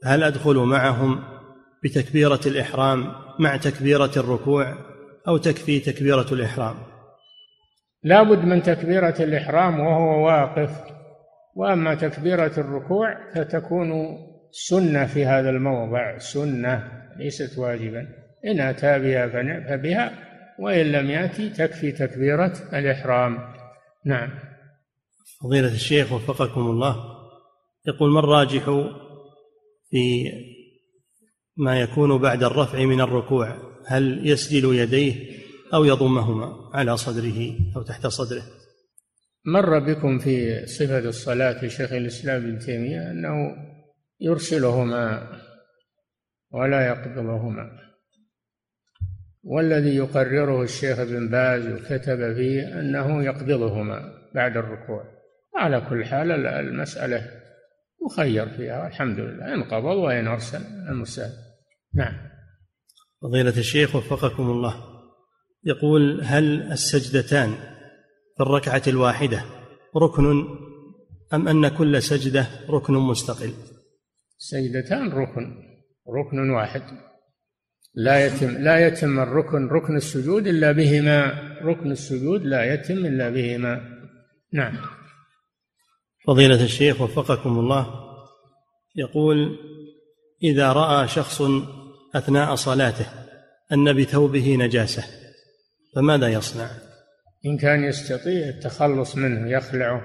هل 0.04 0.22
أدخل 0.22 0.56
معهم 0.56 1.24
بتكبيرة 1.84 2.40
الإحرام 2.46 3.12
مع 3.38 3.56
تكبيرة 3.56 4.12
الركوع 4.16 4.74
أو 5.28 5.36
تكفي 5.36 5.80
تكبيرة 5.80 6.26
الإحرام؟ 6.32 6.76
لا 8.02 8.22
بد 8.22 8.44
من 8.44 8.62
تكبيرة 8.62 9.14
الإحرام 9.20 9.80
وهو 9.80 10.26
واقف. 10.26 10.70
وأما 11.54 11.94
تكبيرة 11.94 12.52
الركوع 12.58 13.32
فتكون 13.34 14.18
سنة 14.50 15.06
في 15.06 15.26
هذا 15.26 15.50
الموضع. 15.50 16.18
سنة. 16.18 17.05
ليست 17.18 17.58
واجبا. 17.58 18.06
إن 18.46 18.60
أتى 18.60 18.98
بها 18.98 19.28
فبها 19.68 20.18
وإن 20.58 20.92
لم 20.92 21.10
يأتي 21.10 21.50
تكفي 21.50 21.92
تكبيرة 21.92 22.52
الإحرام. 22.72 23.38
نعم. 24.06 24.30
فضيلة 25.42 25.74
الشيخ 25.74 26.12
وفقكم 26.12 26.60
الله. 26.60 26.96
يقول 27.86 28.10
ما 28.10 28.20
الراجح 28.20 28.64
في 29.90 30.32
ما 31.56 31.80
يكون 31.80 32.18
بعد 32.18 32.44
الرفع 32.44 32.84
من 32.84 33.00
الركوع؟ 33.00 33.56
هل 33.86 34.28
يسجل 34.28 34.74
يديه 34.74 35.14
أو 35.74 35.84
يضمهما 35.84 36.70
على 36.74 36.96
صدره 36.96 37.56
أو 37.76 37.82
تحت 37.82 38.06
صدره؟ 38.06 38.42
مر 39.44 39.78
بكم 39.78 40.18
في 40.18 40.66
صفة 40.66 40.98
الصلاة 40.98 41.60
في 41.60 41.70
شيخ 41.70 41.92
الإسلام 41.92 42.42
ابن 42.42 42.58
تيمية 42.58 43.10
أنه 43.10 43.56
يرسلهما 44.20 45.28
ولا 46.50 46.86
يقبضهما 46.86 47.86
والذي 49.46 49.96
يقرره 49.96 50.62
الشيخ 50.62 50.98
ابن 50.98 51.28
باز 51.28 51.66
وكتب 51.66 52.34
فيه 52.34 52.80
أنه 52.80 53.24
يقبضهما 53.24 54.12
بعد 54.34 54.56
الركوع. 54.56 55.04
على 55.56 55.80
كل 55.80 56.04
حال 56.04 56.46
المسألة 56.46 57.30
مخير 58.06 58.48
فيها 58.48 58.82
والحمد 58.82 59.18
لله. 59.18 59.54
إن 59.54 59.62
قبض 59.62 59.96
وإن 59.96 60.26
أرسل 60.26 60.60
المسألة. 60.88 61.32
نعم. 61.94 62.14
فضيلة 63.22 63.58
الشيخ 63.58 63.96
وفقكم 63.96 64.50
الله. 64.50 64.74
يقول 65.64 66.20
هل 66.24 66.72
السجدتان 66.72 67.50
في 68.36 68.42
الركعة 68.42 68.82
الواحدة 68.86 69.44
ركن 69.96 70.44
أم 71.34 71.48
أن 71.48 71.68
كل 71.68 72.02
سجدة 72.02 72.46
ركن 72.70 72.94
مستقل؟ 72.94 73.52
سجدتان 74.38 75.12
ركن. 75.12 75.65
ركن 76.08 76.50
واحد. 76.50 76.82
لا 77.94 78.26
يتم 78.26 78.50
لا 78.50 78.86
يتم 78.86 79.20
الركن 79.20 79.68
ركن 79.68 79.96
السجود 79.96 80.46
إلا 80.46 80.72
بهما. 80.72 81.32
ركن 81.62 81.90
السجود 81.90 82.42
لا 82.42 82.74
يتم 82.74 83.06
إلا 83.06 83.30
بهما. 83.30 83.80
نعم. 84.52 84.76
فضيلة 86.26 86.64
الشيخ 86.64 87.00
وفقكم 87.00 87.58
الله. 87.58 87.86
يقول 88.96 89.58
إذا 90.42 90.72
رأى 90.72 91.08
شخص 91.08 91.42
أثناء 92.14 92.54
صلاته 92.54 93.06
أن 93.72 94.02
بثوبه 94.02 94.56
نجاسة 94.56 95.04
فماذا 95.96 96.28
يصنع؟ 96.28 96.70
إن 97.46 97.58
كان 97.58 97.84
يستطيع 97.84 98.48
التخلص 98.48 99.16
منه 99.16 99.50
يخلعه. 99.50 100.02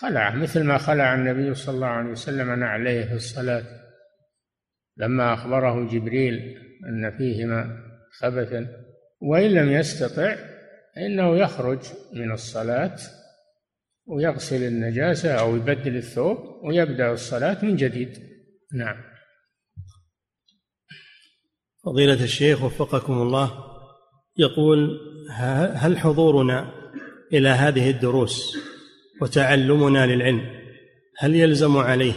خلعه 0.00 0.34
مثل 0.34 0.64
ما 0.64 0.78
خلع 0.78 1.14
النبي 1.14 1.54
صلى 1.54 1.74
الله 1.74 1.86
عليه 1.86 2.10
وسلم 2.10 2.52
نعليه 2.60 3.04
في 3.04 3.14
الصلاة. 3.14 3.64
لما 4.96 5.34
أخبره 5.34 5.88
جبريل 5.88 6.56
أن 6.88 7.10
فيهما 7.18 7.82
خبثا 8.20 8.68
وإن 9.20 9.50
لم 9.50 9.72
يستطع 9.72 10.36
فإنه 10.96 11.36
يخرج 11.36 11.78
من 12.14 12.32
الصلاة 12.32 12.96
ويغسل 14.06 14.62
النجاسة 14.62 15.32
أو 15.32 15.56
يبدل 15.56 15.96
الثوب 15.96 16.38
ويبدأ 16.64 17.12
الصلاة 17.12 17.64
من 17.64 17.76
جديد. 17.76 18.18
نعم. 18.74 18.96
فضيلة 21.84 22.24
الشيخ 22.24 22.62
وفقكم 22.62 23.12
الله 23.12 23.50
يقول 24.36 25.00
هل 25.74 25.98
حضورنا 25.98 26.72
إلى 27.32 27.48
هذه 27.48 27.90
الدروس 27.90 28.56
وتعلمنا 29.22 30.06
للعلم 30.06 30.46
هل 31.18 31.34
يلزم 31.34 31.76
عليه 31.76 32.14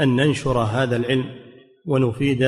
أن 0.00 0.16
ننشر 0.16 0.58
هذا 0.58 0.96
العلم؟ 0.96 1.47
ونفيد 1.88 2.42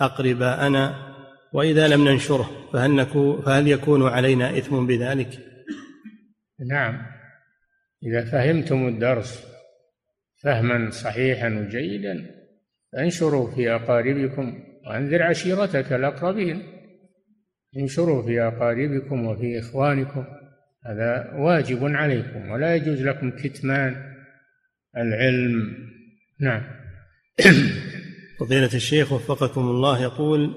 أقرباءنا 0.00 1.12
وإذا 1.52 1.88
لم 1.88 2.08
ننشره 2.08 2.50
فهل, 2.72 3.06
فهل 3.44 3.68
يكون 3.68 4.08
علينا 4.08 4.58
إثم 4.58 4.86
بذلك؟ 4.86 5.38
نعم. 6.68 7.02
إذا 8.02 8.24
فهمتم 8.24 8.88
الدرس 8.88 9.46
فهما 10.42 10.90
صحيحا 10.90 11.48
وجيدا 11.48 12.30
فانشروا 12.92 13.50
في 13.50 13.74
أقاربكم 13.74 14.64
وأنذر 14.86 15.22
عشيرتك 15.22 15.92
الأقربين. 15.92 16.62
انشروا 17.76 18.22
في 18.22 18.42
أقاربكم 18.42 19.26
وفي 19.26 19.58
إخوانكم 19.58 20.24
هذا 20.86 21.32
واجب 21.34 21.84
عليكم 21.84 22.50
ولا 22.50 22.76
يجوز 22.76 23.02
لكم 23.02 23.30
كتمان 23.30 23.96
العلم. 24.96 25.76
نعم. 26.40 26.62
فضيلة 28.40 28.70
الشيخ 28.74 29.12
وفقكم 29.12 29.60
الله 29.60 30.02
يقول 30.02 30.54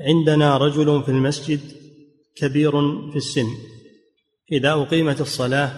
عندنا 0.00 0.56
رجل 0.56 1.02
في 1.02 1.08
المسجد 1.08 1.60
كبير 2.36 2.70
في 3.10 3.16
السن. 3.16 3.46
إذا 4.52 4.72
أقيمت 4.72 5.20
الصلاة 5.20 5.70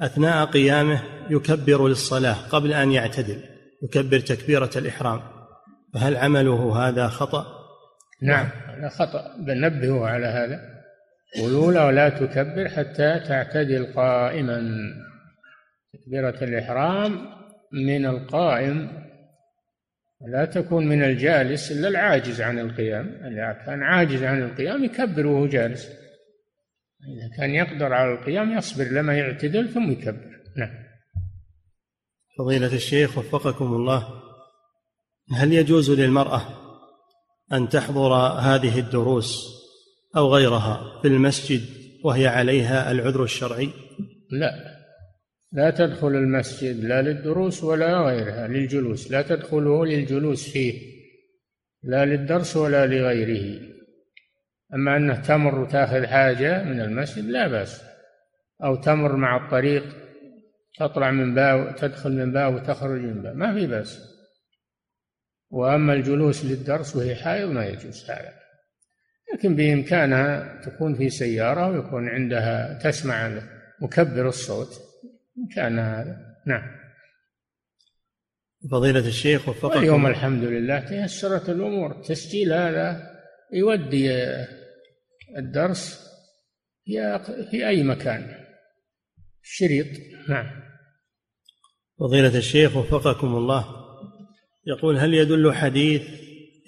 أثناء 0.00 0.44
قيامه 0.44 1.02
يكبر 1.30 1.88
للصلاة 1.88 2.48
قبل 2.48 2.72
أن 2.72 2.92
يعتدل 2.92 3.42
يكبر 3.82 4.20
تكبيرة 4.20 4.70
الإحرام. 4.76 5.20
فهل 5.94 6.16
عمله 6.16 6.88
هذا 6.88 7.08
خطأ؟ 7.08 7.46
نعم 8.22 8.46
هذا 8.46 8.88
خطأ. 8.88 9.36
بنبهه 9.46 10.06
على 10.06 10.26
هذا. 10.26 10.74
له 11.48 11.90
لا 11.90 12.08
تكبر 12.08 12.68
حتى 12.68 13.20
تعتدل 13.28 13.92
قائما. 13.96 14.62
تكبيرة 15.92 16.44
الإحرام 16.44 17.18
من 17.72 18.06
القائم 18.06 19.03
لا 20.20 20.44
تكون 20.44 20.86
من 20.86 21.02
الجالس 21.02 21.72
إلا 21.72 21.88
العاجز 21.88 22.40
عن 22.40 22.58
القيام. 22.58 23.06
إذا 23.06 23.62
كان 23.66 23.82
عاجز 23.82 24.22
عن 24.22 24.42
القيام 24.42 24.84
يكبر 24.84 25.26
وهو 25.26 25.46
جالس. 25.46 25.86
إذا 25.86 27.36
كان 27.36 27.50
يقدر 27.50 27.92
على 27.92 28.12
القيام 28.12 28.58
يصبر 28.58 28.84
لما 28.84 29.18
يعتدل 29.18 29.68
ثم 29.68 29.90
يكبر. 29.90 30.34
نعم. 30.56 30.84
فضيلة 32.38 32.74
الشيخ 32.74 33.18
وفقكم 33.18 33.64
الله 33.64 34.08
هل 35.32 35.52
يجوز 35.52 35.90
للمرأة 35.90 36.42
أن 37.52 37.68
تحضر 37.68 38.14
هذه 38.40 38.78
الدروس 38.78 39.44
أو 40.16 40.34
غيرها 40.34 41.00
في 41.02 41.08
المسجد 41.08 41.60
وهي 42.04 42.26
عليها 42.26 42.90
العذر 42.90 43.22
الشرعي؟ 43.22 43.70
لا. 44.30 44.73
لا 45.54 45.70
تدخل 45.70 46.08
المسجد 46.08 46.84
لا 46.84 47.02
للدروس 47.02 47.64
ولا 47.64 48.00
غيرها 48.00 48.48
للجلوس 48.48 49.10
لا 49.10 49.22
تدخله 49.22 49.86
للجلوس 49.86 50.50
فيه 50.50 50.94
لا 51.82 52.04
للدرس 52.04 52.56
ولا 52.56 52.86
لغيره. 52.86 53.60
أما 54.74 54.96
أنه 54.96 55.20
تمر 55.20 55.58
وتأخذ 55.58 56.06
حاجة 56.06 56.64
من 56.64 56.80
المسجد 56.80 57.24
لا 57.24 57.48
بأس. 57.48 57.82
أو 58.64 58.76
تمر 58.76 59.16
مع 59.16 59.44
الطريق 59.44 59.84
تطلع 60.78 61.10
من 61.10 61.34
باب 61.34 61.76
تدخل 61.76 62.12
من 62.12 62.32
باب 62.32 62.54
وتخرج 62.54 63.00
من 63.00 63.22
باب 63.22 63.36
ما 63.36 63.54
في 63.54 63.66
بأس. 63.66 63.98
وأما 65.50 65.92
الجلوس 65.92 66.44
للدرس 66.44 66.96
وهي 66.96 67.14
حائض 67.14 67.50
ما 67.50 67.66
يجوز 67.66 68.10
هذا 68.10 68.32
لكن 69.34 69.56
بإمكانها 69.56 70.60
تكون 70.64 70.94
في 70.94 71.10
سيارة 71.10 71.68
ويكون 71.68 72.08
عندها 72.08 72.78
تسمع 72.78 73.40
مكبر 73.80 74.28
الصوت. 74.28 74.93
كان 75.56 75.78
هذا. 75.78 76.16
نعم. 76.46 76.62
فضيلة 78.70 79.06
الشيخ 79.08 79.48
وفقكم. 79.48 79.78
اليوم 79.78 80.06
الحمد 80.06 80.44
لله 80.44 80.80
تيسرت 80.80 81.48
الأمور. 81.48 82.02
تسجيل 82.02 82.52
هذا 82.52 83.10
يودي 83.52 84.10
الدرس 85.38 86.00
في 86.84 87.18
في 87.50 87.68
أي 87.68 87.82
مكان. 87.82 88.44
شريط 89.42 89.86
نعم. 90.28 90.46
فضيلة 92.00 92.38
الشيخ 92.38 92.76
وفقكم 92.76 93.36
الله. 93.36 93.84
يقول 94.66 94.98
هل 94.98 95.14
يدل 95.14 95.52
حديث 95.52 96.02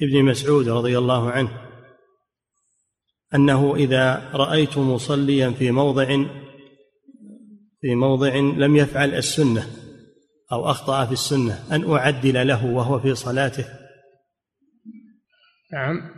ابن 0.03 0.25
مسعود 0.25 0.69
رضي 0.69 0.99
الله 0.99 1.31
عنه 1.31 1.67
أنه 3.35 3.77
إذا 3.77 4.31
رأيت 4.35 4.79
مصليا 4.79 5.51
في 5.51 5.71
موضع 5.71 6.27
في 7.81 7.95
موضع 7.95 8.37
لم 8.37 8.77
يفعل 8.77 9.15
السنة 9.15 9.67
أو 10.53 10.71
أخطأ 10.71 11.07
في 11.07 11.13
السنة 11.13 11.65
أن 11.73 11.91
أعدل 11.91 12.47
له 12.47 12.67
وهو 12.67 13.01
في 13.01 13.15
صلاته. 13.15 13.65
نعم. 15.73 16.11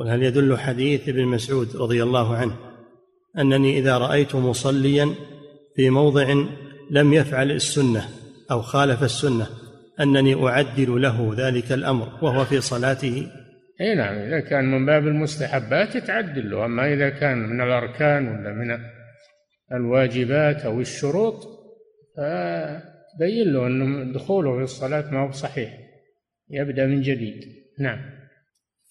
وهل 0.00 0.22
يدل 0.22 0.58
حديث 0.58 1.08
ابن 1.08 1.24
مسعود 1.24 1.76
رضي 1.76 2.02
الله 2.02 2.36
عنه 2.36 2.56
أنني 3.38 3.78
إذا 3.78 3.98
رأيت 3.98 4.34
مصليا 4.34 5.14
في 5.76 5.90
موضع 5.90 6.34
لم 6.90 7.12
يفعل 7.12 7.50
السنة 7.50 8.08
أو 8.50 8.62
خالف 8.62 9.02
السنة 9.02 9.46
أنني 10.00 10.46
أعدل 10.48 11.02
له 11.02 11.34
ذلك 11.36 11.72
الأمر 11.72 12.08
وهو 12.22 12.44
في 12.44 12.60
صلاته؟ 12.60 13.26
اي 13.80 13.94
نعم 13.94 14.14
إذا 14.14 14.40
كان 14.40 14.64
من 14.64 14.86
باب 14.86 15.06
المستحبات 15.06 15.96
تعدل 15.96 16.50
له 16.50 16.64
اما 16.64 16.94
إذا 16.94 17.08
كان 17.08 17.38
من 17.38 17.60
الأركان 17.60 18.28
ولا 18.28 18.52
من 18.52 18.97
الواجبات 19.72 20.56
أو 20.56 20.80
الشروط 20.80 21.46
فبين 22.16 23.52
له 23.52 23.66
أن 23.66 24.12
دخوله 24.12 24.56
في 24.56 24.62
الصلاة 24.62 25.10
ما 25.10 25.26
هو 25.26 25.32
صحيح 25.32 25.78
يبدأ 26.50 26.86
من 26.86 27.02
جديد. 27.02 27.44
نعم. 27.78 27.98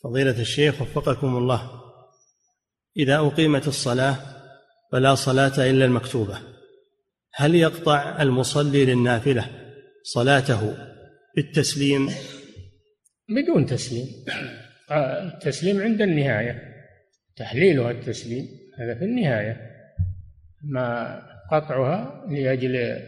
فضيلة 0.04 0.42
الشيخ 0.42 0.82
وفقكم 0.82 1.38
الله 1.38 1.72
إذا 2.98 3.18
أقيمت 3.18 3.68
الصلاة 3.68 4.16
فلا 4.92 5.16
صلاة 5.16 5.70
إلا 5.70 5.86
المكتوبة 5.86 6.40
هل 7.34 7.56
يقطع 7.56 8.22
المصلي 8.22 8.86
للنافلة 8.86 9.46
صلاته 10.04 10.78
بالتسليم؟ 11.36 12.10
بدون 13.30 13.66
تسليم. 13.66 14.06
التسليم 14.92 15.82
عند 15.82 16.02
النهاية 16.02 16.62
تحليلها 17.36 17.92
التسليم 17.92 18.48
هذا 18.80 19.00
في 19.00 19.06
النهاية. 19.06 19.77
ما 20.68 21.22
قطعها 21.52 22.26
لأجل 22.30 23.00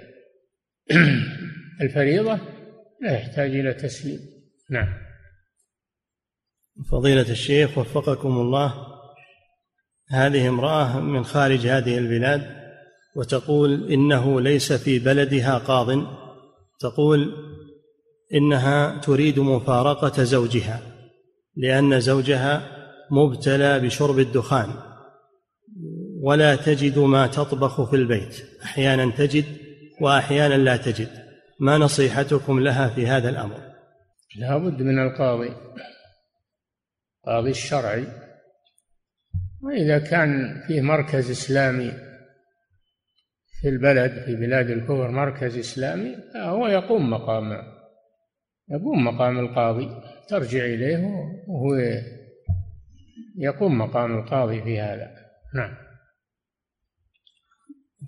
الفريضة 1.81 2.39
لا 3.01 3.13
يحتاج 3.13 3.55
إلى 3.55 3.73
تسليم. 3.73 4.19
نعم. 4.69 4.87
فضيلة 6.91 7.31
الشيخ 7.31 7.77
وفقكم 7.77 8.29
الله 8.29 8.73
هذه 10.09 10.49
امرأة 10.49 10.99
من 10.99 11.23
خارج 11.23 11.67
هذه 11.67 11.97
البلاد 11.97 12.59
وتقول 13.15 13.91
إنه 13.91 14.41
ليس 14.41 14.73
في 14.73 14.99
بلدها 14.99 15.57
قاض 15.57 15.87
تقول 16.79 17.33
إنها 18.33 19.01
تريد 19.01 19.39
مفارقة 19.39 20.23
زوجها 20.23 20.81
لأن 21.55 21.99
زوجها 21.99 22.61
مبتلى 23.11 23.79
بشرب 23.79 24.19
الدخان. 24.19 24.88
ولا 26.21 26.55
تجد 26.55 26.99
ما 26.99 27.27
تطبخ 27.27 27.89
في 27.89 27.95
البيت. 27.95 28.35
أحيانا 28.63 29.11
تجد 29.11 29.45
وأحيانا 30.01 30.53
لا 30.53 30.77
تجد. 30.77 31.09
ما 31.59 31.77
نصيحتكم 31.77 32.59
لها 32.59 32.89
في 32.89 33.07
هذا 33.07 33.29
الأمر؟ 33.29 33.59
لا 34.39 34.57
بد 34.57 34.81
من 34.81 34.99
القاضي. 34.99 35.49
القاضي 37.19 37.49
الشرعي. 37.49 38.07
وإذا 39.61 39.99
كان 39.99 40.61
فيه 40.67 40.81
مركز 40.81 41.31
إسلامي 41.31 41.91
في 43.61 43.69
البلد 43.69 44.25
في 44.25 44.35
بلاد 44.35 44.69
الكفر 44.69 45.11
مركز 45.11 45.57
إسلامي 45.57 46.15
هو 46.35 46.67
يقوم 46.67 47.09
مقام 47.09 47.51
يقوم 48.69 49.05
مقام 49.05 49.39
القاضي. 49.39 49.89
ترجع 50.29 50.65
إليه 50.65 50.97
وهو 51.47 51.75
يقوم 53.37 53.77
مقام 53.77 54.19
القاضي 54.19 54.61
في 54.61 54.79
هذا. 54.79 55.11
نعم. 55.55 55.88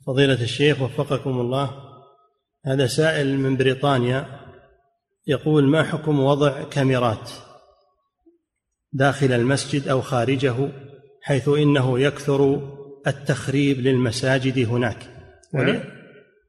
فضيلة 0.08 0.42
الشيخ 0.44 0.82
وفقكم 0.82 1.40
الله 1.40 1.72
هذا 2.66 2.88
سائل 2.88 3.38
من 3.38 3.58
بريطانيا 3.58 4.26
يقول 5.28 5.68
ما 5.68 5.84
حكم 5.84 6.20
وضع 6.20 6.64
كاميرات 6.64 7.32
داخل 8.94 9.32
المسجد 9.32 9.88
أو 9.88 10.02
خارجه 10.02 10.56
حيث 11.22 11.48
إنه 11.48 12.00
يكثر 12.00 12.72
التخريب 13.08 13.80
للمساجد 13.80 14.68
هناك؟ 14.68 14.98
نعم. 15.54 15.84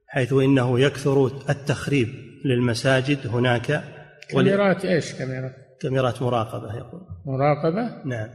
حيث 0.07 0.32
إنه 0.32 0.80
يكثر 0.80 1.26
التخريب 1.26 2.09
للمساجد 2.45 3.26
هناك؟ 3.26 3.84
كاميرات 4.28 4.84
إيش؟ 4.84 5.12
كاميرات؟ 5.12 5.55
كاميرات 5.80 6.22
مراقبة 6.22 6.76
يقول. 6.76 7.01
مراقبة؟ 7.26 8.05
نعم. 8.05 8.28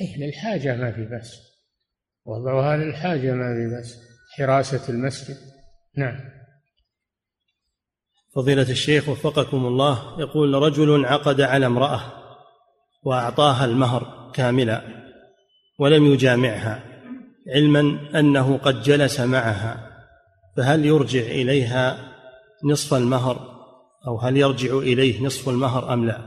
إيه 0.00 0.26
للحاجة 0.26 0.76
ما 0.76 0.92
في 0.92 1.04
بس. 1.04 1.36
وضعها 2.24 2.76
للحاجة 2.76 3.32
ما 3.32 3.54
في 3.54 3.78
بس. 3.78 4.05
حراسة 4.36 4.92
المسجد. 4.92 5.36
نعم. 5.96 6.20
فضيلة 8.34 8.70
الشيخ 8.70 9.08
وفقكم 9.08 9.66
الله 9.66 10.20
يقول 10.20 10.54
رجل 10.54 11.04
عقد 11.04 11.40
على 11.40 11.66
امرأة 11.66 12.00
وأعطاها 13.02 13.64
المهر 13.64 14.32
كاملا 14.34 14.82
ولم 15.78 16.06
يجامعها 16.06 16.82
علما 17.54 17.98
أنه 18.20 18.56
قد 18.56 18.82
جلس 18.82 19.20
معها 19.20 19.90
فهل 20.56 20.84
يرجع 20.84 21.20
إليها 21.20 22.12
نصف 22.64 22.94
المهر؟ 22.94 23.56
أو 24.06 24.18
هل 24.18 24.36
يرجع 24.36 24.78
إليه 24.78 25.22
نصف 25.22 25.48
المهر 25.48 25.92
أم 25.92 26.06
لا؟ 26.06 26.20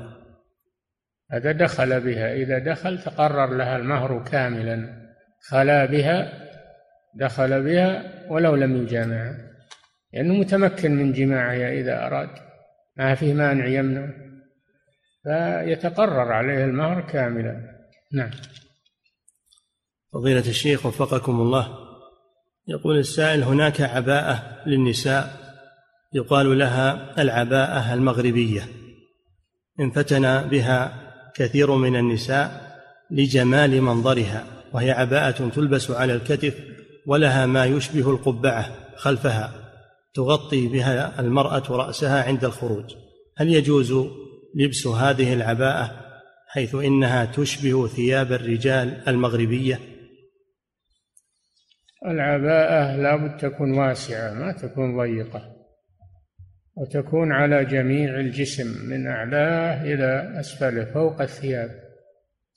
هذا 1.31 1.51
دخل 1.51 2.01
بها. 2.01 2.33
إذا 2.33 2.59
دخل 2.59 3.01
تقرر 3.03 3.57
لها 3.57 3.77
المهر 3.77 4.23
كاملا 4.23 5.09
خلا 5.49 5.85
بها 5.85 6.48
دخل 7.15 7.63
بها 7.63 8.03
ولو 8.29 8.55
لم 8.55 8.83
يجامعها 8.83 9.49
لأنه 10.13 10.33
متمكن 10.33 10.95
من 10.95 11.13
جماعها 11.13 11.73
إذا 11.73 12.05
أراد. 12.07 12.29
ما 12.97 13.15
فيه 13.15 13.33
مانع 13.33 13.65
يمنع. 13.65 14.09
فيتقرر 15.23 16.31
عليه 16.31 16.65
المهر 16.65 17.01
كاملا. 17.01 17.79
نعم. 18.13 18.31
فضيلة 20.13 20.49
الشيخ 20.49 20.85
وفقكم 20.85 21.41
الله. 21.41 21.77
يقول 22.67 22.97
السائل 22.97 23.43
هناك 23.43 23.81
عباءة 23.81 24.63
للنساء؟ 24.65 25.33
يقال 26.13 26.59
لها 26.59 27.21
العباءة 27.21 27.93
المغربية. 27.93 28.61
انفتن 29.79 30.47
بها 30.47 31.09
كثير 31.35 31.75
من 31.75 31.95
النساء 31.95 32.69
لجمال 33.11 33.81
منظرها 33.81 34.45
وهي 34.73 34.91
عباءة 34.91 35.49
تلبس 35.49 35.91
على 35.91 36.13
الكتف 36.13 36.68
ولها 37.07 37.45
ما 37.45 37.65
يشبه 37.65 38.09
القبعة 38.11 38.95
خلفها 38.95 39.53
تغطي 40.13 40.67
بها 40.67 41.19
المرأة 41.19 41.63
رأسها 41.69 42.23
عند 42.23 42.45
الخروج. 42.45 42.95
هل 43.37 43.49
يجوز 43.49 43.93
لبس 44.55 44.87
هذه 44.87 45.33
العباءة 45.33 45.91
حيث 46.47 46.75
إنها 46.75 47.25
تشبه 47.25 47.87
ثياب 47.87 48.31
الرجال 48.31 49.09
المغربية؟ 49.09 49.79
العباءة 52.05 52.95
لابد 52.95 53.37
تكون 53.37 53.77
واسعة 53.77 54.33
ما 54.33 54.51
تكون 54.51 54.97
ضيقة 54.97 55.55
وتكون 56.77 57.31
على 57.31 57.65
جميع 57.65 58.19
الجسم 58.19 58.89
من 58.89 59.07
أعلاه 59.07 59.83
إلى 59.83 60.39
أسفله 60.39 60.85
فوق 60.85 61.21
الثياب. 61.21 61.69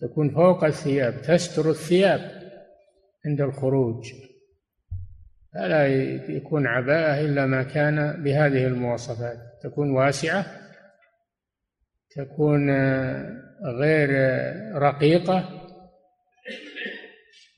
تكون 0.00 0.30
فوق 0.30 0.64
الثياب 0.64 1.22
تستر 1.22 1.70
الثياب 1.70 2.20
عند 3.26 3.40
الخروج. 3.40 4.04
فلا 5.54 5.86
يكون 6.28 6.66
عباءة 6.66 7.20
إلا 7.20 7.46
ما 7.46 7.62
كان 7.62 8.22
بهذه 8.22 8.66
المواصفات. 8.66 9.38
تكون 9.62 9.90
واسعة 9.90 10.46
تكون 12.16 12.70
غير 13.80 14.08
رقيقة 14.74 15.62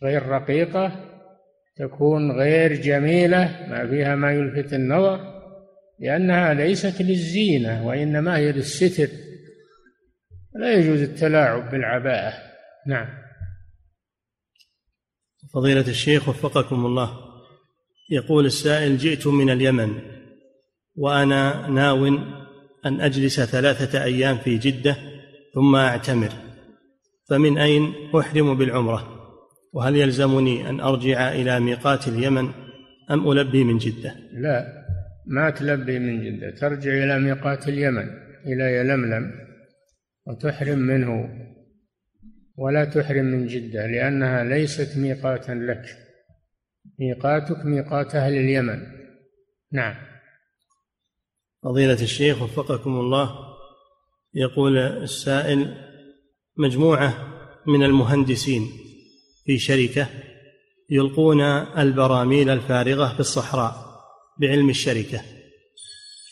غير 0.02 0.26
رقيقة 0.26 1.10
تكون 1.76 2.32
غير 2.32 2.72
جميلة 2.72 3.66
ما 3.68 3.86
فيها 3.86 4.14
ما 4.14 4.32
يلفت 4.32 4.72
النظر 4.72 5.34
لأنها 5.98 6.54
ليست 6.54 7.02
للزينة 7.02 7.86
وإنما 7.86 8.36
هي 8.36 8.52
للستر. 8.52 9.08
لا 10.54 10.72
يجوز 10.72 11.00
التلاعب 11.00 11.70
بالعباءة. 11.70 12.32
نعم. 12.86 13.08
فضيلة 15.54 15.88
الشيخ 15.88 16.28
وفقكم 16.28 16.86
الله. 16.86 17.23
يقول 18.10 18.46
السائل 18.46 18.96
جئت 18.98 19.26
من 19.26 19.50
اليمن 19.50 19.88
وأنا 20.96 21.68
ناو 21.68 22.06
أن 22.86 23.00
أجلس 23.00 23.40
ثلاثة 23.40 24.04
أيام 24.04 24.36
في 24.38 24.58
جدة 24.58 24.96
ثم 25.54 25.76
أعتمر 25.76 26.32
فمن 27.28 27.58
أين 27.58 27.92
أحرم 28.18 28.58
بالعمرة؟ 28.58 29.14
وهل 29.72 29.96
يلزمني 29.96 30.68
أن 30.70 30.80
أرجع 30.80 31.32
إلى 31.32 31.60
ميقات 31.60 32.08
اليمن 32.08 32.48
أم 33.10 33.30
ألبي 33.30 33.64
من 33.64 33.78
جدة؟ 33.78 34.14
لا 34.32 34.84
ما 35.26 35.50
تلبي 35.50 35.98
من 35.98 36.24
جدة 36.24 36.50
ترجع 36.50 36.90
إلى 36.90 37.18
ميقات 37.18 37.68
اليمن 37.68 38.08
إلى 38.46 38.76
يلملم 38.76 39.30
وتحرم 40.26 40.78
منه 40.78 41.28
ولا 42.56 42.84
تحرم 42.84 43.24
من 43.24 43.46
جدة 43.46 43.86
لأنها 43.86 44.44
ليست 44.44 44.98
ميقاتا 44.98 45.52
لك. 45.52 46.03
ميقاتك 46.98 47.64
ميقات 47.64 48.14
أهل 48.14 48.32
اليمن. 48.32 48.78
نعم. 49.72 49.94
فضيلة 51.64 52.02
الشيخ 52.02 52.42
وفقكم 52.42 53.00
الله 53.00 53.30
يقول 54.34 54.78
السائل 54.78 55.74
مجموعة 56.56 57.14
من 57.66 57.82
المهندسين 57.82 58.70
في 59.44 59.58
شركة 59.58 60.06
يلقون 60.90 61.40
البراميل 61.78 62.50
الفارغة 62.50 63.14
في 63.14 63.20
الصحراء 63.20 63.74
بعلم 64.40 64.70
الشركة 64.70 65.20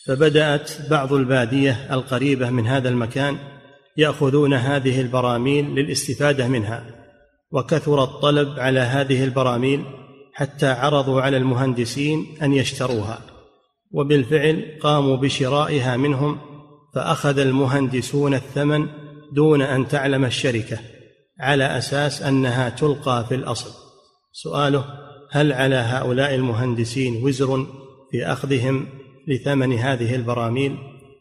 فبدأت 0.06 0.90
بعض 0.90 1.12
البادية 1.12 1.94
القريبة 1.94 2.50
من 2.50 2.66
هذا 2.66 2.88
المكان 2.88 3.38
يأخذون 3.96 4.54
هذه 4.54 5.00
البراميل 5.00 5.74
للاستفادة 5.74 6.48
منها 6.48 6.84
وكثر 7.52 8.04
الطلب 8.04 8.60
على 8.60 8.80
هذه 8.80 9.24
البراميل 9.24 9.84
حتى 10.32 10.66
عرضوا 10.66 11.22
على 11.22 11.36
المهندسين 11.36 12.26
أن 12.42 12.52
يشتروها. 12.52 13.20
وبالفعل 13.90 14.78
قاموا 14.80 15.16
بشرائها 15.16 15.96
منهم 15.96 16.38
فأخذ 16.94 17.38
المهندسون 17.38 18.34
الثمن 18.34 18.86
دون 19.32 19.62
أن 19.62 19.88
تعلم 19.88 20.24
الشركة 20.24 20.78
على 21.40 21.78
أساس 21.78 22.22
أنها 22.22 22.68
تلقى 22.68 23.26
في 23.28 23.34
الأصل. 23.34 23.70
سؤاله 24.32 24.84
هل 25.30 25.52
على 25.52 25.76
هؤلاء 25.76 26.34
المهندسين 26.34 27.24
وزر 27.24 27.66
في 28.10 28.26
أخذهم 28.26 28.86
لثمن 29.28 29.72
هذه 29.72 30.14
البراميل؟ 30.14 30.76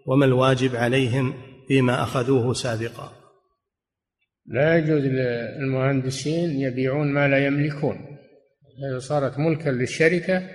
وما 0.07 0.25
الواجب 0.25 0.75
عليهم 0.75 1.33
فيما 1.67 2.03
أخذوه 2.03 2.53
سابقا؟ 2.53 3.11
لا 4.45 4.77
يجوز 4.77 5.01
للمهندسين 5.01 6.61
يبيعون 6.61 7.13
ما 7.13 7.27
لا 7.27 7.45
يملكون. 7.45 7.97
صارت 8.99 9.39
ملكا 9.39 9.69
للشركة 9.69 10.47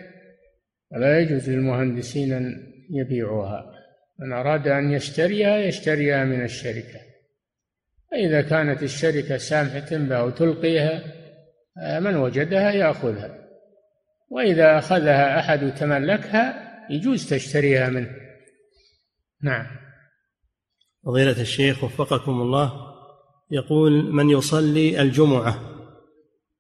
فلا 0.91 1.21
يجوز 1.21 1.51
للمهندسين 1.51 2.33
أن 2.33 2.73
يبيعوها. 2.91 3.73
من 4.19 4.33
أراد 4.33 4.69
أن 4.69 4.93
يشتريها 4.93 5.57
يشتريها 5.57 6.25
من 6.25 6.45
الشركة. 6.45 7.01
فإذا 8.11 8.43
كانت 8.43 8.83
الشركة 8.83 9.37
سامحة 9.37 9.97
بها 9.97 10.23
وتلقيها 10.23 11.03
من 12.01 12.17
وجدها 12.17 12.73
يأخذها. 12.73 13.47
وإذا 14.31 14.79
أخذها 14.79 15.39
أحد 15.41 15.65
وتملكها 15.65 16.67
يجوز 16.91 17.31
تشتريها 17.31 17.89
منه. 17.89 18.11
نعم. 19.43 19.67
فضيلة 21.05 21.41
الشيخ 21.41 21.85
وفقكم 21.85 22.33
الله 22.33 22.73
يقول 23.51 24.13
من 24.13 24.31
يصلي 24.31 25.03
الجمعة 25.03 25.76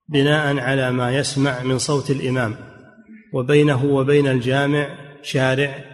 بناء 0.08 0.58
على 0.58 0.92
ما 0.92 1.16
يسمع 1.16 1.62
من 1.62 1.78
صوت 1.78 2.10
الإمام 2.10 2.54
وبينه 3.32 3.84
وبين 3.84 4.26
الجامع 4.26 4.98
شارع 5.22 5.84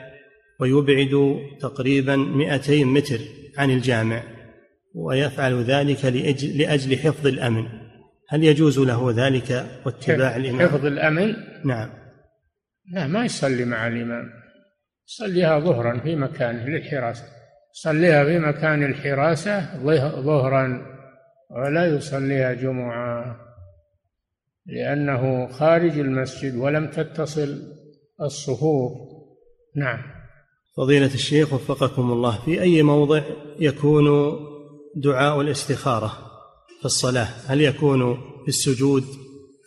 ويبعد 0.61 1.39
تقريبا 1.61 2.17
200 2.17 2.85
متر 2.85 3.19
عن 3.59 3.71
الجامع 3.71 4.23
ويفعل 4.95 5.63
ذلك 5.63 6.05
لأجل, 6.05 6.59
لأجل 6.59 6.99
حفظ 6.99 7.27
الأمن. 7.27 7.67
هل 8.29 8.45
يجوز 8.45 8.79
له 8.79 9.13
ذلك 9.17 9.67
واتباع 9.87 10.37
الإمام؟ 10.37 10.69
حفظ 10.69 10.87
الأمن؟ 10.87 11.37
نعم. 11.65 11.91
لا 12.93 13.07
ما 13.07 13.25
يصلي 13.25 13.65
مع 13.65 13.87
الإمام. 13.87 14.31
يصليها 15.09 15.59
ظهرا 15.59 16.01
في 16.01 16.17
مكانه 16.17 16.65
للحراسة. 16.69 17.25
يصليها 17.75 18.25
في 18.25 18.39
مكان 18.39 18.83
الحراسة 18.83 19.83
ظهرا 20.21 20.83
ولا 21.51 21.87
يصليها 21.87 22.53
جمعة. 22.53 23.37
لأنه 24.67 25.47
خارج 25.47 25.99
المسجد 25.99 26.57
ولم 26.57 26.91
تتصل 26.91 27.63
الصفوف 28.21 28.93
نعم. 29.77 30.03
فضيلة 30.77 31.15
الشيخ 31.15 31.53
وفقكم 31.53 32.13
الله 32.13 32.45
في 32.45 32.63
أي 32.63 32.83
موضع 32.83 33.23
يكون 33.61 34.07
دعاء 34.97 35.41
الاستخارة 35.41 36.13
في 36.81 36.85
الصلاة؟ 36.85 37.29
هل 37.47 37.61
يكون 37.61 38.15
في 38.15 38.49
السجود؟ 38.49 39.05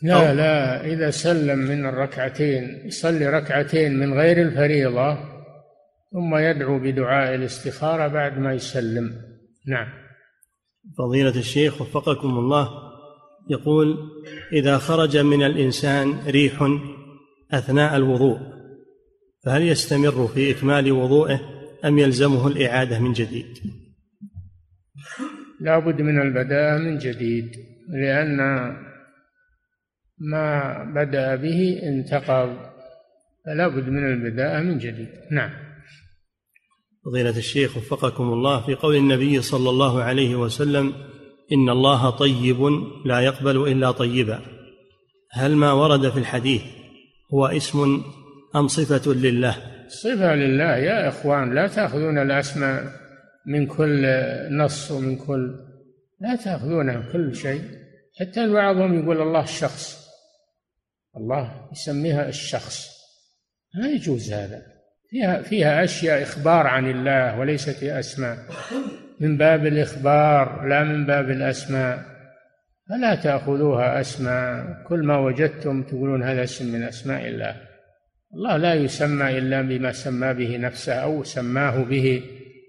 لا 0.02 0.34
لا. 0.34 0.86
إذا 0.86 1.10
سلم 1.10 1.60
من 1.60 1.86
الركعتين 1.86 2.82
يصلي 2.86 3.28
ركعتين 3.28 4.00
من 4.00 4.14
غير 4.14 4.42
الفريضة 4.42 5.18
ثم 6.12 6.36
يدعو 6.38 6.80
بدعاء 6.80 7.36
الاستخارة 7.36 8.08
بعد 8.08 8.38
ما 8.38 8.54
يسلم. 8.54 9.14
نعم. 9.68 9.88
فضيلة 10.98 11.40
الشيخ 11.40 11.82
وفقكم 11.82 12.30
الله 12.30 12.85
يقول 13.50 13.98
إذا 14.54 14.78
خرج 14.78 15.18
من 15.18 15.44
الإنسان 15.44 16.14
ريح 16.28 16.80
أثناء 17.52 17.98
الوضوء 17.98 18.40
فهل 19.46 19.62
يستمر 19.62 20.28
في 20.28 20.52
إكمال 20.52 20.92
وضوءه 20.92 21.40
أم 21.86 22.00
يلزمه 22.00 22.48
الإعادة 22.48 23.00
من 23.00 23.14
جديد؟ 23.14 23.46
لا 25.62 25.80
بد 25.80 26.02
من 26.02 26.22
البداء 26.22 26.80
من 26.80 26.98
جديد 26.98 27.52
لأن 27.90 28.38
ما 30.18 30.84
بدأ 30.96 31.36
به 31.36 31.80
انتقض 31.84 32.58
فلا 33.46 33.68
بد 33.68 33.90
من 33.90 34.06
البداء 34.06 34.64
من 34.64 34.78
جديد. 34.78 35.10
نعم. 35.32 35.50
فضيلة 37.06 37.38
الشيخ 37.38 37.78
وفقكم 37.78 38.24
الله 38.24 38.66
في 38.66 38.76
قول 38.76 38.96
النبي 38.96 39.42
صلى 39.42 39.70
الله 39.70 40.04
عليه 40.04 40.36
وسلم 40.36 40.94
إن 41.52 41.70
الله 41.70 42.10
طيب 42.10 42.58
لا 43.06 43.20
يقبل 43.20 43.72
إلا 43.72 43.92
طيبا. 43.92 44.42
هل 45.32 45.56
ما 45.56 45.72
ورد 45.72 46.10
في 46.10 46.20
الحديث 46.20 46.62
هو 47.34 47.46
اسم 47.46 48.04
أم 48.56 48.68
صفة 48.68 49.14
لله؟ 49.14 49.58
صفة 49.88 50.36
لله. 50.36 50.76
يا 50.76 51.08
إخوان 51.08 51.56
لا 51.56 51.68
تأخذون 51.68 52.18
الأسماء 52.18 52.84
من 53.48 53.68
كل 53.68 54.08
نص 54.52 54.92
ومن 54.92 55.16
كل 55.16 55.56
لا 56.22 56.36
تأخذونها 56.36 57.12
كل 57.14 57.36
شيء. 57.36 57.62
حتى 58.20 58.54
بعضهم 58.54 59.04
يقول 59.04 59.22
الله 59.22 59.44
الشخص. 59.44 60.06
الله 61.18 61.70
يسميها 61.72 62.30
الشخص. 62.30 62.90
ما 63.76 63.88
يجوز 63.88 64.34
هذا. 64.34 64.62
فيها 65.10 65.42
فيها 65.42 65.84
أشياء 65.84 66.24
إخبار 66.24 66.68
عن 66.68 66.92
الله 66.92 67.40
وليست 67.40 67.84
أسماء. 67.84 68.38
من 69.20 69.38
باب 69.38 69.66
الإخبار 69.66 70.68
لا 70.68 70.84
من 70.84 71.06
باب 71.06 71.30
الأسماء. 71.30 72.06
فلا 72.90 73.16
تأخذوها 73.16 74.02
أسماء. 74.02 74.84
كل 74.88 75.04
ما 75.04 75.18
وجدتم 75.18 75.84
تقولون 75.84 76.24
هذا 76.24 76.44
اسم 76.44 76.74
من 76.74 76.84
أسماء 76.84 77.28
الله. 77.28 77.62
الله 78.34 78.58
لا 78.58 78.74
يسمى 78.74 79.38
إلا 79.38 79.62
بما 79.62 79.92
سمى 79.92 80.34
به 80.34 80.58
نفسه 80.58 80.94
أو 80.94 81.24
سماه 81.24 81.84
به 81.84 82.24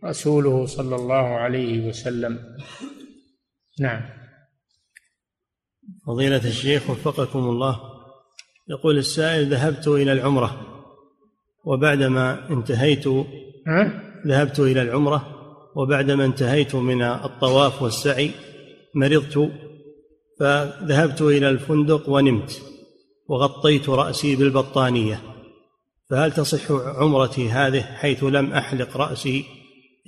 رسوله 0.05 0.66
صلى 0.66 0.97
الله 0.97 1.36
عليه 1.36 1.89
وسلم. 1.89 2.39
نعم. 3.81 4.01
فضيلة 6.06 6.44
الشيخ 6.44 6.90
وفقكم 6.90 7.39
الله 7.39 7.81
يقول 8.68 8.98
السائل 8.98 9.51
ذهبت 9.51 9.89
إلى 9.89 10.12
العمرة 10.12 10.66
وبعدما 11.64 12.51
انتهيت 12.51 13.06
ها؟ 13.66 14.02
ذهبت 14.27 14.60
إلى 14.60 14.82
العمرة 14.82 15.35
وبعدما 15.77 16.24
انتهيت 16.24 16.74
من 16.74 17.03
الطواف 17.03 17.82
والسعي 17.82 18.31
مرضت 18.94 19.53
فذهبت 20.40 21.23
إلى 21.23 21.48
الفندق 21.48 22.09
ونمت 22.09 22.62
وغطيت 23.28 23.89
رأسي 23.89 24.36
بالبطانية. 24.36 25.20
فهل 26.11 26.32
تصح 26.32 26.70
عمرتي 26.70 27.48
هذه 27.48 27.82
حيث 27.82 28.24
لم 28.24 28.53
أحلق 28.53 28.97
رأسي 28.97 29.44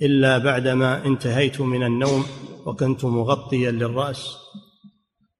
إلا 0.01 0.37
بعدما 0.37 1.05
انتهيت 1.05 1.61
من 1.61 1.83
النوم 1.83 2.25
وكنت 2.65 3.05
مغطيا 3.05 3.71
للرأس؟ 3.71 4.37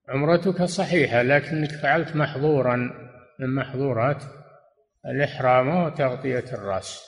عمرتك 0.10 0.64
صحيحة 0.64 1.22
لكنك 1.22 1.72
فعلت 1.72 2.16
محظورا 2.16 2.76
من 3.40 3.56
محظورات 3.56 4.24
الإحرام 5.06 5.84
وتغطية 5.84 6.46
الرأس. 6.54 7.02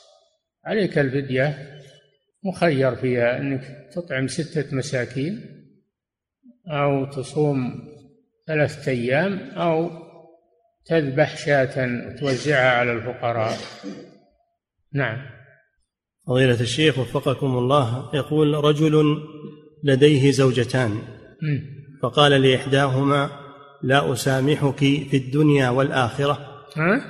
عليك 0.66 0.98
الفدية. 0.98 1.81
مخير 2.44 2.96
فيها 2.96 3.38
أنك 3.38 3.62
تطعم 3.96 4.28
ستة 4.28 4.76
مساكين 4.76 5.42
أو 6.68 7.06
تصوم 7.06 7.92
ثلاثة 8.48 8.92
أيام 8.92 9.40
أو 9.40 9.90
تذبح 10.86 11.38
شاة 11.38 11.90
وتوزعها 12.08 12.70
على 12.70 12.92
الفقراء. 12.92 13.58
نعم. 14.94 15.18
فضيلة 16.28 16.62
الشيخ 16.62 17.00
وفقكم 17.00 17.58
الله 17.58 18.16
يقول 18.16 18.54
رجل 18.54 19.18
لديه 19.84 20.32
زوجتان. 20.32 21.02
فقال 22.02 22.32
لإحداهما 22.32 23.30
لا 23.84 24.14
أسامحك 24.14 24.80
في 24.80 25.18
الدنيا 25.18 25.70
والآخرة. 25.70 26.40
ها؟ 26.78 27.02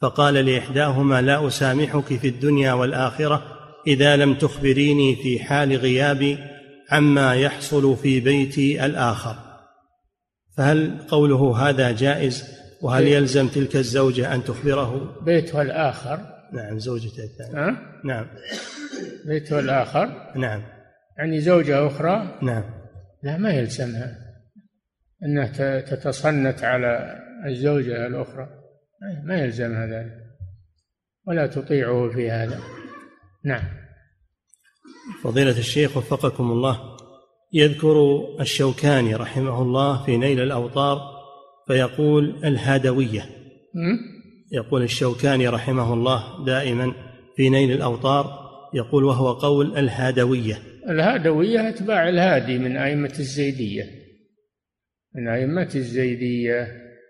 فقال 0.00 0.34
لإحداهما 0.34 1.22
لا 1.22 1.46
أسامحك 1.46 2.16
في 2.16 2.28
الدنيا 2.28 2.72
والآخرة. 2.72 3.55
إذا 3.86 4.16
لم 4.16 4.34
تخبريني 4.34 5.16
في 5.16 5.38
حال 5.38 5.76
غيابي 5.76 6.38
عما 6.90 7.34
يحصل 7.34 7.96
في 7.96 8.20
بيتي 8.20 8.84
الآخر. 8.86 9.36
فهل 10.56 10.98
قوله 11.08 11.68
هذا 11.68 11.92
جائز؟ 11.92 12.56
وهل 12.82 13.06
يلزم 13.06 13.48
تلك 13.48 13.76
الزوجة 13.76 14.34
أن 14.34 14.44
تخبره؟ 14.44 15.20
بيتها 15.24 15.62
الآخر. 15.62 16.20
نعم 16.52 16.78
زوجته 16.78 17.24
الثانية. 17.24 17.68
ها؟ 17.68 18.00
نعم. 18.04 18.26
بيتها 19.26 19.60
الآخر؟ 19.60 20.32
نعم. 20.36 20.62
يعني 21.18 21.40
زوجة 21.40 21.86
أخرى؟ 21.86 22.38
نعم. 22.42 22.64
لا 23.22 23.36
ما 23.36 23.50
يلزمها. 23.50 24.18
أنها 25.24 25.80
تتصنت 25.80 26.64
على 26.64 27.20
الزوجة 27.46 28.06
الأخرى. 28.06 28.48
ما 29.24 29.38
يلزمها 29.38 29.86
ذلك. 29.86 30.12
ولا 31.26 31.46
تطيعه 31.46 32.08
في 32.08 32.30
هذا. 32.30 32.60
نعم. 33.46 33.64
فضيلة 35.22 35.58
الشيخ 35.58 35.96
وفقكم 35.96 36.44
الله 36.44 36.96
يذكر 37.52 38.24
الشوكاني 38.40 39.14
رحمه 39.14 39.62
الله 39.62 40.04
في 40.04 40.16
نيل 40.16 40.40
الأوطار 40.40 41.00
فيقول 41.66 42.44
الهادوية. 42.44 43.26
يقول 44.52 44.82
الشوكاني 44.82 45.48
رحمه 45.48 45.94
الله 45.94 46.44
دائما 46.44 46.92
في 47.36 47.50
نيل 47.50 47.72
الأوطار 47.72 48.46
يقول 48.74 49.04
وهو 49.04 49.32
قول 49.32 49.78
الهادوية. 49.78 50.58
الهادوية 50.88 51.68
أتباع 51.68 52.08
الهادي 52.08 52.58
من 52.58 52.76
أئمة 52.76 53.14
الزيدية. 53.18 53.84
من 55.14 55.28
أئمة 55.28 55.70
الزيدية 55.74 56.62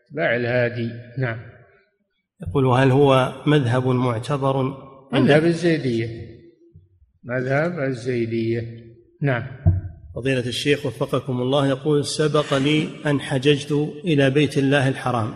أتباع 0.09 0.37
الهادي. 0.37 0.91
نعم. 1.19 1.39
يقول 2.49 2.65
وهل 2.65 2.91
هو 2.91 3.33
مذهب 3.47 3.87
معتبر 3.87 4.86
مذهب 5.13 5.45
الزيدية. 5.45 6.09
مذهب 7.25 7.79
الزيدية. 7.79 8.63
نعم. 9.23 9.43
فضيلة 10.17 10.47
الشيخ 10.47 10.87
وفقكم 10.87 11.41
الله 11.41 11.69
يقول 11.69 12.05
سبق 12.05 12.55
لي 12.55 12.89
أن 13.07 13.21
حججت 13.21 13.73
إلى 14.05 14.31
بيت 14.31 14.59
الله 14.59 14.89
الحرام؟ 14.89 15.35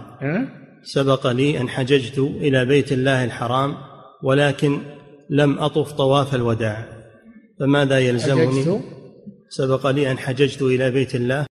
سبق 0.83 1.27
لي 1.27 1.61
أن 1.61 1.69
حججت 1.69 2.19
إلى 2.19 2.65
بيت 2.65 2.93
الله 2.93 3.25
الحرام 3.25 3.77
ولكن 4.23 4.79
لم 5.31 5.59
أطف 5.59 5.93
طواف 5.93 6.35
الوداع. 6.35 6.85
فماذا 7.61 7.99
يلزمني؟ 7.99 8.47
حججت؟ 8.47 8.81
سبق 9.49 9.87
لي 9.87 10.11
أن 10.11 10.19
حججت 10.19 10.63
إلى 10.63 10.91
بيت 10.91 11.15
الله 11.15 11.47